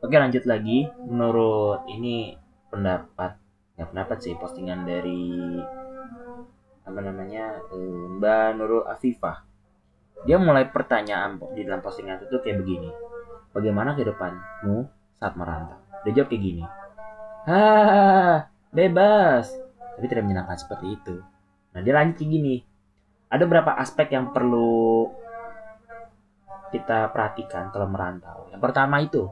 Oke 0.05 0.15
lanjut 0.21 0.45
lagi. 0.45 0.85
Menurut 1.01 1.89
ini 1.89 2.37
pendapat 2.69 3.33
ya 3.79 3.87
pendapat 3.87 4.19
sih 4.19 4.35
postingan 4.35 4.83
dari 4.83 5.55
apa 6.83 6.99
namanya 6.99 7.63
eh, 7.71 8.05
Mbak 8.19 8.47
Nurul 8.59 8.83
Afifah. 8.83 9.47
Dia 10.27 10.35
mulai 10.35 10.67
pertanyaan 10.67 11.39
di 11.55 11.63
dalam 11.63 11.79
postingan 11.79 12.19
itu 12.27 12.43
kayak 12.43 12.59
begini. 12.59 12.91
Bagaimana 13.55 13.95
kehidupanmu 13.95 14.75
saat 15.15 15.33
merantau? 15.39 15.79
Dia 16.03 16.11
jawab 16.11 16.27
kayak 16.27 16.43
gini. 16.43 16.63
Ah 17.47 18.51
bebas. 18.75 19.47
Tapi 19.95 20.05
tidak 20.11 20.27
menyenangkan 20.27 20.59
seperti 20.59 20.99
itu. 20.99 21.15
Nah 21.71 21.79
dia 21.79 21.93
lanjut 21.95 22.19
kayak 22.19 22.31
gini. 22.35 22.55
Ada 23.31 23.47
beberapa 23.47 23.79
aspek 23.79 24.11
yang 24.11 24.35
perlu 24.35 25.07
kita 26.75 27.15
perhatikan 27.15 27.71
kalau 27.71 27.87
merantau. 27.87 28.51
Yang 28.51 28.59
pertama 28.59 28.99
itu 28.99 29.31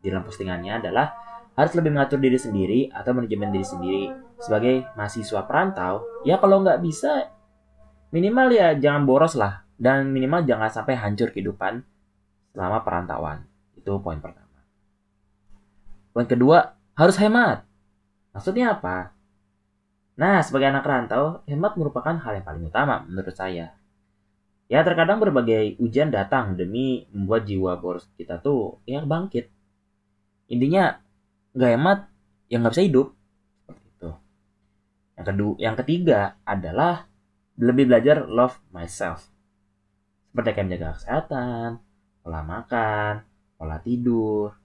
di 0.00 0.08
dalam 0.08 0.24
postingannya 0.24 0.80
adalah 0.80 1.12
harus 1.54 1.72
lebih 1.78 1.94
mengatur 1.94 2.18
diri 2.18 2.38
sendiri 2.38 2.80
atau 2.90 3.14
manajemen 3.14 3.54
diri 3.54 3.66
sendiri 3.66 4.04
sebagai 4.42 4.86
mahasiswa 4.98 5.46
perantau 5.46 6.02
ya 6.26 6.38
kalau 6.42 6.66
nggak 6.66 6.82
bisa 6.82 7.34
minimal 8.14 8.54
ya 8.54 8.78
jangan 8.78 9.02
boros 9.02 9.34
lah. 9.34 9.66
Dan 9.74 10.14
minimal 10.14 10.46
jangan 10.46 10.70
sampai 10.70 10.94
hancur 10.94 11.34
kehidupan 11.34 11.82
selama 12.54 12.86
perantauan. 12.86 13.42
Itu 13.74 13.98
poin 13.98 14.22
pertama. 14.22 14.62
Poin 16.14 16.30
kedua 16.30 16.78
harus 16.94 17.18
hemat. 17.18 17.66
Maksudnya 18.30 18.78
apa? 18.78 19.10
Nah 20.14 20.38
sebagai 20.46 20.70
anak 20.70 20.86
rantau 20.86 21.42
hemat 21.50 21.74
merupakan 21.74 22.14
hal 22.14 22.38
yang 22.38 22.46
paling 22.46 22.70
utama 22.70 23.02
menurut 23.02 23.34
saya. 23.34 23.74
Ya 24.70 24.80
terkadang 24.86 25.18
berbagai 25.18 25.74
ujian 25.82 26.14
datang 26.14 26.54
demi 26.54 27.10
membuat 27.10 27.50
jiwa 27.50 27.74
boros 27.82 28.06
kita 28.14 28.38
tuh 28.38 28.78
yang 28.86 29.10
bangkit. 29.10 29.50
Intinya 30.46 31.02
nggak 31.54 31.70
hemat 31.78 31.98
yang 32.50 32.60
nggak 32.66 32.74
bisa 32.74 32.86
hidup. 32.86 33.06
Itu. 33.70 34.10
Yang 35.14 35.26
kedua 35.30 35.52
yang 35.62 35.74
ketiga 35.78 36.20
adalah 36.42 37.06
lebih 37.56 37.86
belajar 37.86 38.26
love 38.26 38.58
myself. 38.74 39.30
Seperti 40.30 40.50
kayak 40.50 40.66
menjaga 40.66 40.98
kesehatan 40.98 41.70
pola 42.24 42.40
makan 42.42 43.14
pola 43.54 43.78
tidur. 43.78 44.56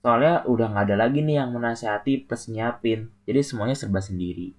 Soalnya 0.00 0.48
udah 0.48 0.66
nggak 0.72 0.84
ada 0.90 0.96
lagi 0.96 1.20
nih 1.22 1.38
yang 1.38 1.54
menasihati 1.54 2.26
plus 2.26 2.50
nyiapin. 2.50 3.12
Jadi 3.28 3.40
semuanya 3.44 3.76
serba 3.76 4.00
sendiri. 4.02 4.56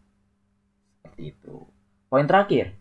Seperti 1.01 1.21
itu. 1.35 1.67
Poin 2.07 2.23
terakhir 2.29 2.77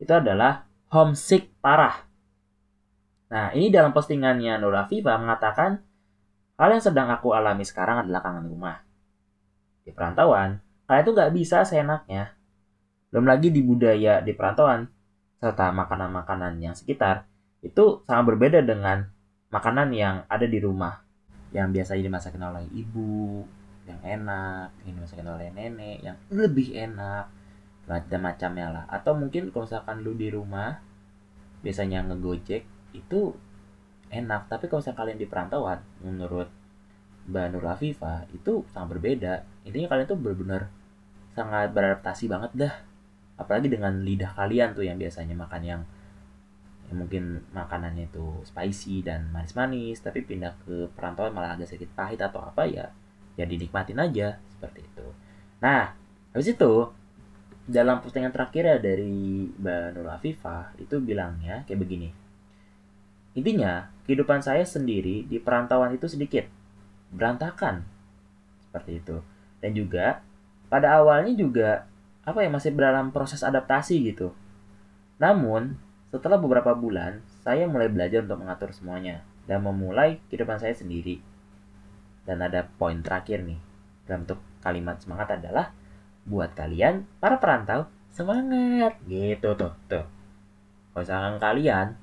itu 0.00 0.12
adalah 0.14 0.64
homesick 0.88 1.52
parah. 1.60 2.08
Nah 3.30 3.52
ini 3.52 3.68
dalam 3.68 3.92
postingannya 3.92 4.56
Nur 4.58 4.74
Afifah 4.74 5.18
mengatakan 5.20 5.84
Hal 6.60 6.76
yang 6.76 6.84
sedang 6.84 7.08
aku 7.08 7.32
alami 7.32 7.64
sekarang 7.64 8.04
adalah 8.04 8.20
kangen 8.20 8.52
rumah. 8.52 8.84
Di 9.80 9.96
perantauan, 9.96 10.60
kalian 10.84 11.04
tuh 11.08 11.14
gak 11.16 11.32
bisa 11.32 11.64
seenaknya. 11.64 12.36
Belum 13.08 13.24
lagi 13.24 13.48
di 13.48 13.64
budaya 13.64 14.20
di 14.20 14.36
perantauan, 14.36 14.84
serta 15.40 15.72
makanan-makanan 15.72 16.60
yang 16.60 16.76
sekitar, 16.76 17.24
itu 17.64 18.04
sangat 18.04 18.36
berbeda 18.36 18.60
dengan 18.60 19.08
makanan 19.48 19.88
yang 19.96 20.28
ada 20.28 20.44
di 20.44 20.60
rumah. 20.60 21.00
Yang 21.56 21.80
biasanya 21.80 22.02
dimasakin 22.12 22.44
oleh 22.44 22.64
ibu, 22.76 23.40
yang 23.88 24.00
enak, 24.04 24.68
yang 24.84 25.00
dimasakin 25.00 25.28
oleh 25.32 25.48
nenek, 25.56 25.96
yang 26.04 26.20
lebih 26.28 26.76
enak, 26.76 27.32
macam-macamnya 27.88 28.66
lah. 28.68 28.84
Atau 28.92 29.16
mungkin 29.16 29.48
kalau 29.48 29.64
misalkan 29.64 30.04
lu 30.04 30.12
di 30.12 30.28
rumah, 30.28 30.76
biasanya 31.64 32.04
ngegojek, 32.04 32.68
itu 32.92 33.32
enak. 34.10 34.50
Tapi 34.50 34.66
kalau 34.66 34.82
misalnya 34.82 34.98
kalian 34.98 35.18
di 35.18 35.26
perantauan 35.30 35.78
menurut 36.02 36.50
Mbak 37.30 37.46
Nur 37.54 37.66
Afifa 37.70 38.26
itu 38.34 38.66
sangat 38.74 38.98
berbeda. 38.98 39.46
Intinya 39.64 39.88
kalian 39.94 40.06
tuh 40.10 40.18
benar-benar 40.18 40.62
sangat 41.32 41.70
beradaptasi 41.70 42.26
banget 42.26 42.50
dah. 42.54 42.74
Apalagi 43.38 43.72
dengan 43.72 44.02
lidah 44.02 44.34
kalian 44.36 44.76
tuh 44.76 44.84
yang 44.84 45.00
biasanya 45.00 45.32
makan 45.32 45.62
yang, 45.64 45.82
yang 46.90 46.96
mungkin 47.00 47.40
makanannya 47.54 48.10
itu 48.10 48.44
spicy 48.44 49.00
dan 49.00 49.30
manis-manis 49.32 50.02
tapi 50.04 50.26
pindah 50.26 50.52
ke 50.66 50.90
perantauan 50.92 51.32
malah 51.32 51.56
agak 51.56 51.70
sedikit 51.70 51.94
pahit 51.96 52.20
atau 52.20 52.42
apa 52.42 52.68
ya 52.68 52.92
ya 53.38 53.48
dinikmatin 53.48 53.96
aja 53.96 54.36
seperti 54.52 54.84
itu. 54.84 55.06
Nah 55.64 55.96
habis 56.34 56.52
itu 56.52 56.92
dalam 57.70 58.02
postingan 58.02 58.34
terakhir 58.34 58.66
ya 58.66 58.76
dari 58.82 59.46
Mbak 59.54 59.86
Nur 59.94 60.10
Afifah 60.10 60.74
itu 60.82 60.98
bilangnya 60.98 61.62
kayak 61.64 61.80
begini. 61.80 62.10
Intinya, 63.38 63.86
kehidupan 64.10 64.42
saya 64.42 64.66
sendiri 64.66 65.22
di 65.30 65.38
perantauan 65.38 65.94
itu 65.94 66.10
sedikit 66.10 66.50
berantakan. 67.14 67.86
Seperti 68.66 68.98
itu. 68.98 69.22
Dan 69.62 69.70
juga 69.78 70.18
pada 70.66 70.98
awalnya 70.98 71.30
juga 71.38 71.86
apa 72.26 72.42
ya 72.42 72.50
masih 72.50 72.74
dalam 72.74 73.14
proses 73.14 73.46
adaptasi 73.46 74.02
gitu. 74.10 74.34
Namun, 75.22 75.78
setelah 76.10 76.42
beberapa 76.42 76.74
bulan, 76.74 77.22
saya 77.46 77.70
mulai 77.70 77.86
belajar 77.86 78.26
untuk 78.26 78.42
mengatur 78.42 78.74
semuanya 78.74 79.22
dan 79.46 79.62
memulai 79.62 80.18
kehidupan 80.26 80.58
saya 80.58 80.74
sendiri. 80.74 81.22
Dan 82.26 82.42
ada 82.42 82.66
poin 82.66 82.98
terakhir 82.98 83.46
nih 83.46 83.62
dalam 84.10 84.26
bentuk 84.26 84.42
kalimat 84.58 84.98
semangat 84.98 85.38
adalah 85.38 85.70
buat 86.26 86.50
kalian 86.58 87.06
para 87.22 87.38
perantau 87.38 87.86
semangat 88.10 88.98
gitu 89.06 89.54
tuh 89.54 89.70
tuh. 89.86 90.02
Kalau 90.90 91.38
kalian 91.38 91.94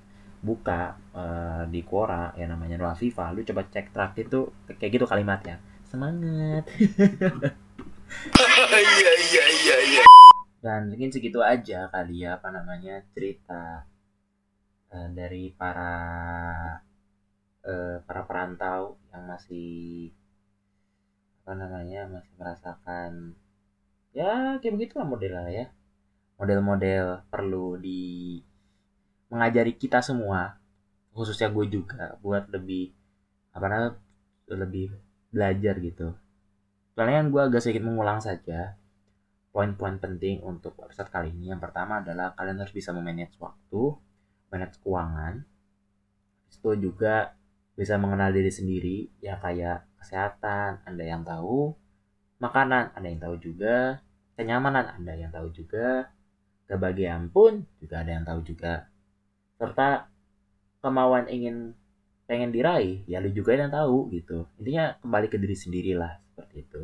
buka 0.41 0.95
uh, 1.17 1.63
di 1.67 1.81
Quora 1.81 2.33
yang 2.37 2.53
namanya 2.53 2.77
Nur 2.77 2.93
Afifa 2.93 3.33
lu 3.33 3.41
coba 3.41 3.65
cek 3.65 3.89
traktir 3.89 4.29
tuh 4.29 4.53
kayak 4.77 5.01
gitu 5.01 5.05
kalimatnya. 5.09 5.61
Semangat. 5.87 6.67
Iya 8.47 9.11
iya 9.19 9.43
iya 9.51 9.77
iya. 9.83 10.03
Dan 10.63 10.87
mungkin 10.87 11.11
segitu 11.11 11.43
aja 11.43 11.91
kali 11.91 12.23
ya 12.23 12.39
apa 12.39 12.55
namanya 12.55 13.03
cerita 13.11 13.83
uh, 14.95 15.07
dari 15.11 15.51
para 15.51 15.93
uh, 17.67 17.99
para 18.07 18.21
perantau 18.23 18.95
yang 19.11 19.27
masih 19.27 20.11
apa 21.43 21.51
namanya 21.55 22.07
masih 22.07 22.33
merasakan 22.39 23.11
ya 24.15 24.59
kayak 24.63 24.75
begitu 24.79 25.03
lah 25.03 25.07
modelnya 25.07 25.51
ya. 25.51 25.67
Model-model 26.37 27.27
perlu 27.33 27.81
di 27.81 28.39
mengajari 29.27 29.75
kita 29.75 29.99
semua 29.99 30.59
khususnya 31.11 31.49
gue 31.49 31.65
juga 31.67 32.15
buat 32.21 32.45
lebih 32.53 32.93
apa 33.49 33.65
namanya 33.65 33.91
lebih 34.53 34.93
belajar 35.33 35.75
gitu. 35.81 36.13
Yang 36.97 37.29
gue 37.33 37.41
agak 37.41 37.61
sedikit 37.61 37.85
mengulang 37.85 38.21
saja 38.21 38.77
poin-poin 39.49 39.97
penting 39.97 40.45
untuk 40.45 40.77
episode 40.77 41.09
kali 41.09 41.33
ini. 41.33 41.49
Yang 41.49 41.69
pertama 41.69 42.05
adalah 42.05 42.37
kalian 42.37 42.61
harus 42.61 42.73
bisa 42.73 42.93
memanage 42.93 43.33
waktu 43.41 43.97
manage 44.53 44.77
keuangan. 44.85 45.41
Itu 46.53 46.77
juga 46.77 47.33
bisa 47.77 47.97
mengenal 48.01 48.33
diri 48.33 48.49
sendiri 48.49 48.97
ya 49.21 49.37
kayak 49.37 49.85
kesehatan 50.01 50.81
anda 50.81 51.05
yang 51.05 51.21
tahu 51.21 51.77
makanan 52.41 52.89
anda 52.97 53.07
yang 53.13 53.21
tahu 53.21 53.37
juga 53.37 54.01
kenyamanan 54.33 54.97
anda 54.97 55.13
yang 55.13 55.29
tahu 55.29 55.53
juga 55.53 56.09
kebahagiaan 56.65 57.29
pun 57.29 57.69
juga 57.77 58.01
ada 58.01 58.17
yang 58.17 58.25
tahu 58.25 58.41
juga 58.41 58.89
serta 59.57 60.09
kemauan 60.81 61.25
ingin 61.27 61.73
pengen 62.29 62.51
diraih 62.51 63.07
ya 63.09 63.17
lu 63.23 63.33
juga 63.33 63.57
yang 63.57 63.73
tahu 63.73 64.13
gitu. 64.13 64.45
Intinya 64.61 64.99
kembali 65.01 65.27
ke 65.31 65.37
diri 65.41 65.55
sendiri 65.57 65.91
lah 65.97 66.19
seperti 66.31 66.55
itu. 66.67 66.83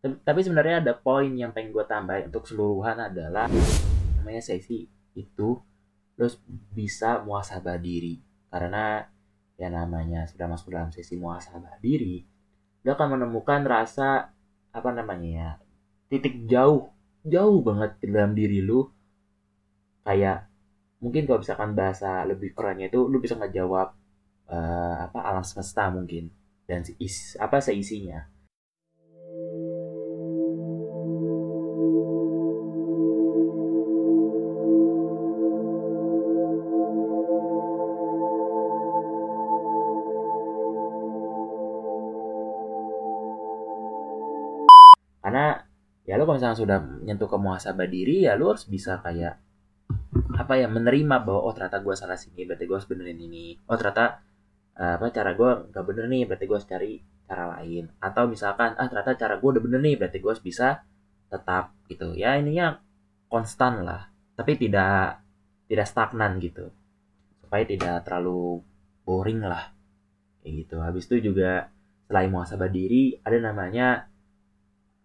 Tapi 0.00 0.40
sebenarnya 0.40 0.80
ada 0.80 0.92
poin 0.96 1.28
yang 1.32 1.52
pengen 1.52 1.76
gue 1.76 1.84
tambahin 1.84 2.32
untuk 2.32 2.48
keseluruhan 2.48 3.12
adalah 3.12 3.48
namanya 4.20 4.42
sesi 4.42 4.88
itu 5.16 5.48
lu 6.20 6.26
bisa 6.76 7.24
muasabah 7.24 7.80
diri. 7.80 8.20
Karena 8.50 9.04
ya 9.56 9.68
namanya 9.70 10.26
sudah 10.26 10.46
masuk 10.50 10.72
dalam 10.72 10.90
sesi 10.90 11.16
muasabah 11.20 11.80
diri 11.80 12.24
lu 12.80 12.96
akan 12.96 13.20
menemukan 13.20 13.60
rasa 13.68 14.32
apa 14.72 14.88
namanya 14.88 15.28
ya 15.28 15.50
titik 16.08 16.48
jauh 16.48 16.88
jauh 17.28 17.60
banget 17.60 18.00
dalam 18.04 18.34
diri 18.34 18.64
lu. 18.64 18.90
Kayak 20.00 20.49
mungkin 21.00 21.24
kalau 21.24 21.40
misalkan 21.40 21.72
bahasa 21.72 22.22
lebih 22.28 22.52
kerennya 22.52 22.92
itu 22.92 23.08
lu 23.08 23.18
bisa 23.24 23.34
ngejawab 23.40 23.88
uh, 24.52 24.96
apa 25.08 25.18
alam 25.24 25.44
semesta 25.44 25.88
mungkin. 25.88 26.28
Dan 26.68 26.86
is 27.02 27.34
apa 27.40 27.58
seisinya. 27.58 28.30
Karena 45.20 45.62
ya 46.06 46.14
lu 46.18 46.24
kalau 46.26 46.38
misalnya 46.38 46.58
sudah 46.58 46.78
menyentuh 46.80 47.28
ke 47.28 47.36
muhasabah 47.38 47.86
diri 47.90 48.26
ya 48.26 48.34
lu 48.38 48.50
harus 48.50 48.66
bisa 48.66 48.98
kayak 49.04 49.38
apa 50.50 50.58
ya 50.58 50.66
menerima 50.66 51.22
bahwa 51.22 51.46
oh 51.46 51.54
ternyata 51.54 51.78
gue 51.78 51.94
salah 51.94 52.18
sini 52.18 52.42
berarti 52.42 52.66
gue 52.66 52.74
harus 52.74 52.90
benerin 52.90 53.22
ini. 53.22 53.54
Oh 53.70 53.78
ternyata 53.78 54.18
eh, 54.74 54.98
apa 54.98 55.06
cara 55.14 55.30
gue 55.38 55.50
nggak 55.70 55.84
bener 55.86 56.04
nih 56.10 56.22
berarti 56.26 56.44
gue 56.50 56.56
harus 56.58 56.66
cari 56.66 56.92
cara 57.30 57.44
lain. 57.54 57.86
Atau 58.02 58.26
misalkan 58.26 58.74
ah 58.74 58.90
ternyata 58.90 59.14
cara 59.14 59.38
gue 59.38 59.46
udah 59.46 59.62
bener 59.62 59.78
nih 59.78 59.94
berarti 59.94 60.18
gue 60.18 60.26
harus 60.26 60.42
bisa 60.42 60.82
tetap 61.30 61.70
gitu. 61.86 62.18
Ya 62.18 62.34
ininya 62.34 62.82
konstan 63.30 63.86
lah 63.86 64.10
tapi 64.34 64.58
tidak 64.58 65.22
tidak 65.70 65.86
stagnan 65.86 66.42
gitu. 66.42 66.66
Supaya 67.46 67.62
tidak 67.62 68.02
terlalu 68.02 68.58
boring 69.06 69.46
lah 69.46 69.70
kayak 70.42 70.66
gitu. 70.66 70.82
Habis 70.82 71.06
itu 71.14 71.30
juga 71.30 71.70
selain 72.10 72.26
muhasabah 72.26 72.66
diri 72.74 73.22
ada 73.22 73.38
namanya 73.38 74.10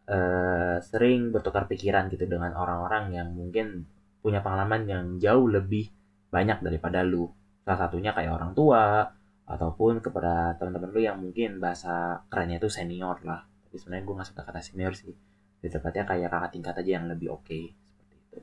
eh, 0.10 0.82
sering 0.82 1.30
bertukar 1.30 1.70
pikiran 1.70 2.10
gitu 2.10 2.26
dengan 2.26 2.58
orang-orang 2.58 3.14
yang 3.14 3.30
mungkin 3.30 3.86
punya 4.26 4.42
pengalaman 4.42 4.90
yang 4.90 5.04
jauh 5.22 5.46
lebih 5.46 5.94
banyak 6.34 6.66
daripada 6.66 7.06
lu. 7.06 7.30
Salah 7.62 7.86
satunya 7.86 8.10
kayak 8.10 8.34
orang 8.34 8.58
tua 8.58 9.06
ataupun 9.46 10.02
kepada 10.02 10.58
teman-teman 10.58 10.90
lu 10.90 11.02
yang 11.06 11.22
mungkin 11.22 11.62
bahasa 11.62 12.26
kerennya 12.34 12.58
itu 12.58 12.66
senior 12.74 13.22
lah. 13.22 13.46
Tapi 13.46 13.78
sebenarnya 13.78 14.04
gue 14.10 14.16
nggak 14.18 14.30
suka 14.34 14.42
kata 14.42 14.62
senior 14.66 14.98
sih. 14.98 15.14
Lebih 15.62 15.78
tepatnya 15.78 16.04
kayak 16.10 16.30
kakak 16.34 16.52
tingkat 16.58 16.74
aja 16.82 16.92
yang 16.98 17.06
lebih 17.06 17.38
oke 17.38 17.60
seperti 17.70 18.16
itu. 18.18 18.40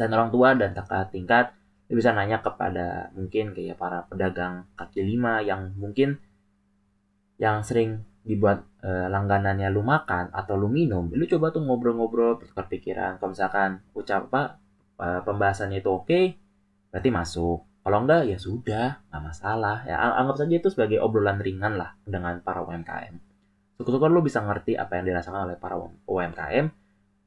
Dan 0.00 0.08
orang 0.16 0.32
tua 0.32 0.56
dan 0.56 0.72
kakak 0.72 1.12
tingkat 1.12 1.52
lu 1.88 2.00
bisa 2.00 2.16
nanya 2.16 2.40
kepada 2.40 3.12
mungkin 3.12 3.52
kayak 3.52 3.76
para 3.76 4.08
pedagang 4.08 4.68
kaki 4.76 5.04
lima 5.04 5.40
yang 5.40 5.72
mungkin 5.76 6.20
yang 7.40 7.64
sering 7.64 8.04
dibuat 8.28 8.64
eh, 8.84 9.08
langganannya 9.08 9.72
lu 9.72 9.80
makan 9.80 10.28
atau 10.36 10.52
lu 10.60 10.68
minum 10.68 11.08
lu 11.08 11.24
coba 11.24 11.48
tuh 11.48 11.64
ngobrol-ngobrol 11.64 12.40
bertukar 12.40 12.68
pikiran. 12.68 13.16
Kalau 13.16 13.32
misalkan 13.32 13.80
ucap 13.96 14.28
apa 14.28 14.60
eh, 15.00 15.20
pembahasannya 15.26 15.78
itu 15.82 15.90
oke 15.90 16.20
berarti 16.92 17.10
masuk. 17.12 17.58
Kalau 17.84 17.98
enggak 18.04 18.28
ya 18.28 18.36
sudah 18.36 18.86
nggak 19.08 19.22
masalah. 19.22 19.76
Ya 19.88 19.96
ang- 19.96 20.16
anggap 20.24 20.36
saja 20.44 20.54
itu 20.60 20.68
sebagai 20.68 20.98
obrolan 21.00 21.40
ringan 21.40 21.80
lah 21.80 21.96
dengan 22.04 22.42
para 22.44 22.60
UMKM 22.64 23.28
syukur-syukur 23.78 24.10
lu 24.10 24.26
bisa 24.26 24.42
ngerti 24.42 24.74
apa 24.74 24.98
yang 24.98 25.14
dirasakan 25.14 25.46
oleh 25.46 25.56
para 25.56 25.78
UMKM 26.10 26.66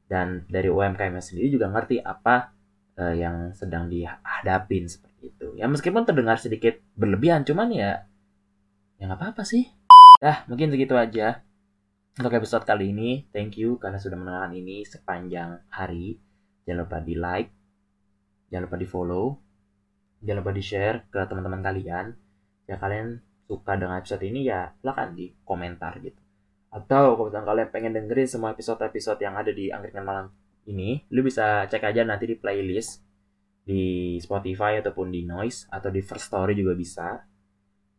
dan 0.06 0.44
dari 0.52 0.68
UMKM 0.68 1.16
sendiri 1.24 1.48
juga 1.48 1.72
ngerti 1.72 2.04
apa 2.04 2.52
eh, 3.00 3.16
yang 3.16 3.56
sedang 3.56 3.88
dihadapin 3.88 4.84
seperti 4.84 5.32
itu. 5.32 5.56
Ya 5.56 5.64
meskipun 5.64 6.04
terdengar 6.04 6.36
sedikit 6.36 6.76
berlebihan 6.92 7.48
cuman 7.48 7.72
ya 7.72 8.04
ya 9.00 9.08
nggak 9.08 9.18
apa-apa 9.18 9.42
sih. 9.48 9.64
Dah, 10.20 10.44
mungkin 10.46 10.70
segitu 10.70 10.92
aja 10.94 11.40
untuk 12.20 12.36
episode 12.36 12.68
kali 12.68 12.92
ini. 12.92 13.24
Thank 13.32 13.56
you 13.56 13.80
karena 13.80 13.96
sudah 13.96 14.20
mendengarkan 14.20 14.52
ini 14.52 14.84
sepanjang 14.84 15.64
hari. 15.72 16.20
Jangan 16.68 16.86
lupa 16.86 17.02
di 17.02 17.16
like, 17.18 17.50
jangan 18.52 18.68
lupa 18.68 18.76
di 18.76 18.84
follow, 18.84 19.26
jangan 20.20 20.44
lupa 20.44 20.52
di 20.52 20.60
share 20.62 21.08
ke 21.08 21.24
teman-teman 21.24 21.64
kalian. 21.64 22.12
Ya 22.68 22.76
kalian 22.76 23.24
suka 23.48 23.80
dengan 23.80 23.96
episode 23.96 24.22
ini 24.28 24.44
ya 24.44 24.76
silahkan 24.78 25.16
di 25.16 25.32
komentar 25.42 25.96
gitu. 26.04 26.20
Atau 26.68 27.16
kalau 27.16 27.32
kalian 27.32 27.72
pengen 27.72 27.96
dengerin 27.96 28.28
semua 28.28 28.52
episode-episode 28.52 29.20
yang 29.24 29.36
ada 29.36 29.52
di 29.52 29.72
Angkringan 29.72 30.04
Malam 30.04 30.26
ini, 30.68 31.00
lu 31.08 31.24
bisa 31.24 31.64
cek 31.68 31.84
aja 31.84 32.04
nanti 32.04 32.28
di 32.28 32.36
playlist 32.36 33.00
di 33.62 34.16
Spotify 34.18 34.80
ataupun 34.80 35.12
di 35.12 35.24
Noise 35.24 35.68
atau 35.72 35.88
di 35.88 36.00
First 36.04 36.28
Story 36.28 36.52
juga 36.52 36.76
bisa. 36.76 37.24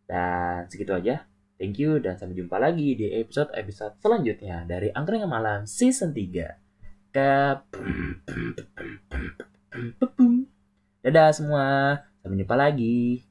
Dan 0.05 0.69
segitu 0.69 0.93
aja. 0.93 1.25
Thank 1.61 1.79
you 1.79 2.01
dan 2.01 2.17
sampai 2.17 2.33
jumpa 2.33 2.57
lagi 2.57 2.97
di 2.97 3.13
episode-episode 3.13 4.01
selanjutnya 4.01 4.65
dari 4.65 4.89
Angkringan 4.89 5.29
Malam 5.29 5.69
Season 5.69 6.09
3. 6.09 7.13
Ke 7.13 7.61
Dadah 11.03 11.29
semua. 11.35 11.65
Sampai 12.21 12.39
jumpa 12.39 12.55
lagi. 12.55 13.25